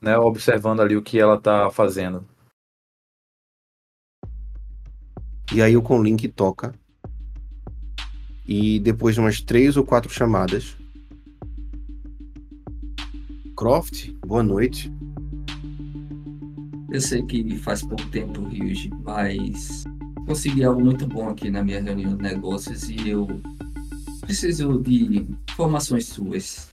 né, 0.00 0.16
observando 0.18 0.80
ali 0.80 0.96
o 0.96 1.02
que 1.02 1.18
ela 1.18 1.40
tá 1.40 1.70
fazendo. 1.70 2.26
E 5.52 5.62
aí 5.62 5.76
o 5.76 5.82
Conlink 5.82 6.28
toca. 6.28 6.74
E 8.46 8.78
depois 8.80 9.14
de 9.14 9.20
umas 9.20 9.40
três 9.40 9.76
ou 9.76 9.84
quatro 9.84 10.10
chamadas. 10.10 10.76
Croft, 13.56 14.12
boa 14.26 14.42
noite. 14.42 14.92
Eu 16.90 17.00
sei 17.00 17.22
que 17.22 17.56
faz 17.58 17.82
pouco 17.82 18.06
tempo, 18.06 18.46
Ryuji, 18.46 18.90
mas 19.02 19.84
consegui 20.26 20.64
algo 20.64 20.82
muito 20.82 21.06
bom 21.06 21.28
aqui 21.28 21.50
na 21.50 21.62
minha 21.62 21.82
reunião 21.82 22.16
de 22.16 22.22
negócios 22.22 22.88
e 22.88 23.08
eu 23.08 23.26
preciso 24.28 24.78
de 24.82 25.26
informações 25.50 26.06
suas. 26.06 26.68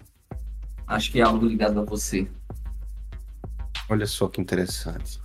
Acho 0.86 1.10
que 1.10 1.22
é 1.22 1.24
algo 1.24 1.46
ligado 1.46 1.80
a 1.80 1.84
você. 1.84 2.28
Olha 3.90 4.06
só 4.06 4.28
que 4.28 4.42
interessante. 4.42 5.22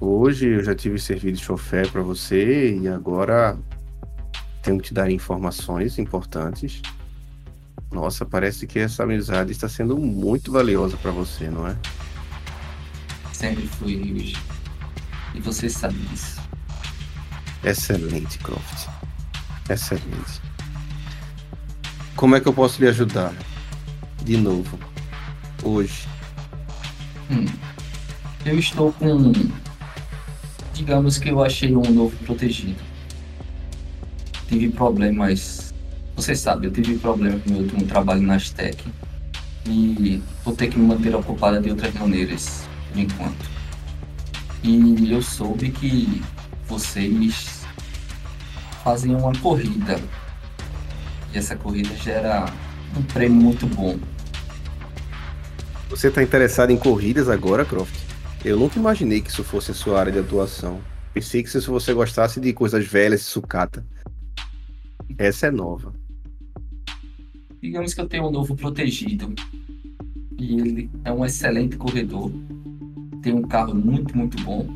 Hoje 0.00 0.48
eu 0.48 0.64
já 0.64 0.74
tive 0.74 0.98
servido 0.98 1.36
de 1.36 1.44
chofer 1.44 1.90
para 1.92 2.00
você 2.00 2.78
e 2.78 2.88
agora 2.88 3.58
tenho 4.62 4.78
que 4.78 4.88
te 4.88 4.94
dar 4.94 5.10
informações 5.10 5.98
importantes. 5.98 6.80
Nossa, 7.92 8.24
parece 8.24 8.66
que 8.66 8.78
essa 8.78 9.02
amizade 9.02 9.52
está 9.52 9.68
sendo 9.68 9.98
muito 9.98 10.50
valiosa 10.50 10.96
para 10.96 11.10
você, 11.10 11.50
não 11.50 11.68
é? 11.68 11.76
Sempre 13.34 13.66
fui, 13.66 13.96
Ryuji. 13.96 14.36
E 15.34 15.40
você 15.40 15.68
sabe 15.68 15.98
disso. 15.98 16.40
Excelente, 17.62 18.38
Croft. 18.38 18.88
Excelente. 19.68 20.53
Como 22.16 22.36
é 22.36 22.40
que 22.40 22.46
eu 22.46 22.52
posso 22.52 22.80
lhe 22.80 22.88
ajudar? 22.88 23.34
De 24.22 24.36
novo. 24.36 24.78
Hoje. 25.62 26.06
Hum. 27.30 27.44
Eu 28.44 28.58
estou 28.58 28.92
com. 28.92 29.32
Digamos 30.72 31.18
que 31.18 31.28
eu 31.30 31.42
achei 31.42 31.74
um 31.74 31.82
novo 31.90 32.16
protegido. 32.24 32.80
Tive 34.48 34.70
problemas. 34.70 35.74
Você 36.16 36.36
sabe, 36.36 36.68
eu 36.68 36.70
tive 36.70 36.96
problema 36.98 37.38
com 37.40 37.50
meu 37.50 37.62
último 37.62 37.84
trabalho 37.86 38.22
na 38.22 38.34
Aztec. 38.34 38.84
E 39.66 40.22
vou 40.44 40.54
ter 40.54 40.68
que 40.68 40.78
me 40.78 40.86
manter 40.86 41.14
ocupada 41.14 41.60
de 41.60 41.70
outras 41.70 41.92
maneiras, 41.94 42.68
por 42.92 43.00
enquanto. 43.00 43.50
E 44.62 45.10
eu 45.10 45.20
soube 45.20 45.70
que 45.70 46.22
vocês 46.68 47.66
fazem 48.84 49.14
uma 49.14 49.32
corrida. 49.40 50.00
E 51.34 51.38
essa 51.38 51.56
corrida 51.56 51.92
gera 51.96 52.46
um 52.96 53.02
prêmio 53.02 53.42
muito 53.42 53.66
bom. 53.66 53.98
Você 55.90 56.06
está 56.06 56.22
interessado 56.22 56.70
em 56.70 56.76
corridas 56.76 57.28
agora, 57.28 57.64
Croft? 57.64 57.92
Eu 58.44 58.56
nunca 58.56 58.78
imaginei 58.78 59.20
que 59.20 59.30
isso 59.30 59.42
fosse 59.42 59.72
a 59.72 59.74
sua 59.74 59.98
área 59.98 60.12
de 60.12 60.20
atuação. 60.20 60.80
Pensei 61.12 61.42
que 61.42 61.50
se 61.50 61.58
você 61.66 61.92
gostasse 61.92 62.40
de 62.40 62.52
coisas 62.52 62.86
velhas 62.86 63.22
e 63.22 63.24
sucata. 63.24 63.84
Essa 65.18 65.48
é 65.48 65.50
nova. 65.50 65.92
digamos 67.60 67.94
que 67.94 68.00
eu 68.00 68.06
tenho 68.06 68.28
um 68.28 68.30
novo 68.30 68.54
protegido. 68.54 69.34
E 70.38 70.54
ele 70.54 70.90
é 71.04 71.12
um 71.12 71.24
excelente 71.24 71.76
corredor. 71.76 72.30
Tem 73.22 73.32
um 73.32 73.42
carro 73.42 73.74
muito, 73.74 74.16
muito 74.16 74.40
bom. 74.44 74.68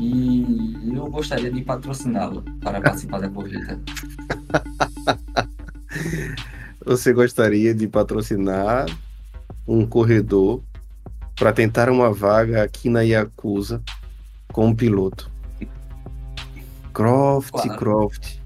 E 0.00 0.96
eu 0.96 1.10
gostaria 1.10 1.50
de 1.50 1.62
patrociná-lo 1.62 2.42
para 2.60 2.80
participar 2.80 3.20
da 3.20 3.28
corrida. 3.28 3.78
Você 6.84 7.12
gostaria 7.12 7.74
de 7.74 7.88
patrocinar 7.88 8.86
um 9.66 9.86
corredor 9.86 10.62
para 11.34 11.52
tentar 11.52 11.88
uma 11.88 12.12
vaga 12.12 12.62
aqui 12.62 12.88
na 12.88 13.02
Yakuza 13.02 13.82
como 14.52 14.76
piloto? 14.76 15.30
Croft, 16.92 17.50
Claro. 17.50 17.78
Croft, 17.78 18.38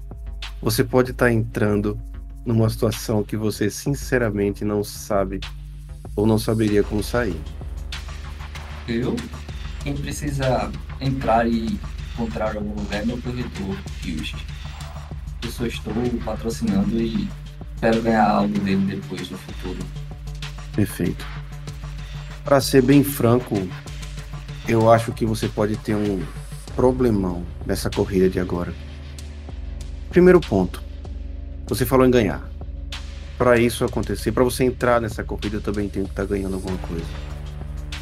você 0.61 0.83
pode 0.83 1.11
estar 1.11 1.31
entrando 1.31 1.99
numa 2.45 2.69
situação 2.69 3.23
que 3.23 3.37
você 3.37 3.69
sinceramente 3.69 4.65
não 4.65 4.83
sabe 4.83 5.39
ou 6.15 6.25
não 6.25 6.39
saberia 6.39 6.81
como 6.81 7.03
sair. 7.03 7.39
Eu, 8.87 9.15
quem 9.83 9.95
precisa 9.95 10.71
entrar 10.99 11.47
e 11.47 11.79
encontrar 12.13 12.55
algum 12.55 12.73
lugar 12.73 13.03
é 13.03 13.05
meu 13.05 13.21
corredor, 13.21 13.77
Hughes. 14.03 14.33
Eu 15.43 15.51
só 15.51 15.65
estou 15.65 15.93
patrocinando 16.25 16.99
e 16.99 17.29
espero 17.79 18.01
ganhar 18.01 18.29
algo 18.29 18.59
dele 18.59 18.97
depois, 18.97 19.29
no 19.31 19.37
futuro. 19.37 19.79
Perfeito. 20.75 21.25
Para 22.43 22.59
ser 22.59 22.81
bem 22.81 23.05
franco, 23.05 23.55
eu 24.67 24.91
acho 24.91 25.13
que 25.13 25.25
você 25.25 25.47
pode 25.47 25.77
ter 25.77 25.95
um 25.95 26.21
problemão 26.75 27.45
nessa 27.65 27.89
corrida 27.89 28.29
de 28.29 28.37
agora. 28.37 28.73
Primeiro 30.09 30.41
ponto, 30.41 30.83
você 31.67 31.85
falou 31.85 32.05
em 32.05 32.11
ganhar. 32.11 32.49
Para 33.37 33.57
isso 33.57 33.85
acontecer, 33.85 34.33
para 34.33 34.43
você 34.43 34.65
entrar 34.65 34.99
nessa 34.99 35.23
corrida, 35.23 35.55
eu 35.55 35.61
também 35.61 35.87
tenho 35.87 36.03
que 36.03 36.11
estar 36.11 36.25
ganhando 36.25 36.55
alguma 36.55 36.77
coisa. 36.79 37.07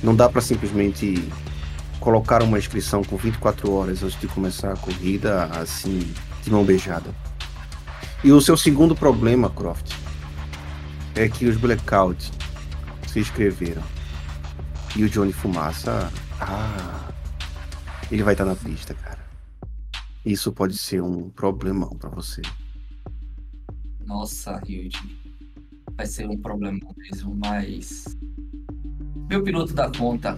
Não 0.01 0.15
dá 0.15 0.27
para 0.27 0.41
simplesmente 0.41 1.23
colocar 1.99 2.41
uma 2.41 2.57
inscrição 2.57 3.03
com 3.03 3.15
24 3.15 3.71
horas 3.71 4.01
antes 4.01 4.19
de 4.19 4.27
começar 4.27 4.73
a 4.73 4.77
corrida, 4.77 5.43
assim, 5.45 5.99
de 6.43 6.49
mão 6.49 6.63
beijada. 6.63 7.13
E 8.23 8.31
o 8.31 8.41
seu 8.41 8.57
segundo 8.57 8.95
problema, 8.95 9.49
Croft, 9.49 9.93
é 11.15 11.29
que 11.29 11.45
os 11.45 11.55
Blackout 11.57 12.31
se 13.07 13.19
inscreveram. 13.19 13.83
E 14.95 15.03
o 15.03 15.09
Johnny 15.09 15.31
Fumaça, 15.31 16.11
ah, 16.41 17.11
ele 18.11 18.23
vai 18.23 18.33
estar 18.33 18.45
na 18.45 18.55
pista, 18.55 18.93
cara. 18.93 19.19
Isso 20.25 20.51
pode 20.51 20.77
ser 20.77 21.01
um 21.01 21.29
problemão 21.29 21.89
para 21.89 22.09
você. 22.09 22.41
Nossa, 24.05 24.57
Hughes. 24.57 24.93
Vai 25.95 26.05
ser 26.05 26.27
um 26.27 26.37
problema 26.37 26.79
mesmo, 26.97 27.35
mas. 27.35 28.17
Meu 29.29 29.43
piloto 29.43 29.73
dá 29.73 29.91
conta. 29.91 30.37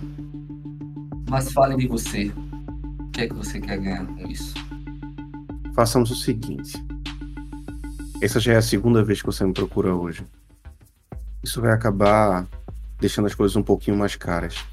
Mas 1.30 1.52
fale 1.52 1.76
de 1.78 1.88
você. 1.88 2.34
O 3.00 3.10
que 3.12 3.22
é 3.22 3.28
que 3.28 3.34
você 3.34 3.60
quer 3.60 3.80
ganhar 3.80 4.06
com 4.06 4.28
isso? 4.28 4.54
Façamos 5.74 6.12
o 6.12 6.16
seguinte. 6.16 6.74
Essa 8.22 8.38
já 8.38 8.52
é 8.52 8.58
a 8.58 8.62
segunda 8.62 9.02
vez 9.02 9.22
que 9.22 9.28
você 9.28 9.46
me 9.46 9.54
procura 9.54 9.96
hoje. 9.96 10.26
Isso 11.42 11.62
vai 11.62 11.72
acabar 11.72 12.46
deixando 13.00 13.28
as 13.28 13.34
coisas 13.34 13.56
um 13.56 13.64
pouquinho 13.64 13.96
mais 13.96 14.18
caras. 14.18 14.66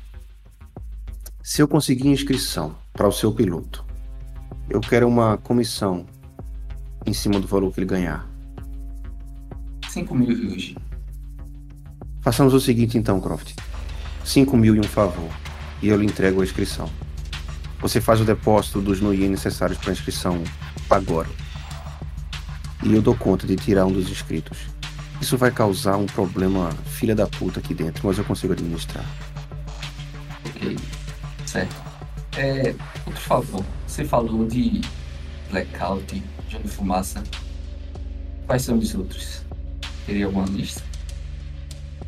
Se 1.45 1.63
eu 1.63 1.69
conseguir 1.69 2.09
inscrição 2.09 2.77
para 2.93 3.07
o 3.07 3.13
seu 3.13 3.33
piloto, 3.33 3.85
eu 4.69 4.81
quero 4.81 5.07
uma 5.07 5.39
comissão 5.39 6.05
em 7.07 7.13
cima 7.13 7.39
do 7.39 7.47
valor 7.47 7.73
que 7.73 7.79
ele 7.79 7.87
ganhar. 7.87 8.29
5 9.91 10.13
mil, 10.13 10.29
Hughes. 10.29 10.75
Façamos 12.23 12.53
o 12.53 12.61
seguinte 12.61 12.99
então, 12.99 13.21
Croft. 13.21 13.55
5 14.25 14.57
mil 14.57 14.75
e 14.75 14.81
um 14.81 14.83
favor, 14.83 15.31
e 15.81 15.87
eu 15.87 15.97
lhe 15.97 16.05
entrego 16.05 16.41
a 16.41 16.45
inscrição. 16.45 16.91
Você 17.81 18.01
faz 18.01 18.21
o 18.21 18.25
depósito 18.25 18.81
dos 18.81 19.01
NUI 19.01 19.29
necessários 19.29 19.79
para 19.79 19.91
a 19.91 19.93
inscrição 19.93 20.43
agora. 20.91 21.46
E 22.87 22.95
eu 22.95 23.03
dou 23.03 23.17
conta 23.17 23.49
de 23.49 23.57
tirar 23.57 23.85
um 23.85 23.91
dos 23.91 24.09
inscritos. 24.09 24.59
Isso 25.21 25.37
vai 25.37 25.51
causar 25.51 25.97
um 25.97 26.07
problema 26.07 26.71
filha 26.87 27.17
da 27.17 27.27
puta 27.27 27.59
aqui 27.59 27.75
dentro, 27.75 28.07
mas 28.07 28.17
eu 28.17 28.25
consigo 28.25 28.53
administrar. 28.53 29.05
Ok. 30.45 30.79
Certo. 31.45 31.75
É, 32.37 32.77
outro 33.05 33.21
favor. 33.21 33.65
Você 33.89 34.05
falou 34.05 34.47
de 34.47 34.83
Blackout, 35.51 36.23
Johnny 36.49 36.69
Fumaça. 36.69 37.25
Quais 38.47 38.63
são 38.63 38.79
os 38.79 38.95
outros? 38.95 39.43
Teria 40.07 40.27
alguma 40.27 40.47
lista? 40.47 40.81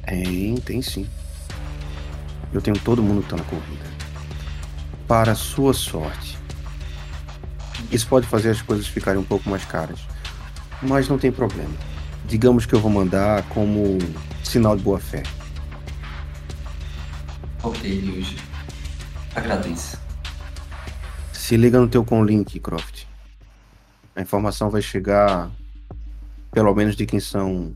Tem, 0.07 0.55
tem 0.59 0.81
sim. 0.81 1.09
Eu 2.53 2.62
tenho 2.62 2.79
todo 2.79 3.03
mundo 3.03 3.25
que 3.25 3.31
tá 3.31 3.37
na 3.37 3.43
corrida. 3.43 3.85
Para 5.09 5.35
sua 5.35 5.75
sorte. 5.75 6.38
Isso 7.91 8.07
pode 8.07 8.29
fazer 8.29 8.51
as 8.51 8.62
coisas 8.62 8.87
ficarem 8.87 9.21
um 9.21 9.25
pouco 9.25 9.51
mais 9.51 9.64
caras. 9.64 9.99
Mas 10.83 11.09
não 11.09 11.19
tem 11.19 11.33
problema. 11.33 11.75
Digamos 12.27 12.67
que 12.67 12.75
eu 12.75 12.81
vou 12.81 12.91
mandar 12.91 13.43
como 13.49 13.99
sinal 14.45 14.77
de 14.77 14.83
boa 14.83 15.01
fé. 15.01 15.23
Ok, 17.62 17.99
Hughes. 18.01 18.37
Agradeço. 19.35 19.99
Se 21.33 21.57
liga 21.57 21.81
no 21.81 21.88
teu 21.88 22.05
conlink, 22.05 22.61
Croft. 22.61 23.05
A 24.14 24.21
informação 24.21 24.69
vai 24.69 24.83
chegar, 24.83 25.51
pelo 26.53 26.75
menos 26.75 26.97
de 26.97 27.07
quem 27.07 27.21
são 27.21 27.73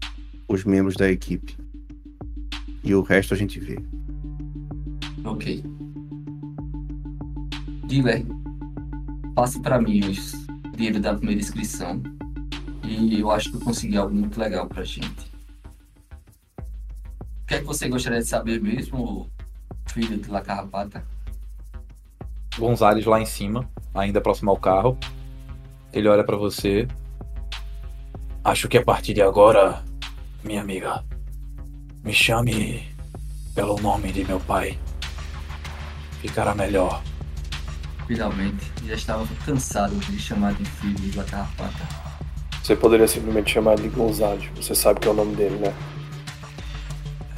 os 0.46 0.64
membros 0.64 0.96
da 0.96 1.10
equipe. 1.10 1.56
E 2.84 2.94
o 2.94 3.00
resto 3.00 3.32
a 3.32 3.36
gente 3.36 3.58
vê. 3.58 3.78
Ok. 5.24 5.64
Dealer, 7.86 8.26
passe 9.34 9.60
para 9.60 9.80
mim 9.80 10.00
os 10.00 10.32
dinheiro 10.76 11.00
da 11.00 11.14
primeira 11.14 11.40
inscrição. 11.40 12.02
E 12.84 13.20
eu 13.20 13.30
acho 13.30 13.50
que 13.50 13.56
eu 13.56 13.60
consegui 13.60 13.96
algo 13.96 14.14
muito 14.14 14.38
legal 14.38 14.66
pra 14.66 14.84
gente. 14.84 15.32
O 16.58 17.46
que 17.46 17.54
é 17.54 17.58
que 17.58 17.64
você 17.64 17.88
gostaria 17.88 18.20
de 18.20 18.26
saber 18.26 18.60
mesmo, 18.60 19.30
filho 19.86 20.18
de 20.18 20.30
La 20.30 20.40
Carrapata? 20.40 21.04
Gonzales 22.58 23.04
lá 23.06 23.20
em 23.20 23.26
cima, 23.26 23.68
ainda 23.94 24.20
próximo 24.20 24.50
ao 24.50 24.56
carro. 24.56 24.98
Ele 25.92 26.08
olha 26.08 26.24
pra 26.24 26.36
você. 26.36 26.88
Acho 28.44 28.68
que 28.68 28.78
a 28.78 28.84
partir 28.84 29.14
de 29.14 29.22
agora, 29.22 29.82
minha 30.42 30.60
amiga, 30.60 31.04
me 32.02 32.12
chame 32.12 32.90
pelo 33.54 33.80
nome 33.80 34.12
de 34.12 34.24
meu 34.24 34.40
pai. 34.40 34.78
Ficará 36.20 36.54
melhor. 36.54 37.02
Finalmente, 38.06 38.70
já 38.84 38.94
estava 38.94 39.26
cansado 39.44 39.94
de 39.96 40.18
chamar 40.18 40.54
de 40.54 40.64
filho 40.64 40.94
de 40.94 41.16
La 41.16 41.24
Carrapata. 41.24 42.01
Você 42.62 42.76
poderia 42.76 43.08
simplesmente 43.08 43.52
chamar 43.52 43.72
ele 43.72 43.82
de 43.82 43.88
Gonzales. 43.88 44.48
Você 44.54 44.74
sabe 44.74 45.00
que 45.00 45.08
é 45.08 45.10
o 45.10 45.14
nome 45.14 45.34
dele, 45.34 45.56
né? 45.56 45.74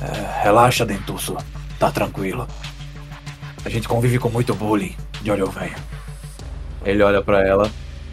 É, 0.01 0.43
relaxa, 0.43 0.85
Dentuço. 0.85 1.35
Tá 1.79 1.91
tranquilo. 1.91 2.47
A 3.65 3.71
gente 3.71 3.89
convive 3.89 4.19
com 4.19 4.29
muito 4.29 4.55
bullying 4.55 4.95
de 5.23 5.31
olho 5.31 5.51
velho. 5.51 5.75
Ele 6.85 7.03
olha 7.03 7.23
pra 7.23 7.41
ela. 7.47 7.71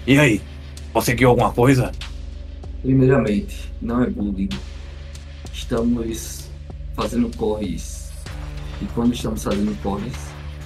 E 0.07 0.17
aí? 0.17 0.41
Conseguiu 0.93 1.29
alguma 1.29 1.51
coisa? 1.51 1.91
Primeiramente, 2.81 3.71
não 3.81 4.03
é 4.03 4.09
bullying. 4.09 4.49
Estamos 5.53 6.49
fazendo 6.95 7.35
corres. 7.35 8.09
E 8.81 8.85
quando 8.95 9.13
estamos 9.13 9.43
fazendo 9.43 9.77
corres, 9.83 10.15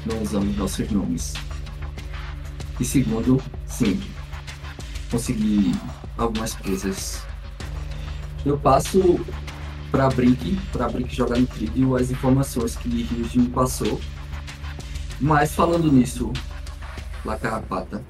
não 0.05 0.21
usamos 0.21 0.55
nossos 0.55 0.89
nomes. 0.91 1.34
E 2.79 2.86
segundo, 2.86 3.41
sim, 3.65 3.99
consegui 5.10 5.73
algumas 6.17 6.54
coisas. 6.56 7.23
Eu 8.45 8.58
passo 8.58 9.19
para 9.91 10.10
Brick, 10.10 10.60
para 10.71 10.89
Brick 10.89 11.15
jogar 11.15 11.39
no 11.39 11.47
trilho 11.47 11.95
as 11.95 12.12
informações 12.12 12.75
que 12.75 12.89
Ryuji 12.89 13.39
me 13.39 13.49
passou. 13.49 13.99
Mas 15.19 15.54
falando 15.54 15.91
nisso, 15.91 16.32
La 17.23 17.38
Carrapata, 17.38 18.04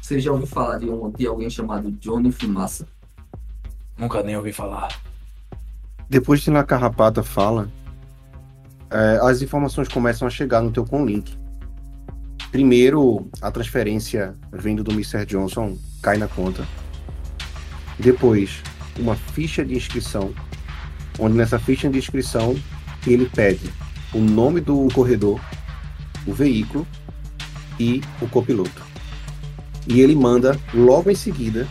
você 0.00 0.18
já 0.18 0.32
ouviu 0.32 0.46
falar 0.46 0.78
de, 0.78 0.88
um, 0.88 1.10
de 1.10 1.26
alguém 1.26 1.50
chamado 1.50 1.90
Johnny 1.92 2.32
Fumaça? 2.32 2.88
Nunca 3.98 4.22
nem 4.22 4.36
ouvi 4.36 4.52
falar. 4.52 4.88
Depois 6.08 6.42
que 6.42 6.50
a 6.50 6.64
carrapata 6.64 7.22
fala, 7.22 7.70
é, 8.90 9.18
as 9.22 9.42
informações 9.42 9.88
começam 9.88 10.26
a 10.26 10.30
chegar 10.30 10.62
no 10.62 10.72
teu 10.72 10.86
conlink. 10.86 11.36
Primeiro, 12.50 13.28
a 13.42 13.50
transferência 13.50 14.34
vindo 14.50 14.82
do 14.82 14.92
Mr. 14.92 15.26
Johnson 15.26 15.76
cai 16.02 16.16
na 16.16 16.26
conta. 16.26 16.66
Depois, 17.98 18.62
uma 18.98 19.16
ficha 19.16 19.64
de 19.64 19.74
inscrição, 19.74 20.32
onde 21.18 21.36
nessa 21.36 21.58
ficha 21.58 21.88
de 21.88 21.98
inscrição 21.98 22.56
ele 23.06 23.28
pede 23.28 23.70
o 24.12 24.18
nome 24.18 24.60
do 24.60 24.88
corredor, 24.92 25.40
o 26.26 26.32
veículo 26.32 26.86
e 27.78 28.02
o 28.20 28.28
copiloto. 28.28 28.82
E 29.86 30.00
ele 30.00 30.14
manda 30.14 30.58
logo 30.74 31.10
em 31.10 31.14
seguida, 31.14 31.66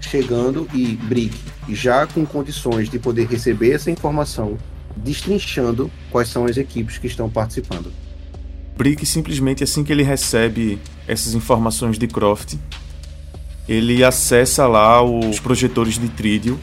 chegando 0.00 0.68
e 0.74 0.96
Brick 0.96 1.36
já 1.68 2.06
com 2.06 2.26
condições 2.26 2.88
de 2.88 2.98
poder 2.98 3.26
receber 3.26 3.72
essa 3.72 3.90
informação, 3.90 4.58
destrinchando 4.96 5.90
quais 6.10 6.28
são 6.28 6.46
as 6.46 6.56
equipes 6.56 6.98
que 6.98 7.06
estão 7.06 7.28
participando. 7.30 7.92
Brick 8.76 9.04
simplesmente 9.04 9.62
assim 9.62 9.84
que 9.84 9.92
ele 9.92 10.02
recebe 10.02 10.78
essas 11.06 11.34
informações 11.34 11.98
de 11.98 12.06
Croft, 12.06 12.56
ele 13.70 14.02
acessa 14.02 14.66
lá 14.66 15.00
os 15.00 15.38
projetores 15.38 15.96
de 15.96 16.08
trídio 16.08 16.58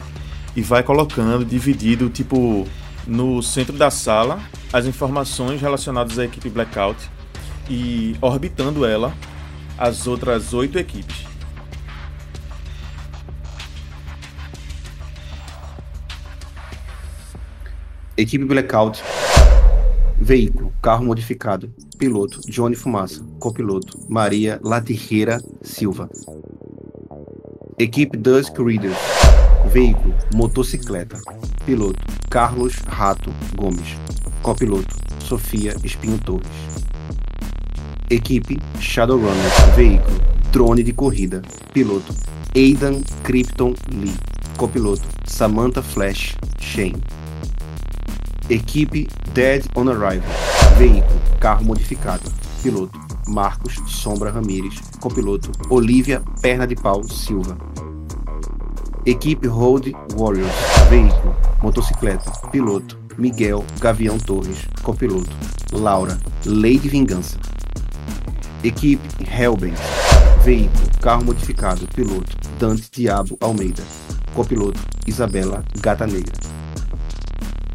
e 0.54 0.60
vai 0.60 0.82
colocando 0.82 1.42
dividido 1.42 2.10
tipo 2.10 2.68
no 3.06 3.42
centro 3.42 3.74
da 3.74 3.90
sala 3.90 4.38
as 4.70 4.84
informações 4.84 5.58
relacionadas 5.58 6.18
à 6.18 6.26
equipe 6.26 6.50
Blackout 6.50 6.98
e 7.70 8.14
orbitando 8.20 8.84
ela 8.84 9.14
as 9.78 10.06
outras 10.06 10.52
oito 10.52 10.78
equipes. 10.78 11.24
Equipe 18.18 18.44
Blackout. 18.44 19.02
Veículo, 20.20 20.74
carro 20.82 21.06
modificado. 21.06 21.72
Piloto, 21.96 22.40
Johnny 22.50 22.74
Fumaça. 22.74 23.24
Copiloto, 23.38 23.98
Maria 24.10 24.60
Latirreira 24.62 25.40
Silva. 25.62 26.10
Equipe 27.80 28.16
Dusk 28.16 28.58
Readers. 28.58 28.98
Veículo, 29.72 30.12
motocicleta. 30.34 31.16
Piloto, 31.64 32.00
Carlos 32.28 32.74
Rato 32.84 33.30
Gomes. 33.54 33.96
Copiloto, 34.42 34.96
Sofia 35.20 35.76
Espinho 35.84 36.18
Torres. 36.18 36.48
Equipe 38.10 38.58
Shadowrunner. 38.80 39.52
Veículo, 39.76 40.18
drone 40.50 40.82
de 40.82 40.92
corrida. 40.92 41.40
Piloto, 41.72 42.12
Aidan 42.56 43.04
Krypton 43.22 43.76
Lee. 43.92 44.16
Copiloto, 44.56 45.04
Samantha 45.24 45.80
Flash 45.80 46.34
Shane. 46.58 47.00
Equipe 48.50 49.06
Dead 49.34 49.62
on 49.76 49.88
Arrival. 49.88 50.28
Veículo, 50.76 51.20
carro 51.38 51.62
modificado. 51.62 52.28
Piloto, 52.60 52.98
Marcos 53.28 53.74
Sombra 53.86 54.30
Ramires. 54.30 54.80
Copiloto, 55.00 55.50
Olivia 55.70 56.22
Perna 56.40 56.66
de 56.66 56.74
Pau 56.74 57.04
Silva. 57.04 57.56
Equipe 59.04 59.46
Road 59.46 59.94
Warriors. 60.16 60.52
Veículo, 60.88 61.36
motocicleta. 61.62 62.30
Piloto, 62.50 62.98
Miguel 63.16 63.64
Gavião 63.80 64.18
Torres. 64.18 64.66
Copiloto, 64.82 65.30
Laura 65.72 66.18
Lady 66.44 66.88
Vingança. 66.88 67.38
Equipe 68.64 69.06
Hellbent. 69.24 69.78
Veículo, 70.42 70.88
carro 71.00 71.24
modificado. 71.24 71.86
Piloto, 71.94 72.36
Dante 72.58 72.88
Diabo 72.90 73.36
Almeida. 73.40 73.82
Copiloto, 74.34 74.80
Isabela 75.06 75.64
Gata 75.80 76.06
Negra. 76.06 76.32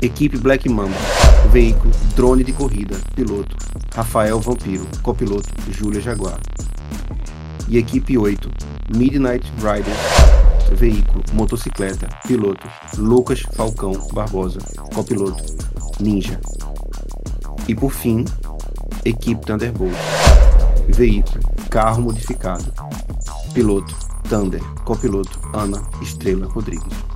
Equipe 0.01 0.37
Black 0.37 0.67
Mamba. 0.67 1.22
Veículo, 1.51 1.93
drone 2.15 2.43
de 2.43 2.53
corrida. 2.53 2.97
Piloto, 3.15 3.55
Rafael 3.93 4.39
Vampiro. 4.39 4.85
Copiloto, 5.01 5.49
Júlia 5.71 6.01
Jaguar. 6.01 6.39
E 7.69 7.77
equipe 7.77 8.17
8, 8.17 8.49
Midnight 8.95 9.45
Rider. 9.57 9.95
Veículo, 10.75 11.23
motocicleta. 11.33 12.07
Piloto, 12.27 12.67
Lucas 12.97 13.41
Falcão 13.53 13.93
Barbosa. 14.13 14.59
Copiloto, 14.93 15.43
Ninja. 15.99 16.39
E 17.67 17.75
por 17.75 17.91
fim, 17.91 18.25
equipe 19.05 19.45
Thunderbolt. 19.45 19.93
Veículo, 20.87 21.39
carro 21.69 22.01
modificado. 22.01 22.73
Piloto, 23.53 23.95
Thunder. 24.27 24.61
Copiloto, 24.83 25.39
Ana 25.53 25.81
Estrela 26.01 26.47
Rodrigues. 26.47 27.12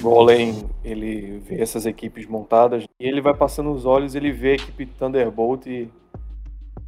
Golem, 0.00 0.68
ele 0.84 1.38
vê 1.38 1.60
essas 1.60 1.86
equipes 1.86 2.26
montadas 2.26 2.84
e 2.84 3.06
ele 3.06 3.20
vai 3.20 3.34
passando 3.34 3.70
os 3.72 3.84
olhos, 3.84 4.14
ele 4.14 4.32
vê 4.32 4.52
a 4.52 4.54
equipe 4.54 4.86
Thunderbolt 4.86 5.66
e 5.66 5.88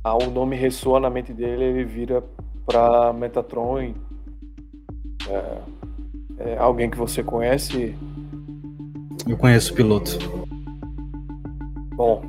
ah, 0.03 0.17
o 0.17 0.31
nome 0.31 0.57
ressoa 0.57 0.99
na 0.99 1.11
mente 1.11 1.33
dele, 1.33 1.65
ele 1.65 1.85
vira 1.85 2.25
para 2.65 3.13
Metatron. 3.13 3.83
E, 3.83 3.95
é, 5.29 5.59
é 6.39 6.59
alguém 6.59 6.89
que 6.89 6.97
você 6.97 7.23
conhece? 7.23 7.95
Eu 9.29 9.37
conheço 9.37 9.73
o 9.73 9.77
piloto. 9.77 10.19
Bom, 11.95 12.23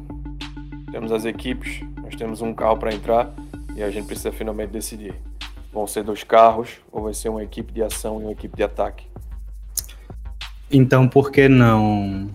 temos 0.92 1.12
as 1.12 1.24
equipes, 1.24 1.82
nós 2.04 2.16
temos 2.16 2.42
um 2.42 2.54
carro 2.54 2.78
para 2.78 2.94
entrar 2.94 3.34
e 3.76 3.82
a 3.82 3.90
gente 3.90 4.06
precisa 4.06 4.32
finalmente 4.32 4.72
decidir. 4.72 5.16
Vão 5.72 5.88
ser 5.88 6.04
dois 6.04 6.24
carros 6.24 6.82
ou 6.92 7.04
vai 7.04 7.14
ser 7.14 7.30
uma 7.30 7.42
equipe 7.42 7.72
de 7.72 7.82
ação 7.82 8.20
e 8.20 8.24
uma 8.26 8.32
equipe 8.34 8.58
de 8.58 8.64
ataque? 8.64 9.08
Então, 10.72 11.06
por 11.06 11.32
que 11.32 11.50
não 11.50 12.30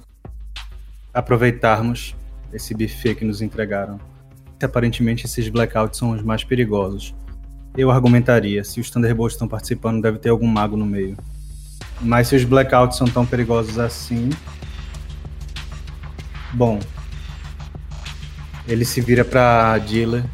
aproveitarmos 1.15 2.15
esse 2.53 2.75
buffet 2.75 3.15
que 3.15 3.25
nos 3.25 3.41
entregaram? 3.41 3.99
Aparentemente, 4.63 5.25
esses 5.25 5.49
blackouts 5.49 5.99
são 5.99 6.11
os 6.11 6.23
mais 6.23 6.45
perigosos. 6.45 7.15
Eu 7.75 7.91
argumentaria, 7.91 8.63
se 8.63 8.79
os 8.79 8.91
Thunderbolts 8.91 9.35
estão 9.35 9.49
participando, 9.49 10.03
deve 10.03 10.19
ter 10.19 10.29
algum 10.29 10.47
mago 10.47 10.77
no 10.77 10.85
meio. 10.85 11.17
Mas 12.01 12.29
se 12.29 12.37
os 12.37 12.45
blackouts 12.45 12.99
são 12.99 13.07
tão 13.07 13.25
perigosos 13.25 13.79
assim. 13.79 14.29
Bom. 16.53 16.79
Ele 18.69 18.85
se 18.85 19.01
vira 19.01 19.25
pra 19.25 19.79
dealer. 19.79 20.25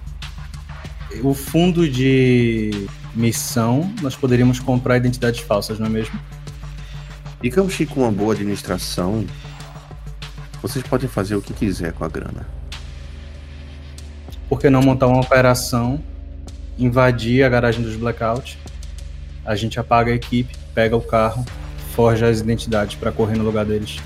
O 1.23 1.35
fundo 1.35 1.89
de 1.89 2.89
missão, 3.15 3.93
nós 4.01 4.17
poderíamos 4.17 4.59
comprar 4.59 4.97
identidades 4.97 5.41
falsas, 5.41 5.79
não 5.79 5.87
é 5.87 5.91
mesmo? 5.91 6.19
Digamos 7.43 7.75
que 7.75 7.85
com 7.85 8.03
uma 8.03 8.13
boa 8.13 8.35
administração, 8.35 9.27
vocês 10.63 10.87
podem 10.87 11.09
fazer 11.09 11.35
o 11.35 11.43
que 11.43 11.53
quiser 11.53 11.93
com 11.93 12.05
a 12.05 12.09
grana. 12.09 12.47
Por 14.49 14.61
que 14.61 14.71
não 14.71 14.81
montar 14.81 15.09
uma 15.09 15.21
operação, 15.21 16.01
invadir 16.79 17.45
a 17.45 17.49
garagem 17.49 17.83
dos 17.83 17.97
Blackout? 17.97 18.57
A 19.45 19.57
gente 19.57 19.81
apaga 19.81 20.13
a 20.13 20.15
equipe, 20.15 20.57
pega 20.73 20.97
o 20.97 21.01
carro, 21.01 21.45
forja 21.97 22.29
as 22.29 22.39
identidades 22.39 22.95
para 22.95 23.11
correr 23.11 23.37
no 23.37 23.43
lugar 23.43 23.65
deles. 23.65 23.97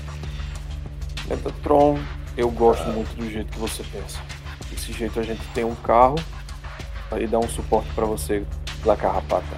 Metatron, 1.29 1.99
eu 2.35 2.49
gosto 2.49 2.87
muito 2.87 3.15
do 3.15 3.29
jeito 3.29 3.51
que 3.51 3.59
você 3.59 3.83
pensa. 3.83 4.19
Desse 4.71 4.91
jeito 4.93 5.19
a 5.19 5.23
gente 5.23 5.45
tem 5.53 5.63
um 5.63 5.75
carro 5.75 6.17
e 7.19 7.27
dá 7.27 7.37
um 7.37 7.47
suporte 7.47 7.89
para 7.93 8.05
você 8.05 8.43
da 8.83 8.95
carrapata. 8.95 9.57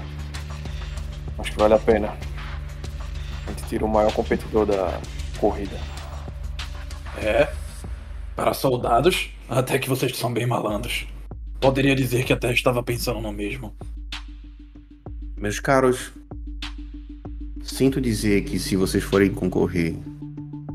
Acho 1.37 1.53
que 1.53 1.57
vale 1.57 1.75
a 1.75 1.79
pena. 1.79 2.28
A 3.49 3.51
gente 3.51 3.63
tira 3.67 3.83
o 3.83 3.89
maior 3.89 4.13
competidor 4.13 4.67
da 4.67 5.01
corrida. 5.39 5.75
É. 7.17 7.51
Para 8.35 8.53
soldados, 8.53 9.31
até 9.49 9.79
que 9.79 9.89
vocês 9.89 10.15
são 10.15 10.31
bem 10.31 10.45
malandros. 10.45 11.07
Poderia 11.59 11.95
dizer 11.95 12.23
que 12.25 12.31
até 12.31 12.53
estava 12.53 12.83
pensando 12.83 13.19
no 13.19 13.33
mesmo. 13.33 13.73
Meus 15.35 15.59
caros, 15.59 16.11
sinto 17.63 17.99
dizer 17.99 18.43
que 18.43 18.59
se 18.59 18.75
vocês 18.75 19.03
forem 19.03 19.33
concorrer 19.33 19.95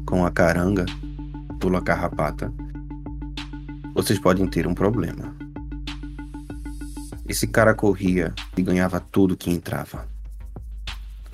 com 0.04 0.26
a 0.26 0.30
caranga, 0.32 0.84
pula 1.60 1.80
carrapata, 1.80 2.52
vocês 3.94 4.18
podem 4.18 4.48
ter 4.48 4.66
um 4.66 4.74
problema. 4.74 5.32
Esse 7.28 7.46
cara 7.46 7.72
corria 7.72 8.34
e 8.56 8.62
ganhava 8.62 8.98
tudo 8.98 9.36
que 9.36 9.48
entrava. 9.48 10.12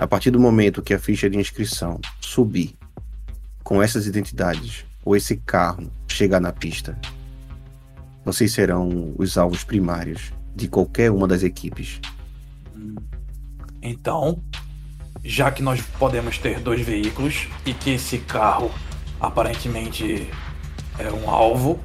A 0.01 0.07
partir 0.07 0.31
do 0.31 0.41
momento 0.41 0.81
que 0.81 0.95
a 0.95 0.99
ficha 0.99 1.29
de 1.29 1.37
inscrição 1.37 2.01
subir 2.23 2.75
com 3.63 3.83
essas 3.83 4.07
identidades 4.07 4.83
ou 5.05 5.15
esse 5.15 5.37
carro 5.37 5.93
chegar 6.09 6.41
na 6.41 6.55
pista, 6.55 6.99
vocês 8.25 8.51
serão 8.51 9.15
os 9.19 9.37
alvos 9.37 9.63
primários 9.63 10.33
de 10.57 10.69
qualquer 10.69 11.11
uma 11.11 11.29
das 11.29 11.43
equipes. 11.43 12.01
Então, 13.83 14.43
já 15.23 15.51
que 15.51 15.63
nós 15.63 15.83
podemos 15.99 16.39
ter 16.39 16.61
dois 16.61 16.81
veículos 16.81 17.47
e 17.67 17.75
que 17.75 17.91
esse 17.91 18.21
carro 18.21 18.71
aparentemente 19.21 20.31
é 20.99 21.13
um 21.13 21.29
alvo, 21.29 21.79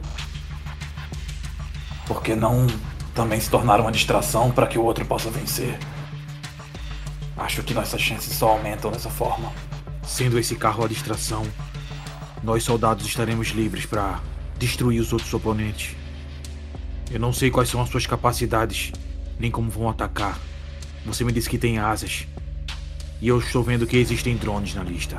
por 2.08 2.24
que 2.24 2.34
não 2.34 2.66
também 3.14 3.42
se 3.42 3.50
tornar 3.50 3.82
uma 3.82 3.92
distração 3.92 4.52
para 4.52 4.68
que 4.68 4.80
o 4.80 4.84
outro 4.84 5.06
possa 5.06 5.30
vencer? 5.30 5.78
Acho 7.38 7.64
que 7.64 7.74
nossas 7.74 8.02
chances 8.02 8.34
só 8.34 8.50
aumentam 8.50 8.92
dessa 8.92 9.10
forma. 9.10 9.52
Sendo 10.04 10.40
esse 10.40 10.56
carro 10.56 10.86
a 10.86 10.88
distração, 10.88 11.46
nós 12.42 12.64
soldados 12.64 13.06
estaremos 13.06 13.50
livres 13.50 13.86
para 13.86 14.22
destruir 14.58 15.02
os 15.02 15.12
outros 15.12 15.34
oponentes. 15.34 15.96
Eu 17.12 17.20
não 17.20 17.34
sei 17.34 17.52
quais 17.52 17.70
são 17.70 17.82
as 17.82 17.90
suas 17.90 18.08
capacidades, 18.08 18.92
nem 19.40 19.52
como 19.52 19.70
vão 19.70 19.90
atacar. 19.90 20.40
Você 21.06 21.24
me 21.24 21.32
disse 21.32 21.50
que 21.50 21.58
tem 21.58 21.78
asas. 21.78 22.26
E 23.22 23.28
eu 23.28 23.40
estou 23.40 23.64
vendo 23.64 23.86
que 23.86 23.98
existem 23.98 24.38
drones 24.38 24.74
na 24.74 24.84
lista. 24.84 25.18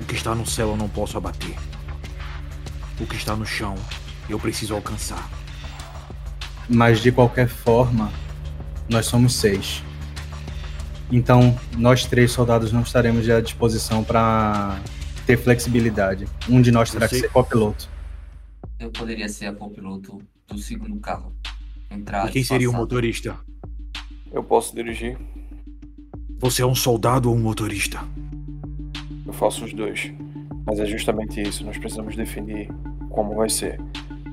O 0.00 0.04
que 0.04 0.14
está 0.14 0.34
no 0.34 0.46
céu 0.46 0.70
eu 0.70 0.76
não 0.76 0.88
posso 0.88 1.16
abater. 1.16 1.56
O 3.00 3.06
que 3.06 3.16
está 3.16 3.34
no 3.34 3.46
chão 3.46 3.74
eu 4.28 4.38
preciso 4.38 4.74
alcançar. 4.74 5.28
Mas 6.68 7.00
de 7.00 7.10
qualquer 7.10 7.48
forma, 7.48 8.12
nós 8.88 9.06
somos 9.06 9.34
seis. 9.34 9.82
Então, 11.10 11.58
nós 11.76 12.04
três 12.04 12.32
soldados 12.32 12.72
não 12.72 12.82
estaremos 12.82 13.28
à 13.30 13.40
disposição 13.40 14.04
para 14.04 14.78
ter 15.26 15.36
flexibilidade. 15.38 16.26
Um 16.48 16.60
de 16.60 16.70
nós 16.70 16.90
terá 16.90 17.08
que 17.08 17.18
ser 17.18 17.30
copiloto. 17.30 17.88
Eu 18.78 18.90
poderia 18.90 19.28
ser 19.28 19.46
a 19.46 19.52
copiloto 19.54 20.20
do 20.46 20.58
segundo 20.58 20.98
carro. 21.00 21.32
Entrar 21.90 22.28
E 22.28 22.32
quem 22.32 22.44
seria 22.44 22.68
o 22.68 22.72
motorista? 22.72 23.36
Eu 24.30 24.42
posso 24.42 24.74
dirigir, 24.74 25.16
Você 26.38 26.62
é 26.62 26.66
um 26.66 26.74
soldado 26.74 27.30
ou 27.30 27.36
um 27.36 27.40
motorista? 27.40 27.98
eu 29.26 29.32
faço 29.32 29.64
os 29.64 29.72
dois. 29.74 30.12
Mas 30.66 30.78
é 30.80 30.86
justamente 30.86 31.40
isso, 31.40 31.64
nós 31.64 31.76
precisamos 31.78 32.14
definir 32.16 32.68
como 33.10 33.34
vai 33.34 33.48
ser. 33.48 33.80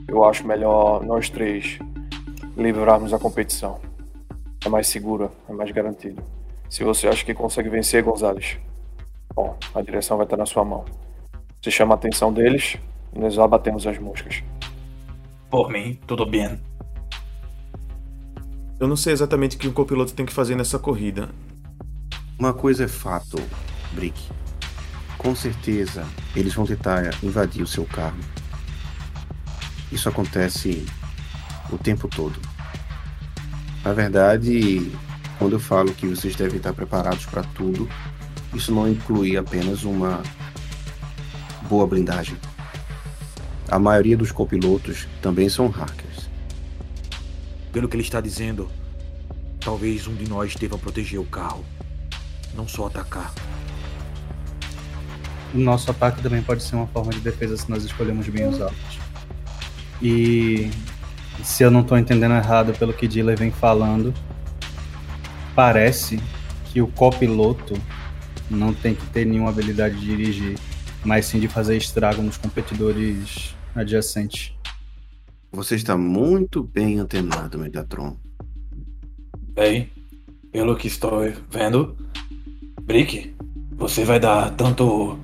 Eu 0.07 0.23
acho 0.25 0.45
melhor 0.45 1.03
nós 1.05 1.29
três 1.29 1.79
livrarmos 2.57 3.13
a 3.13 3.19
competição. 3.19 3.79
É 4.65 4.69
mais 4.69 4.87
seguro, 4.87 5.31
é 5.49 5.53
mais 5.53 5.71
garantido. 5.71 6.21
Se 6.75 6.83
você 6.83 7.07
acha 7.07 7.23
que 7.23 7.33
consegue 7.33 7.69
vencer, 7.69 8.03
Gonzalez, 8.03 8.57
bom, 9.33 9.57
a 9.73 9.81
direção 9.81 10.17
vai 10.17 10.25
estar 10.25 10.35
na 10.35 10.45
sua 10.45 10.65
mão. 10.65 10.83
Você 11.61 11.71
chama 11.71 11.93
a 11.93 11.95
atenção 11.95 12.33
deles 12.33 12.75
e 13.13 13.17
nós 13.17 13.39
abatemos 13.39 13.87
as 13.87 13.97
moscas. 13.97 14.43
Por 15.49 15.69
mim, 15.69 15.97
tudo 16.05 16.25
bem. 16.25 16.59
Eu 18.77 18.89
não 18.89 18.97
sei 18.97 19.13
exatamente 19.13 19.55
o 19.55 19.59
que 19.59 19.69
um 19.69 19.71
copiloto 19.71 20.13
tem 20.13 20.25
que 20.25 20.33
fazer 20.33 20.53
nessa 20.57 20.77
corrida. 20.77 21.29
Uma 22.37 22.53
coisa 22.53 22.83
é 22.83 22.89
fato, 22.89 23.37
Brick. 23.93 24.29
Com 25.17 25.33
certeza 25.33 26.05
eles 26.35 26.53
vão 26.53 26.65
tentar 26.65 27.03
invadir 27.23 27.63
o 27.63 27.67
seu 27.67 27.85
carro. 27.85 28.19
Isso 29.93 30.09
acontece 30.09 30.85
o 31.71 31.77
tempo 31.77 32.09
todo. 32.09 32.37
Na 33.81 33.93
verdade, 33.93 34.91
quando 35.37 35.53
eu 35.53 35.59
falo 35.59 35.93
que 35.93 36.07
vocês 36.07 36.35
devem 36.35 36.57
estar 36.57 36.73
preparados 36.73 37.25
para 37.25 37.43
tudo, 37.43 37.89
isso 38.53 38.73
não 38.73 38.89
inclui 38.89 39.37
apenas 39.37 39.83
uma 39.83 40.21
boa 41.69 41.85
blindagem. 41.85 42.37
A 43.67 43.79
maioria 43.79 44.15
dos 44.15 44.31
copilotos 44.31 45.07
também 45.21 45.49
são 45.49 45.67
hackers. 45.67 46.29
Pelo 47.73 47.89
que 47.89 47.95
ele 47.95 48.03
está 48.03 48.21
dizendo, 48.21 48.69
talvez 49.59 50.07
um 50.07 50.13
de 50.13 50.29
nós 50.29 50.55
deva 50.55 50.77
proteger 50.77 51.19
o 51.19 51.25
carro, 51.25 51.65
não 52.53 52.67
só 52.67 52.87
atacar. 52.87 53.33
O 55.53 55.57
nosso 55.57 55.89
ataque 55.89 56.21
também 56.21 56.41
pode 56.41 56.63
ser 56.63 56.75
uma 56.75 56.87
forma 56.87 57.11
de 57.11 57.19
defesa 57.19 57.57
se 57.57 57.69
nós 57.69 57.83
escolhemos 57.83 58.27
bem 58.27 58.47
os 58.47 58.61
alvos. 58.61 58.99
E 60.01 60.69
se 61.43 61.63
eu 61.63 61.71
não 61.71 61.81
estou 61.81 61.97
entendendo 61.97 62.35
errado 62.35 62.73
pelo 62.77 62.93
que 62.93 63.07
Diller 63.07 63.37
vem 63.37 63.51
falando, 63.51 64.13
parece 65.55 66.19
que 66.65 66.81
o 66.81 66.87
copiloto 66.87 67.73
não 68.49 68.73
tem 68.73 68.93
que 68.93 69.05
ter 69.07 69.25
nenhuma 69.25 69.49
habilidade 69.49 69.99
de 69.99 70.05
dirigir, 70.05 70.59
mas 71.03 71.25
sim 71.25 71.39
de 71.39 71.47
fazer 71.47 71.77
estrago 71.77 72.21
nos 72.21 72.37
competidores 72.37 73.55
adjacentes. 73.73 74.53
Você 75.51 75.75
está 75.75 75.97
muito 75.97 76.61
bem 76.61 76.99
antenado, 76.99 77.57
Megatron. 77.57 78.17
Bem, 79.53 79.89
pelo 80.51 80.75
que 80.75 80.87
estou 80.87 81.21
vendo, 81.49 81.95
Brick, 82.81 83.33
você 83.71 84.03
vai 84.03 84.19
dar 84.19 84.51
tanto 84.51 85.17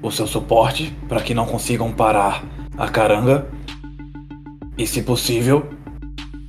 o 0.00 0.10
seu 0.12 0.26
suporte 0.26 0.94
para 1.08 1.20
que 1.20 1.34
não 1.34 1.44
consigam 1.44 1.92
parar 1.92 2.44
a 2.76 2.88
caranga 2.88 3.48
e, 4.76 4.86
se 4.86 5.02
possível, 5.02 5.68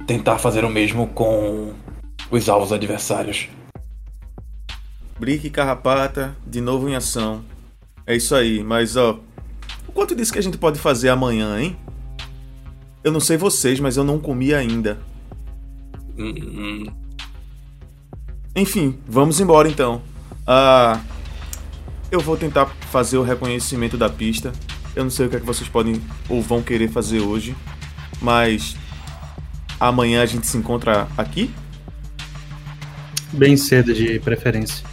tentar 0.06 0.38
fazer 0.38 0.64
o 0.64 0.70
mesmo 0.70 1.08
com 1.08 1.74
os 2.32 2.50
alvos 2.50 2.72
adversários. 2.72 3.48
Brick 5.20 5.48
e 5.48 5.50
Carrapata, 5.50 6.36
de 6.46 6.62
novo 6.62 6.88
em 6.88 6.96
ação. 6.96 7.44
É 8.06 8.16
isso 8.16 8.34
aí, 8.34 8.64
mas 8.64 8.96
ó. 8.96 9.20
O 9.88 9.92
quanto 9.92 10.16
disso 10.16 10.32
que 10.32 10.40
a 10.40 10.44
gente 10.44 10.58
pode 10.58 10.80
fazer 10.80 11.10
amanhã, 11.10 11.60
hein? 11.60 11.76
Eu 13.04 13.12
não 13.12 13.20
sei 13.20 13.38
vocês, 13.38 13.80
mas 13.80 13.98
eu 13.98 14.04
não 14.04 14.20
comi 14.20 14.54
ainda. 14.54 14.98
Hum, 16.18 16.86
Enfim, 18.56 18.98
vamos 19.08 19.40
embora 19.40 19.68
então. 19.70 20.02
Ah, 20.46 21.00
eu 22.12 22.20
vou 22.20 22.36
tentar 22.36 22.66
fazer 22.92 23.18
o 23.18 23.24
reconhecimento 23.24 23.98
da 23.98 24.10
pista. 24.10 24.52
Eu 24.96 25.04
não 25.04 25.12
sei 25.12 25.28
o 25.28 25.30
que 25.30 25.36
é 25.36 25.40
que 25.40 25.46
vocês 25.46 25.70
podem 25.70 26.02
ou 26.28 26.42
vão 26.42 26.62
querer 26.62 26.90
fazer 26.90 27.20
hoje, 27.20 27.56
mas 28.22 28.76
amanhã 29.80 30.22
a 30.22 30.26
gente 30.26 30.48
se 30.48 30.58
encontra 30.58 31.08
aqui. 31.18 31.54
Bem 33.32 33.56
cedo 33.56 33.94
de 33.94 34.20
preferência. 34.20 34.84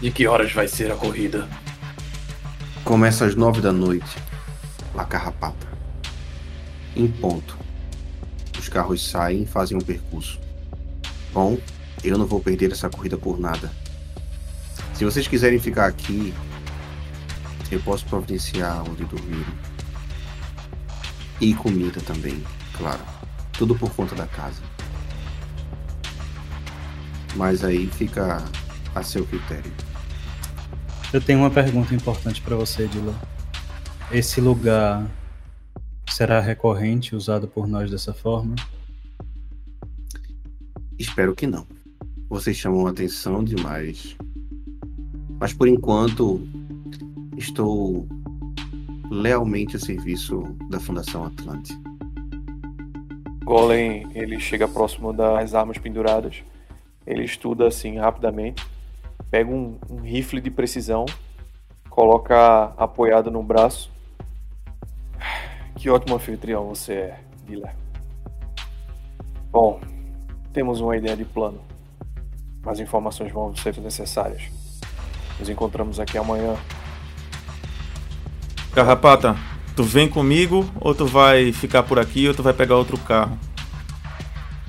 De 0.00 0.10
que 0.10 0.26
horas 0.26 0.52
vai 0.52 0.66
ser 0.66 0.90
a 0.90 0.96
corrida? 0.96 1.48
Começa 2.84 3.24
às 3.24 3.36
nove 3.36 3.60
da 3.60 3.72
noite. 3.72 4.18
La 4.92 5.04
Carrapata. 5.04 5.68
Em 6.96 7.06
ponto. 7.06 7.56
Os 8.58 8.68
carros 8.68 9.08
saem 9.08 9.44
e 9.44 9.46
fazem 9.46 9.76
um 9.76 9.80
percurso. 9.80 10.40
Bom, 11.32 11.56
eu 12.02 12.18
não 12.18 12.26
vou 12.26 12.40
perder 12.40 12.72
essa 12.72 12.90
corrida 12.90 13.16
por 13.16 13.38
nada. 13.38 13.70
Se 14.92 15.04
vocês 15.04 15.28
quiserem 15.28 15.60
ficar 15.60 15.86
aqui, 15.86 16.34
eu 17.70 17.78
posso 17.80 18.04
providenciar 18.06 18.82
onde 18.90 19.04
dormir. 19.04 19.46
E 21.40 21.54
comida 21.54 22.00
também, 22.00 22.42
claro. 22.76 23.02
Tudo 23.52 23.76
por 23.76 23.94
conta 23.94 24.16
da 24.16 24.26
casa. 24.26 24.73
Mas 27.34 27.64
aí 27.64 27.86
fica 27.86 28.44
a 28.94 29.02
seu 29.02 29.26
critério. 29.26 29.72
Eu 31.12 31.20
tenho 31.20 31.40
uma 31.40 31.50
pergunta 31.50 31.94
importante 31.94 32.40
para 32.40 32.56
você, 32.56 32.86
Dylan. 32.86 33.14
Esse 34.10 34.40
lugar 34.40 35.08
será 36.10 36.40
recorrente 36.40 37.16
usado 37.16 37.48
por 37.48 37.66
nós 37.66 37.90
dessa 37.90 38.12
forma? 38.12 38.54
Espero 40.98 41.34
que 41.34 41.46
não. 41.46 41.66
Vocês 42.28 42.56
chamam 42.56 42.86
atenção 42.86 43.42
demais. 43.42 44.16
Mas 45.40 45.52
por 45.52 45.68
enquanto, 45.68 46.40
estou 47.36 48.08
lealmente 49.10 49.76
a 49.76 49.78
serviço 49.78 50.42
da 50.70 50.80
Fundação 50.80 51.24
Atlante. 51.24 51.76
Golem, 53.44 54.06
ele 54.14 54.40
chega 54.40 54.66
próximo 54.66 55.12
das 55.12 55.54
armas 55.54 55.78
penduradas. 55.78 56.42
Ele 57.06 57.24
estuda 57.24 57.66
assim 57.66 57.98
rapidamente. 57.98 58.66
Pega 59.30 59.50
um, 59.50 59.78
um 59.90 60.00
rifle 60.00 60.40
de 60.40 60.50
precisão. 60.50 61.04
Coloca 61.90 62.72
apoiado 62.76 63.30
no 63.30 63.42
braço. 63.42 63.90
Que 65.76 65.90
ótimo 65.90 66.16
anfitrião 66.16 66.68
você 66.68 66.92
é, 66.94 67.20
Diller. 67.46 67.74
Bom, 69.50 69.80
temos 70.52 70.80
uma 70.80 70.96
ideia 70.96 71.16
de 71.16 71.24
plano. 71.24 71.60
As 72.64 72.80
informações 72.80 73.32
vão 73.32 73.54
ser 73.54 73.76
necessárias. 73.78 74.42
Nos 75.38 75.48
encontramos 75.48 76.00
aqui 76.00 76.16
amanhã. 76.16 76.56
Carrapata, 78.72 79.36
tu 79.76 79.84
vem 79.84 80.08
comigo 80.08 80.68
ou 80.80 80.94
tu 80.94 81.06
vai 81.06 81.52
ficar 81.52 81.82
por 81.82 81.98
aqui 81.98 82.26
ou 82.26 82.34
tu 82.34 82.42
vai 82.42 82.52
pegar 82.52 82.76
outro 82.76 82.98
carro? 82.98 83.38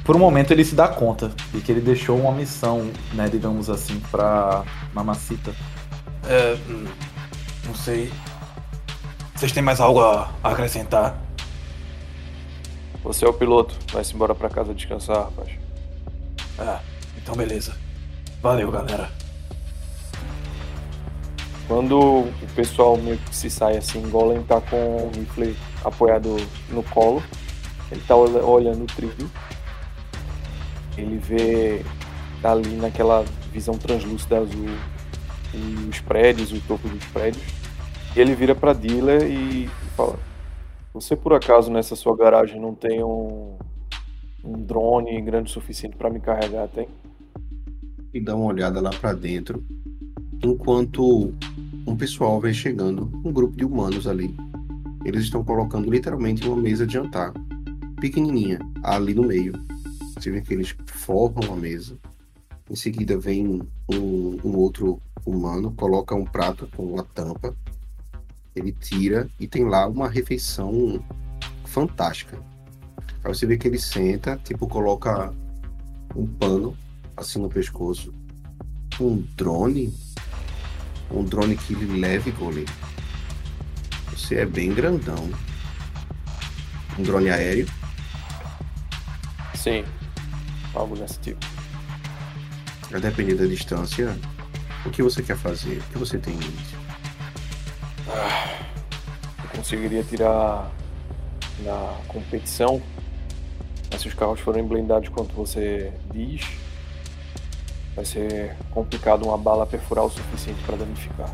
Por 0.05 0.15
um 0.15 0.19
momento 0.19 0.51
ele 0.51 0.63
se 0.63 0.75
dá 0.75 0.87
conta 0.87 1.31
de 1.51 1.59
que 1.61 1.71
ele 1.71 1.81
deixou 1.81 2.17
uma 2.17 2.31
missão, 2.31 2.91
né, 3.13 3.27
digamos 3.27 3.69
assim, 3.69 3.99
pra 4.11 4.63
Mamacita. 4.93 5.53
É, 6.27 6.55
não 7.65 7.73
sei. 7.75 8.13
Vocês 9.35 9.51
têm 9.51 9.63
mais 9.63 9.81
algo 9.81 9.99
a 9.99 10.29
acrescentar? 10.43 11.17
Você 13.03 13.25
é 13.25 13.27
o 13.27 13.33
piloto. 13.33 13.75
Vai-se 13.91 14.13
embora 14.13 14.33
pra 14.35 14.47
casa 14.47 14.73
descansar, 14.75 15.23
rapaz. 15.23 15.49
Ah, 16.59 16.79
então 17.17 17.35
beleza. 17.35 17.75
Valeu, 18.41 18.71
galera. 18.71 19.09
Quando 21.67 21.97
o 21.99 22.31
pessoal 22.55 22.95
meio 22.95 23.17
que 23.17 23.35
se 23.35 23.49
sai 23.49 23.75
assim, 23.77 24.07
Golem 24.09 24.43
tá 24.43 24.61
com 24.61 24.77
o 24.77 25.11
rifle 25.15 25.57
apoiado 25.83 26.37
no 26.69 26.83
colo. 26.83 27.23
Ele 27.91 28.01
tá 28.07 28.15
olha- 28.15 28.43
olhando 28.43 28.83
o 28.83 28.87
trilho. 28.87 29.29
Ele 30.97 31.17
vê 31.17 31.83
tá 32.41 32.51
ali 32.51 32.75
naquela 32.75 33.23
visão 33.51 33.77
translúcida 33.77 34.39
azul 34.39 34.67
os 35.89 35.99
prédios, 36.01 36.51
o 36.51 36.59
topo 36.61 36.87
dos 36.87 37.05
prédios. 37.05 37.43
E 38.15 38.19
ele 38.19 38.35
vira 38.35 38.55
pra 38.55 38.73
Dila 38.73 39.23
e 39.23 39.67
fala: 39.95 40.17
Você 40.93 41.15
por 41.15 41.33
acaso 41.33 41.71
nessa 41.71 41.95
sua 41.95 42.15
garagem 42.15 42.59
não 42.59 42.73
tem 42.73 43.03
um, 43.03 43.57
um 44.43 44.53
drone 44.53 45.21
grande 45.21 45.49
o 45.49 45.53
suficiente 45.53 45.95
pra 45.95 46.09
me 46.09 46.19
carregar, 46.19 46.67
tem? 46.67 46.87
E 48.13 48.19
dá 48.19 48.35
uma 48.35 48.45
olhada 48.45 48.79
lá 48.79 48.89
pra 48.89 49.13
dentro. 49.13 49.63
Enquanto 50.43 51.33
um 51.87 51.95
pessoal 51.95 52.39
vem 52.39 52.53
chegando, 52.53 53.11
um 53.23 53.31
grupo 53.31 53.55
de 53.55 53.65
humanos 53.65 54.07
ali. 54.07 54.35
Eles 55.03 55.23
estão 55.23 55.43
colocando 55.43 55.89
literalmente 55.89 56.47
uma 56.47 56.55
mesa 56.57 56.85
de 56.85 56.93
jantar. 56.93 57.33
pequenininha 57.99 58.59
ali 58.83 59.13
no 59.13 59.23
meio. 59.23 59.53
Você 60.17 60.31
vê 60.31 60.41
que 60.41 60.53
eles 60.53 60.75
formam 60.87 61.53
a 61.53 61.55
mesa. 61.55 61.97
Em 62.69 62.75
seguida 62.75 63.17
vem 63.17 63.61
um, 63.89 64.39
um 64.43 64.55
outro 64.57 64.99
humano, 65.25 65.71
coloca 65.71 66.15
um 66.15 66.25
prato 66.25 66.67
com 66.75 66.99
a 66.99 67.03
tampa. 67.03 67.55
Ele 68.55 68.71
tira 68.71 69.29
e 69.39 69.47
tem 69.47 69.65
lá 69.65 69.87
uma 69.87 70.09
refeição 70.09 71.03
fantástica. 71.65 72.39
Aí 73.23 73.33
você 73.33 73.45
vê 73.45 73.57
que 73.57 73.67
ele 73.67 73.79
senta, 73.79 74.39
tipo, 74.43 74.67
coloca 74.67 75.33
um 76.15 76.25
pano 76.25 76.77
assim 77.17 77.39
no 77.39 77.49
pescoço. 77.49 78.13
Um 78.99 79.17
drone. 79.35 79.93
Um 81.11 81.23
drone 81.23 81.57
que 81.57 81.73
ele 81.73 81.99
leve, 81.99 82.31
Golem. 82.31 82.65
Você 84.11 84.35
é 84.35 84.45
bem 84.45 84.73
grandão. 84.73 85.29
Um 86.97 87.03
drone 87.03 87.29
aéreo. 87.29 87.67
Sim. 89.53 89.83
Algo 90.75 90.95
desse 90.95 91.19
tipo. 91.19 91.45
A 92.93 92.99
depender 92.99 93.35
da 93.35 93.45
distância, 93.45 94.15
o 94.85 94.89
que 94.89 95.01
você 95.01 95.23
quer 95.23 95.37
fazer? 95.37 95.79
O 95.79 95.93
que 95.93 95.97
você 95.97 96.17
tem 96.17 96.33
em 96.33 96.37
mente? 96.37 96.75
Eu 99.43 99.49
conseguiria 99.55 100.03
tirar 100.03 100.71
na 101.63 101.97
competição, 102.07 102.81
mas 103.91 104.01
se 104.01 104.07
os 104.07 104.13
carros 104.13 104.39
forem 104.39 104.63
blindados 104.63 105.09
quanto 105.09 105.33
você 105.33 105.91
diz, 106.13 106.45
vai 107.95 108.05
ser 108.05 108.55
complicado 108.71 109.23
uma 109.23 109.37
bala 109.37 109.65
perfurar 109.65 110.05
o 110.05 110.09
suficiente 110.09 110.61
para 110.65 110.75
danificar. 110.75 111.33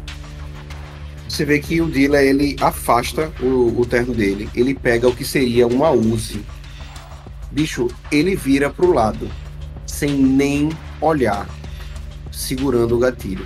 Você 1.28 1.46
vê 1.46 1.60
que 1.60 1.82
o 1.82 1.90
Dila 1.90 2.22
ele 2.22 2.56
afasta 2.62 3.32
o, 3.42 3.80
o 3.80 3.86
terno 3.86 4.14
dele, 4.14 4.50
ele 4.54 4.76
pega 4.76 5.08
o 5.08 5.16
que 5.16 5.26
seria 5.26 5.66
uma 5.66 5.90
Uzi. 5.90 6.44
Bicho, 7.52 7.88
ele 8.12 8.36
vira 8.36 8.70
pro 8.70 8.94
lado, 8.94 9.30
sem 9.86 10.14
nem 10.14 10.70
olhar, 11.02 11.48
segurando 12.32 12.96
o 12.96 13.00
gatilho. 13.00 13.46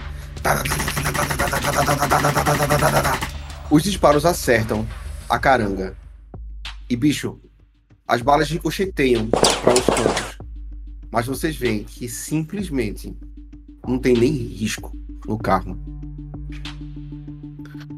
Os 3.72 3.82
disparos 3.82 4.26
acertam 4.26 4.88
a 5.28 5.39
caranga. 5.39 5.97
E 6.88 6.95
bicho, 6.95 7.39
as 8.08 8.22
balas 8.22 8.49
ricocheteiam 8.49 9.28
para 9.28 9.74
os 9.74 9.86
cantos. 9.86 10.38
Mas 11.12 11.26
vocês 11.26 11.56
veem 11.56 11.84
que 11.84 12.08
simplesmente 12.08 13.16
não 13.88 13.97
tem 13.97 14.14
nem 14.14 14.32
risco 14.32 14.95
no 15.28 15.38
carro. 15.39 15.80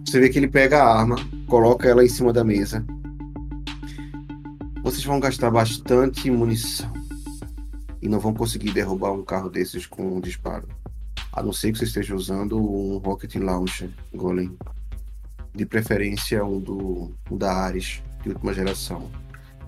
Você 0.06 0.22
vê 0.22 0.30
que 0.30 0.40
ele 0.40 0.48
pega 0.48 0.82
a 0.82 1.00
arma, 1.00 1.18
coloca 1.48 1.90
ela 1.90 2.06
em 2.06 2.08
cima 2.08 2.32
da 2.32 2.46
mesa. 2.46 2.86
Vocês 4.88 5.04
vão 5.04 5.20
gastar 5.20 5.52
bastante 5.52 6.32
munição. 6.32 6.90
E 8.02 8.08
não 8.08 8.22
vão 8.22 8.34
conseguir 8.34 8.72
derrubar 8.72 9.12
um 9.12 9.22
carro 9.22 9.50
desses 9.50 9.86
com 9.86 10.16
um 10.16 10.22
disparo. 10.22 10.66
A 11.30 11.44
não 11.44 11.52
ser 11.52 11.74
que 11.74 11.80
você 11.80 11.84
esteja 11.84 12.16
usando 12.16 12.58
um 12.58 12.98
Rocket 13.00 13.36
Launcher 13.36 13.90
Golem. 14.16 14.58
De 15.54 15.66
preferência 15.66 16.42
um, 16.46 16.58
do, 16.58 17.14
um 17.30 17.38
da 17.38 17.54
Ares, 17.54 18.02
de 18.24 18.30
última 18.30 18.54
geração. 18.54 19.12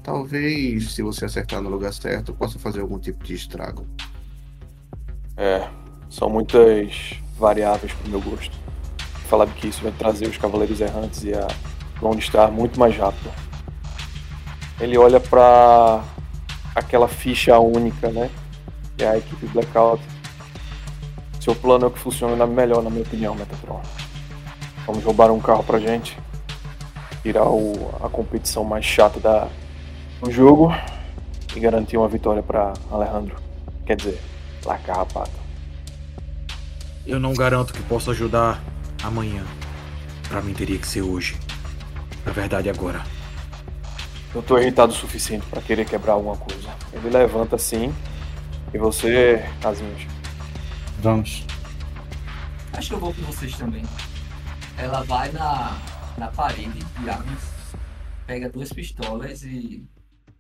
Talvez, 0.02 0.94
se 0.94 1.02
você 1.02 1.26
acertar 1.26 1.62
no 1.62 1.70
lugar 1.70 1.94
certo, 1.94 2.34
possa 2.34 2.58
fazer 2.58 2.80
algum 2.80 2.98
tipo 2.98 3.22
de 3.22 3.34
estrago. 3.34 3.86
É, 5.36 5.70
são 6.10 6.30
muitas 6.30 7.20
variáveis 7.38 7.92
para 7.92 8.08
o 8.08 8.10
meu 8.12 8.22
gosto. 8.22 8.58
Falar 9.28 9.48
que 9.48 9.68
isso 9.68 9.84
vai 9.84 9.92
trazer 9.92 10.30
os 10.30 10.38
Cavaleiros 10.38 10.80
Errantes 10.80 11.26
e 11.26 11.34
a 11.34 11.46
Lone 12.02 12.22
Star 12.22 12.50
muito 12.50 12.80
mais 12.80 12.96
rápido. 12.96 13.49
Ele 14.80 14.98
olha 14.98 15.20
para 15.20 16.04
aquela 16.74 17.08
ficha 17.08 17.60
única, 17.60 18.10
né? 18.10 18.30
Que 18.98 19.04
é 19.04 19.10
a 19.10 19.18
equipe 19.18 19.46
Blackout. 19.48 20.02
Seu 21.40 21.56
plano 21.56 21.86
é 21.86 21.88
o 21.88 21.92
que 21.92 22.00
funciona 22.00 22.46
melhor, 22.46 22.82
na 22.82 22.90
minha 22.90 23.04
opinião, 23.04 23.36
Metatron. 23.36 23.82
Vamos 24.86 25.04
roubar 25.04 25.32
um 25.32 25.40
carro 25.40 25.64
pra 25.64 25.80
gente, 25.80 26.18
tirar 27.22 27.46
o, 27.46 27.96
a 28.04 28.10
competição 28.10 28.64
mais 28.64 28.86
chata 28.86 29.20
da, 29.20 29.48
do 30.22 30.32
jogo 30.32 30.74
e 31.56 31.60
garantir 31.60 31.98
uma 31.98 32.08
vitória 32.08 32.42
para 32.42 32.74
Alejandro. 32.92 33.36
Quer 33.86 33.96
dizer, 33.98 34.22
La 34.66 34.78
Carrapata. 34.78 35.32
Eu 37.06 37.20
não 37.20 37.34
garanto 37.34 37.74
que 37.74 37.82
possa 37.84 38.12
ajudar 38.12 38.62
amanhã. 39.04 39.44
Pra 40.28 40.42
mim 40.42 40.54
teria 40.54 40.78
que 40.78 40.88
ser 40.88 41.02
hoje. 41.02 41.38
Na 42.26 42.32
verdade, 42.32 42.70
agora. 42.70 43.04
Eu 44.34 44.44
tô 44.44 44.58
irritado 44.60 44.92
o 44.92 44.96
suficiente 44.96 45.46
para 45.48 45.62
querer 45.62 45.86
quebrar 45.86 46.14
alguma 46.14 46.38
coisa. 46.38 46.70
Ele 46.94 47.10
levanta 47.10 47.56
assim. 47.56 47.94
E 48.72 48.78
você, 48.78 49.44
Azinhos. 49.64 50.06
Vamos. 51.00 51.44
Acho 52.74 52.90
que 52.90 52.96
eu 52.96 53.00
vou 53.00 53.14
com 53.14 53.22
vocês 53.24 53.58
também. 53.58 53.84
Ela 54.78 55.02
vai 55.02 55.32
na, 55.32 55.78
na 56.18 56.28
parede 56.28 56.80
de 56.80 57.10
armas, 57.10 57.44
pega 58.28 58.50
duas 58.50 58.72
pistolas 58.72 59.44
e. 59.44 59.84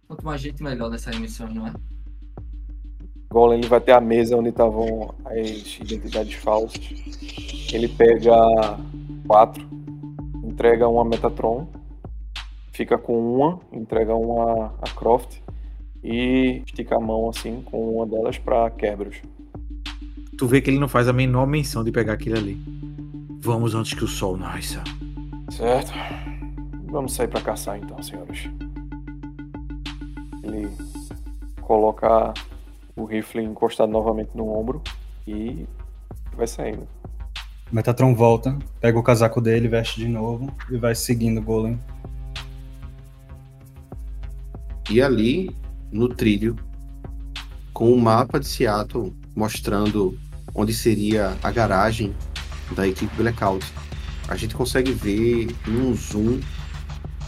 Quanto 0.07 0.25
mais 0.25 0.41
gente, 0.41 0.63
melhor 0.63 0.89
nessa 0.89 1.11
missão, 1.11 1.47
não 1.47 1.67
é? 1.67 1.73
Golem 3.31 3.59
ele 3.59 3.67
vai 3.67 3.79
ter 3.79 3.91
a 3.91 4.01
mesa 4.01 4.35
onde 4.35 4.49
estavam 4.49 5.13
as 5.25 5.77
identidades 5.79 6.33
falsas. 6.35 6.81
Ele 7.71 7.87
pega 7.87 8.33
quatro, 9.27 9.67
entrega 10.43 10.87
uma 10.87 11.05
Metatron, 11.05 11.67
fica 12.79 12.97
com 12.97 13.35
uma, 13.35 13.59
entrega 13.73 14.15
uma 14.15 14.73
a 14.81 14.89
Croft 14.95 15.41
e 16.01 16.61
estica 16.65 16.95
a 16.95 16.99
mão 16.99 17.27
assim 17.27 17.61
com 17.61 17.97
uma 17.97 18.07
delas 18.07 18.37
para 18.37 18.69
Kerberos. 18.71 19.21
Tu 20.37 20.47
vê 20.47 20.61
que 20.61 20.69
ele 20.69 20.79
não 20.79 20.87
faz 20.87 21.09
a 21.09 21.11
menor 21.11 21.45
menção 21.45 21.83
de 21.83 21.91
pegar 21.91 22.13
aquilo 22.13 22.37
ali. 22.37 22.57
Vamos 23.41 23.75
antes 23.75 23.93
que 23.93 24.05
o 24.05 24.07
sol 24.07 24.37
nasça. 24.37 24.81
Certo. 25.51 25.91
Vamos 26.85 27.13
sair 27.13 27.27
para 27.27 27.41
caçar 27.41 27.77
então, 27.77 28.01
senhores. 28.01 28.49
Ele 30.41 30.69
coloca 31.59 32.33
o 32.95 33.03
rifle 33.03 33.43
encostado 33.43 33.91
novamente 33.91 34.29
no 34.33 34.57
ombro 34.57 34.81
e 35.27 35.65
vai 36.33 36.47
saindo. 36.47 36.87
Metatron 37.69 38.15
volta, 38.15 38.57
pega 38.79 38.97
o 38.97 39.03
casaco 39.03 39.41
dele, 39.41 39.67
veste 39.67 39.99
de 39.99 40.07
novo 40.07 40.49
e 40.71 40.77
vai 40.77 40.95
seguindo 40.95 41.39
o 41.39 41.43
Golem. 41.43 41.77
E 44.89 45.01
ali, 45.01 45.55
no 45.91 46.09
trilho, 46.09 46.55
com 47.73 47.93
o 47.93 48.01
mapa 48.01 48.39
de 48.39 48.47
Seattle 48.47 49.15
mostrando 49.35 50.17
onde 50.55 50.73
seria 50.73 51.37
a 51.43 51.51
garagem 51.51 52.15
da 52.75 52.87
equipe 52.87 53.15
Blackout, 53.15 53.65
a 54.27 54.35
gente 54.35 54.55
consegue 54.55 54.91
ver 54.91 55.55
um 55.67 55.93
zoom 55.95 56.39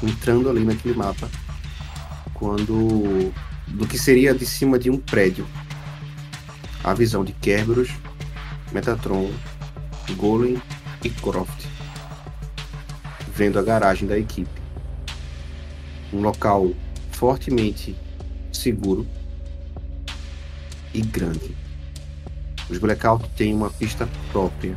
entrando 0.02 0.50
ali 0.50 0.64
naquele 0.64 0.96
mapa 0.96 1.30
quando 2.34 3.32
do 3.68 3.88
que 3.88 3.98
seria 3.98 4.34
de 4.34 4.46
cima 4.46 4.80
de 4.80 4.90
um 4.90 4.98
prédio. 4.98 5.46
A 6.84 6.96
visão 6.96 7.24
de 7.24 7.32
Kerberos, 7.34 7.92
Metatron, 8.72 9.32
Golem 10.18 10.60
e 11.04 11.10
Croft. 11.10 11.68
Vendo 13.36 13.60
a 13.60 13.62
garagem 13.62 14.08
da 14.08 14.18
equipe. 14.18 14.50
Um 16.12 16.22
local 16.22 16.72
fortemente 17.22 17.96
seguro 18.52 19.06
e 20.92 21.04
grande. 21.04 21.56
Os 22.68 22.80
Blackout 22.80 23.30
têm 23.36 23.54
uma 23.54 23.70
pista 23.70 24.10
própria 24.32 24.76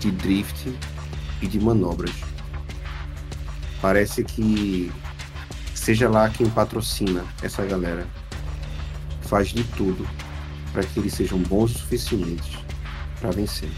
de 0.00 0.10
drift 0.10 0.76
e 1.40 1.46
de 1.46 1.60
manobras. 1.60 2.10
Parece 3.80 4.24
que 4.24 4.90
seja 5.72 6.08
lá 6.08 6.28
quem 6.28 6.50
patrocina 6.50 7.24
essa 7.40 7.64
galera 7.64 8.04
faz 9.22 9.50
de 9.50 9.62
tudo 9.62 10.04
para 10.72 10.82
que 10.82 10.98
eles 10.98 11.14
sejam 11.14 11.38
bons 11.38 11.70
o 11.70 11.78
suficientes 11.78 12.58
para 13.20 13.30
vencer. 13.30 13.70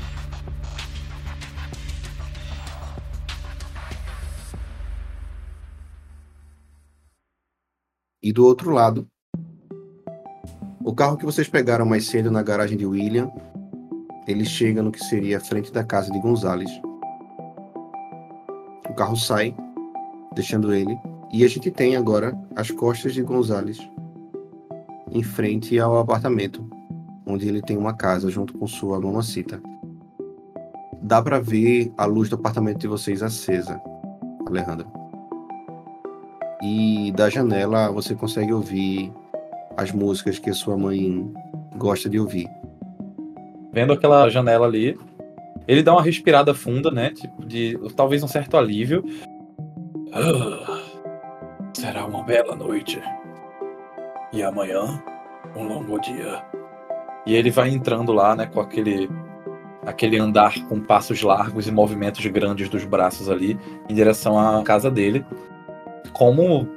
E 8.22 8.32
do 8.32 8.46
outro 8.46 8.70
lado, 8.70 9.08
o 10.84 10.94
carro 10.94 11.16
que 11.16 11.24
vocês 11.24 11.48
pegaram 11.48 11.84
mais 11.84 12.06
cedo 12.06 12.30
na 12.30 12.40
garagem 12.40 12.78
de 12.78 12.86
William, 12.86 13.28
ele 14.28 14.44
chega 14.44 14.80
no 14.80 14.92
que 14.92 15.04
seria 15.04 15.38
a 15.38 15.40
frente 15.40 15.72
da 15.72 15.82
casa 15.82 16.12
de 16.12 16.20
Gonzales. 16.20 16.70
O 18.88 18.94
carro 18.94 19.16
sai, 19.16 19.56
deixando 20.36 20.72
ele, 20.72 20.96
e 21.32 21.44
a 21.44 21.48
gente 21.48 21.68
tem 21.72 21.96
agora 21.96 22.32
as 22.54 22.70
costas 22.70 23.12
de 23.12 23.22
Gonzales 23.22 23.78
em 25.10 25.24
frente 25.24 25.76
ao 25.80 25.98
apartamento, 25.98 26.64
onde 27.26 27.48
ele 27.48 27.60
tem 27.60 27.76
uma 27.76 27.92
casa 27.92 28.30
junto 28.30 28.56
com 28.56 28.68
sua 28.68 29.00
mamacita. 29.00 29.60
Dá 31.02 31.20
para 31.20 31.40
ver 31.40 31.92
a 31.98 32.04
luz 32.04 32.28
do 32.28 32.36
apartamento 32.36 32.78
de 32.78 32.86
vocês 32.86 33.20
acesa, 33.20 33.82
Alejandro. 34.46 35.01
E 36.62 37.12
da 37.12 37.28
janela 37.28 37.90
você 37.90 38.14
consegue 38.14 38.52
ouvir 38.52 39.12
as 39.76 39.90
músicas 39.90 40.38
que 40.38 40.52
sua 40.52 40.76
mãe 40.76 41.32
gosta 41.76 42.08
de 42.08 42.20
ouvir. 42.20 42.48
Vendo 43.72 43.92
aquela 43.92 44.28
janela 44.28 44.66
ali, 44.66 44.96
ele 45.66 45.82
dá 45.82 45.92
uma 45.92 46.02
respirada 46.02 46.54
funda, 46.54 46.90
né? 46.90 47.10
Tipo, 47.10 47.44
de 47.44 47.78
talvez 47.96 48.22
um 48.22 48.28
certo 48.28 48.56
alívio. 48.56 49.04
Ah, 50.12 50.82
será 51.74 52.04
uma 52.06 52.22
bela 52.22 52.54
noite. 52.54 53.00
E 54.32 54.42
amanhã, 54.42 55.02
um 55.56 55.64
longo 55.64 55.98
dia. 56.00 56.44
E 57.26 57.34
ele 57.34 57.50
vai 57.50 57.70
entrando 57.70 58.12
lá, 58.12 58.36
né, 58.36 58.46
com 58.46 58.60
aquele 58.60 59.08
aquele 59.84 60.16
andar 60.16 60.54
com 60.68 60.80
passos 60.80 61.22
largos 61.22 61.66
e 61.66 61.72
movimentos 61.72 62.24
grandes 62.26 62.68
dos 62.68 62.84
braços 62.84 63.28
ali 63.28 63.58
em 63.88 63.94
direção 63.94 64.38
à 64.38 64.62
casa 64.62 64.88
dele, 64.88 65.26
como 66.12 66.68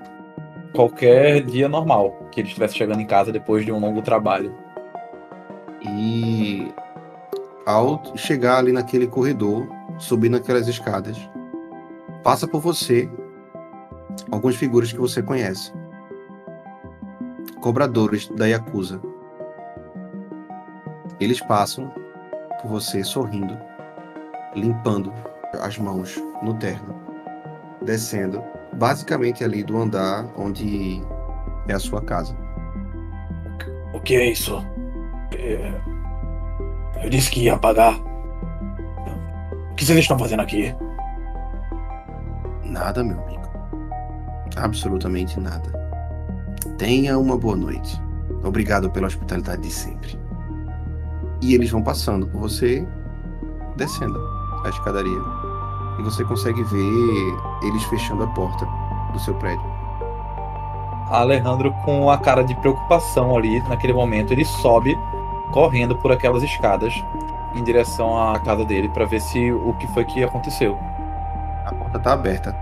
qualquer 0.74 1.42
dia 1.44 1.70
normal 1.70 2.28
que 2.32 2.42
ele 2.42 2.48
estivesse 2.48 2.76
chegando 2.76 3.02
em 3.02 3.06
casa 3.06 3.32
depois 3.32 3.66
de 3.66 3.72
um 3.72 3.80
longo 3.80 4.02
trabalho. 4.02 4.54
E 5.82 6.74
ao 7.66 8.02
chegar 8.16 8.58
ali 8.58 8.72
naquele 8.72 9.08
corredor, 9.08 9.68
subindo 9.98 10.38
aquelas 10.38 10.68
escadas, 10.68 11.18
passa 12.24 12.48
por 12.48 12.60
você 12.60 13.10
algumas 14.32 14.56
figuras 14.56 14.92
que 14.92 15.00
você 15.00 15.22
conhece. 15.22 15.72
Cobradores 17.62 18.28
da 18.28 18.46
Yakuza. 18.46 19.02
Eles 21.20 21.42
passam 21.42 21.92
por 22.62 22.70
você 22.70 23.04
sorrindo, 23.04 23.58
limpando 24.56 25.14
as 25.62 25.78
mãos 25.78 26.22
no 26.44 26.54
terno, 26.56 26.96
descendo 27.82 28.44
basicamente 28.76 29.44
ali 29.44 29.64
do 29.64 29.78
andar 29.78 30.28
onde 30.38 31.02
é 31.68 31.74
a 31.74 31.80
sua 31.80 32.02
casa. 32.02 32.36
O 33.94 34.00
que 34.00 34.16
é 34.16 34.32
isso? 34.32 34.64
É... 35.34 35.74
Eu 37.04 37.10
disse 37.10 37.32
que 37.32 37.44
ia 37.44 37.58
pagar. 37.58 37.96
O 39.72 39.76
que 39.76 39.86
vocês 39.86 40.00
estão 40.00 40.18
fazendo 40.18 40.42
aqui? 40.42 40.74
Nada, 42.64 43.04
meu 43.04 43.22
amigo. 43.22 43.44
Absolutamente 44.58 45.40
nada. 45.40 45.70
Tenha 46.78 47.18
uma 47.18 47.38
boa 47.38 47.56
noite. 47.56 48.02
Obrigado 48.44 48.90
pela 48.90 49.08
hospitalidade 49.08 49.62
de 49.62 49.72
sempre. 49.72 50.20
E 51.42 51.54
eles 51.54 51.70
vão 51.70 51.82
passando 51.84 52.28
por 52.28 52.42
você, 52.42 52.88
descendo 53.76 54.18
a 54.64 54.70
escadaria. 54.70 55.45
E 55.98 56.04
você 56.04 56.24
consegue 56.24 56.64
ver 56.64 57.38
eles 57.64 57.84
fechando 57.86 58.24
a 58.24 58.28
porta 58.28 58.68
do 59.14 59.20
seu 59.20 59.34
prédio. 59.36 59.66
Alejandro, 61.10 61.72
com 61.84 62.10
a 62.10 62.18
cara 62.18 62.44
de 62.44 62.56
preocupação 62.56 63.38
ali 63.38 63.62
naquele 63.70 63.94
momento, 63.94 64.34
ele 64.34 64.44
sobe 64.44 64.98
correndo 65.52 65.96
por 65.96 66.12
aquelas 66.12 66.44
escadas 66.44 67.04
em 67.54 67.64
direção 67.64 68.18
à 68.18 68.40
casa 68.40 68.66
dele 68.66 68.90
para 68.90 69.06
ver 69.06 69.22
se 69.22 69.52
o 69.52 69.74
que 69.74 69.88
foi 69.88 70.04
que 70.04 70.24
aconteceu. 70.24 70.78
A 71.66 71.74
porta 71.74 72.00
tá 72.00 72.14
aberta 72.14 72.56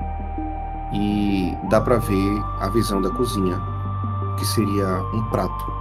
e 0.91 1.57
dá 1.69 1.81
para 1.81 1.97
ver 1.97 2.43
a 2.59 2.69
visão 2.69 3.01
da 3.01 3.09
cozinha, 3.09 3.59
que 4.37 4.45
seria 4.45 4.99
um 5.13 5.23
prato 5.29 5.73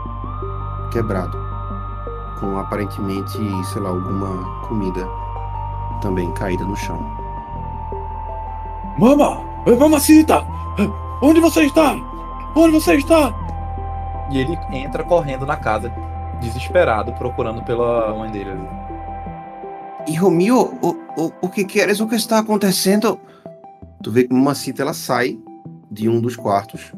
quebrado 0.90 1.36
com 2.42 2.58
aparentemente, 2.58 3.38
sei 3.66 3.80
lá, 3.80 3.90
alguma 3.90 4.60
comida 4.66 5.08
também 6.00 6.32
caída 6.32 6.64
no 6.64 6.76
chão. 6.76 7.21
Mama! 8.98 9.42
Mamacita! 9.78 10.44
Onde 11.22 11.40
você 11.40 11.64
está? 11.64 11.94
Onde 12.54 12.72
você 12.72 12.94
está? 12.94 13.34
E 14.30 14.38
ele 14.38 14.58
entra 14.72 15.04
correndo 15.04 15.46
na 15.46 15.56
casa, 15.56 15.92
desesperado, 16.40 17.12
procurando 17.12 17.62
pela 17.62 18.14
mãe 18.14 18.30
dele 18.30 18.50
ali. 18.50 18.68
Hijo 20.08 20.30
mío, 20.30 20.78
o, 20.82 20.88
o, 21.16 21.32
o 21.42 21.48
que 21.48 21.64
queres? 21.64 22.00
O 22.00 22.08
que 22.08 22.16
está 22.16 22.38
acontecendo? 22.38 23.20
Tu 24.02 24.10
vê 24.10 24.24
que 24.24 24.34
Mamacita 24.34 24.82
ela 24.82 24.94
sai 24.94 25.38
de 25.90 26.08
um 26.08 26.20
dos 26.20 26.36
quartos. 26.36 26.92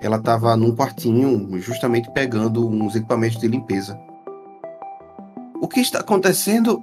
Ela 0.00 0.16
estava 0.16 0.56
num 0.56 0.74
quartinho, 0.74 1.56
justamente 1.60 2.10
pegando 2.10 2.68
uns 2.68 2.96
equipamentos 2.96 3.38
de 3.38 3.46
limpeza. 3.46 3.96
O 5.60 5.68
que 5.68 5.80
está 5.80 6.00
acontecendo? 6.00 6.82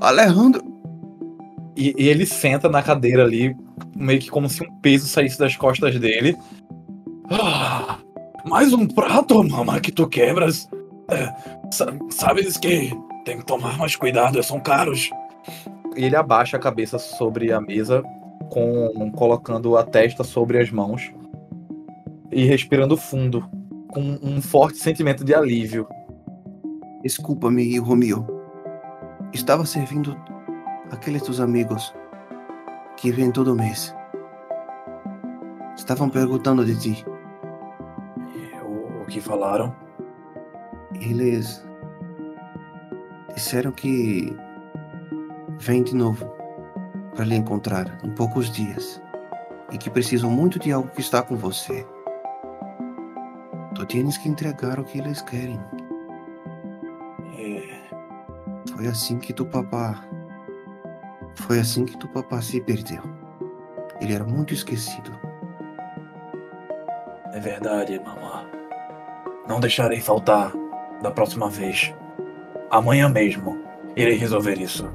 Alejandro. 0.00 0.73
E, 1.76 1.94
e 1.98 2.08
ele 2.08 2.24
senta 2.24 2.68
na 2.68 2.82
cadeira 2.82 3.24
ali, 3.24 3.56
meio 3.96 4.20
que 4.20 4.30
como 4.30 4.48
se 4.48 4.62
um 4.62 4.72
peso 4.80 5.06
saísse 5.06 5.38
das 5.38 5.56
costas 5.56 5.98
dele. 5.98 6.36
Ah, 7.30 7.98
mais 8.44 8.72
um 8.72 8.86
prato, 8.86 9.42
mama, 9.42 9.80
que 9.80 9.90
tu 9.90 10.06
quebras. 10.06 10.68
É, 11.10 11.34
sa- 11.72 11.92
sabes 12.10 12.56
que 12.56 12.92
tem 13.24 13.38
que 13.38 13.46
tomar 13.46 13.76
mais 13.76 13.96
cuidado, 13.96 14.42
são 14.42 14.60
caros. 14.60 15.10
E 15.96 16.04
ele 16.04 16.16
abaixa 16.16 16.56
a 16.56 16.60
cabeça 16.60 16.98
sobre 16.98 17.52
a 17.52 17.60
mesa, 17.60 18.02
com 18.50 19.10
colocando 19.12 19.76
a 19.76 19.82
testa 19.84 20.22
sobre 20.22 20.58
as 20.58 20.70
mãos 20.70 21.12
e 22.30 22.44
respirando 22.44 22.96
fundo, 22.96 23.48
com 23.88 24.18
um 24.22 24.40
forte 24.40 24.78
sentimento 24.78 25.24
de 25.24 25.34
alívio. 25.34 25.86
Desculpa-me, 27.02 27.80
mío. 27.80 28.26
Estava 29.32 29.64
servindo 29.66 30.16
aqueles 30.90 31.22
tus 31.22 31.40
amigos 31.40 31.94
que 32.96 33.10
vêm 33.10 33.30
todo 33.30 33.54
mês. 33.54 33.94
Estavam 35.76 36.08
perguntando 36.08 36.64
de 36.64 36.78
ti. 36.78 37.06
O, 38.64 39.02
o 39.02 39.06
que 39.06 39.20
falaram? 39.20 39.74
Eles 40.94 41.66
disseram 43.34 43.72
que 43.72 44.34
vêm 45.58 45.82
de 45.82 45.94
novo 45.94 46.32
para 47.14 47.24
lhe 47.24 47.34
encontrar 47.34 47.98
em 48.04 48.10
poucos 48.10 48.50
dias 48.50 49.02
e 49.72 49.78
que 49.78 49.90
precisam 49.90 50.30
muito 50.30 50.58
de 50.58 50.72
algo 50.72 50.88
que 50.88 51.00
está 51.00 51.22
com 51.22 51.36
você. 51.36 51.86
Tu 53.74 53.86
tens 53.86 54.16
que 54.16 54.28
entregar 54.28 54.78
o 54.78 54.84
que 54.84 54.98
eles 54.98 55.20
querem. 55.20 55.60
É, 57.36 57.80
Foi 58.72 58.86
assim 58.86 59.18
que 59.18 59.32
tu 59.32 59.44
papá. 59.44 60.04
Foi 61.34 61.58
assim 61.60 61.84
que 61.84 61.96
tu 61.96 62.08
papá 62.08 62.40
se 62.40 62.60
perdeu. 62.60 63.02
Ele 64.00 64.14
era 64.14 64.24
muito 64.24 64.52
esquecido. 64.54 65.12
é 67.32 67.40
verdade, 67.40 68.00
mamã. 68.04 68.44
Não 69.48 69.58
deixarei 69.60 70.00
faltar 70.00 70.52
da 71.02 71.10
próxima 71.10 71.48
vez. 71.50 71.92
Amanhã 72.70 73.08
mesmo 73.08 73.58
irei 73.96 74.16
resolver 74.16 74.58
isso. 74.60 74.88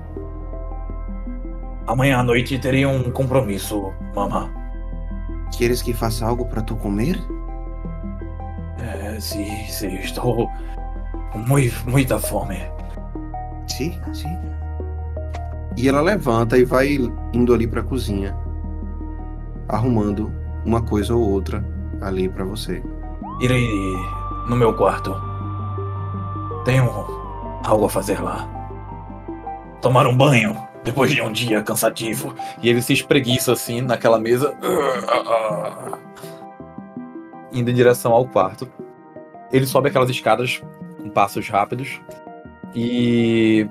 Amanhã 1.85 2.19
à 2.19 2.23
noite 2.23 2.57
terei 2.59 2.85
um 2.85 3.11
compromisso, 3.11 3.93
mamã. 4.15 4.49
Queres 5.57 5.81
que 5.81 5.93
faça 5.93 6.25
algo 6.25 6.45
para 6.45 6.61
tu 6.61 6.75
comer? 6.75 7.17
É, 8.81 9.19
sim, 9.19 9.65
sim, 9.67 9.95
estou 9.95 10.49
com 11.31 11.39
mui- 11.39 11.73
muita 11.85 12.17
fome. 12.19 12.57
Sim, 13.67 13.99
sim. 14.13 14.37
E 15.79 15.87
ela 15.87 16.01
levanta 16.01 16.57
e 16.57 16.65
vai 16.65 16.97
indo 17.31 17.53
ali 17.53 17.65
para 17.65 17.79
a 17.79 17.83
cozinha, 17.83 18.35
arrumando 19.65 20.29
uma 20.65 20.81
coisa 20.81 21.15
ou 21.15 21.31
outra 21.31 21.63
ali 22.01 22.27
para 22.27 22.43
você. 22.43 22.83
Irei 23.39 23.65
no 24.49 24.57
meu 24.57 24.73
quarto. 24.73 25.15
Tenho 26.65 26.83
algo 27.63 27.85
a 27.85 27.89
fazer 27.89 28.21
lá. 28.21 28.45
Tomar 29.81 30.05
um 30.05 30.17
banho 30.17 30.53
depois 30.83 31.11
de 31.11 31.21
um 31.21 31.31
dia 31.31 31.63
cansativo. 31.63 32.35
E 32.61 32.67
ele 32.67 32.81
se 32.81 32.91
espreguiça 32.91 33.53
assim 33.53 33.79
naquela 33.79 34.19
mesa, 34.19 34.53
indo 37.53 37.71
em 37.71 37.73
direção 37.73 38.11
ao 38.11 38.27
quarto. 38.27 38.67
Ele 39.49 39.65
sobe 39.65 39.87
aquelas 39.87 40.09
escadas 40.09 40.61
com 40.97 41.09
passos 41.09 41.47
rápidos 41.47 42.01
e 42.75 43.65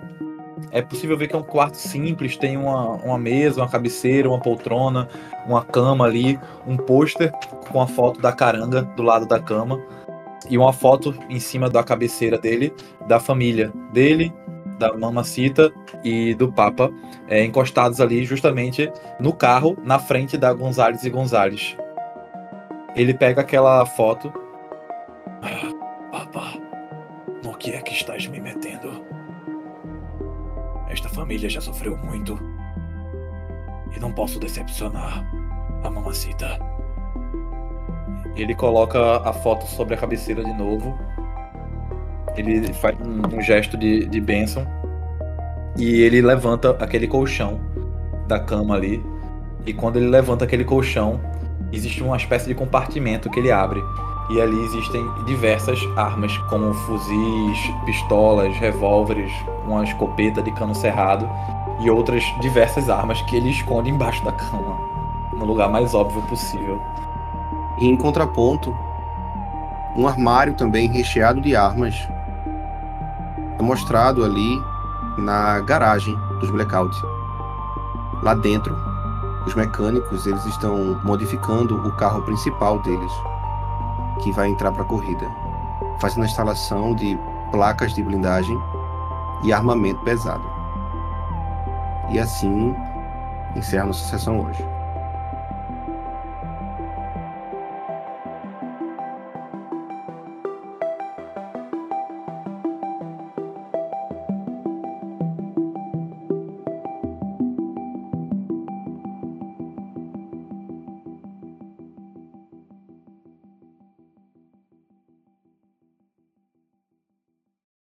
é 0.71 0.83
possível 0.83 1.17
ver 1.17 1.29
que 1.29 1.35
é 1.35 1.39
um 1.39 1.43
quarto 1.43 1.77
simples, 1.77 2.37
tem 2.37 2.57
uma, 2.57 2.93
uma 2.97 3.19
mesa, 3.19 3.61
uma 3.61 3.69
cabeceira, 3.69 4.29
uma 4.29 4.41
poltrona, 4.41 5.09
uma 5.47 5.65
cama 5.65 6.05
ali, 6.05 6.39
um 6.67 6.77
pôster 6.77 7.33
com 7.71 7.81
a 7.81 7.87
foto 7.87 8.21
da 8.21 8.33
caranga 8.33 8.83
do 8.83 9.03
lado 9.03 9.27
da 9.27 9.41
cama 9.41 9.81
e 10.49 10.57
uma 10.57 10.73
foto 10.73 11.15
em 11.29 11.41
cima 11.41 11.69
da 11.69 11.83
cabeceira 11.83 12.39
dele, 12.39 12.73
da 13.07 13.19
família 13.19 13.73
dele, 13.93 14.33
da 14.79 14.93
mamacita 14.97 15.73
e 16.05 16.35
do 16.35 16.53
papa, 16.53 16.91
é, 17.29 17.45
encostados 17.45 18.01
ali 18.01 18.25
justamente 18.25 18.91
no 19.19 19.33
carro, 19.33 19.77
na 19.83 19.99
frente 19.99 20.37
da 20.37 20.53
Gonzales 20.53 21.03
e 21.05 21.11
Gonzales. 21.11 21.77
Ele 22.95 23.13
pega 23.13 23.41
aquela 23.41 23.85
foto 23.85 24.33
Papá, 26.11 26.55
no 27.45 27.57
que 27.57 27.73
é 27.73 27.81
que 27.81 27.93
estás 27.93 28.27
me 28.27 28.41
metendo? 28.41 28.68
Família 31.19 31.51
já 31.51 31.61
sofreu 31.61 31.97
muito. 31.97 32.39
E 33.93 33.99
não 33.99 34.13
posso 34.13 34.39
decepcionar 34.39 35.29
a 35.83 35.91
mamacita. 35.91 36.57
Ele 38.37 38.55
coloca 38.55 39.17
a 39.29 39.33
foto 39.33 39.67
sobre 39.67 39.95
a 39.95 39.97
cabeceira 39.97 40.45
de 40.45 40.53
novo. 40.53 40.97
Ele 42.37 42.73
faz 42.73 42.97
um, 43.01 43.37
um 43.37 43.43
gesto 43.43 43.77
de, 43.77 44.07
de 44.07 44.21
bênção. 44.21 44.65
E 45.77 46.03
ele 46.03 46.23
levanta 46.23 46.71
aquele 46.79 47.09
colchão 47.09 47.61
da 48.29 48.39
cama 48.39 48.77
ali. 48.77 49.05
E 49.67 49.73
quando 49.73 49.97
ele 49.97 50.07
levanta 50.07 50.45
aquele 50.45 50.65
colchão, 50.65 51.21
existe 51.73 52.01
uma 52.01 52.17
espécie 52.17 52.47
de 52.47 52.55
compartimento 52.55 53.29
que 53.29 53.41
ele 53.41 53.51
abre. 53.51 53.83
E 54.29 54.41
ali 54.41 54.63
existem 54.63 55.11
diversas 55.25 55.81
armas, 55.97 56.37
como 56.51 56.75
fuzis, 56.75 57.59
pistolas, 57.87 58.55
revólveres, 58.57 59.33
uma 59.67 59.83
escopeta 59.83 60.43
de 60.43 60.53
cano 60.53 60.75
cerrado 60.75 61.29
e 61.81 61.89
outras 61.91 62.25
diversas 62.41 62.91
armas 62.91 63.23
que 63.23 63.37
ele 63.37 63.51
esconde 63.51 63.91
embaixo 63.91 64.23
da 64.25 64.33
cama, 64.33 64.77
no 65.33 65.45
lugar 65.45 65.71
mais 65.71 65.95
óbvio 65.95 66.21
possível. 66.23 66.81
E 67.79 67.89
em 67.89 67.97
contraponto, 67.97 68.75
um 69.97 70.07
armário 70.07 70.55
também 70.55 70.89
recheado 70.89 71.41
de 71.41 71.57
armas 71.57 71.95
é 73.59 73.63
mostrado 73.63 74.25
ali 74.25 74.63
na 75.17 75.61
garagem 75.61 76.17
dos 76.41 76.51
Blackout. 76.51 76.95
Lá 78.23 78.35
dentro, 78.35 78.77
os 79.47 79.55
mecânicos 79.55 80.27
eles 80.27 80.45
estão 80.47 81.01
modificando 81.03 81.77
o 81.77 81.93
carro 81.93 82.23
principal 82.23 82.79
deles, 82.81 83.13
que 84.19 84.33
vai 84.33 84.49
entrar 84.49 84.73
para 84.73 84.83
a 84.83 84.87
corrida, 84.87 85.27
fazendo 85.99 86.23
a 86.23 86.27
instalação 86.27 86.95
de 86.95 87.19
placas 87.51 87.95
de 87.95 88.03
blindagem 88.03 88.59
e 89.43 89.53
armamento 89.53 90.01
pesado. 90.03 90.45
E 92.11 92.19
assim 92.19 92.75
encerra 93.57 93.87
nossa 93.87 94.05
sessão 94.05 94.41
hoje. 94.41 94.78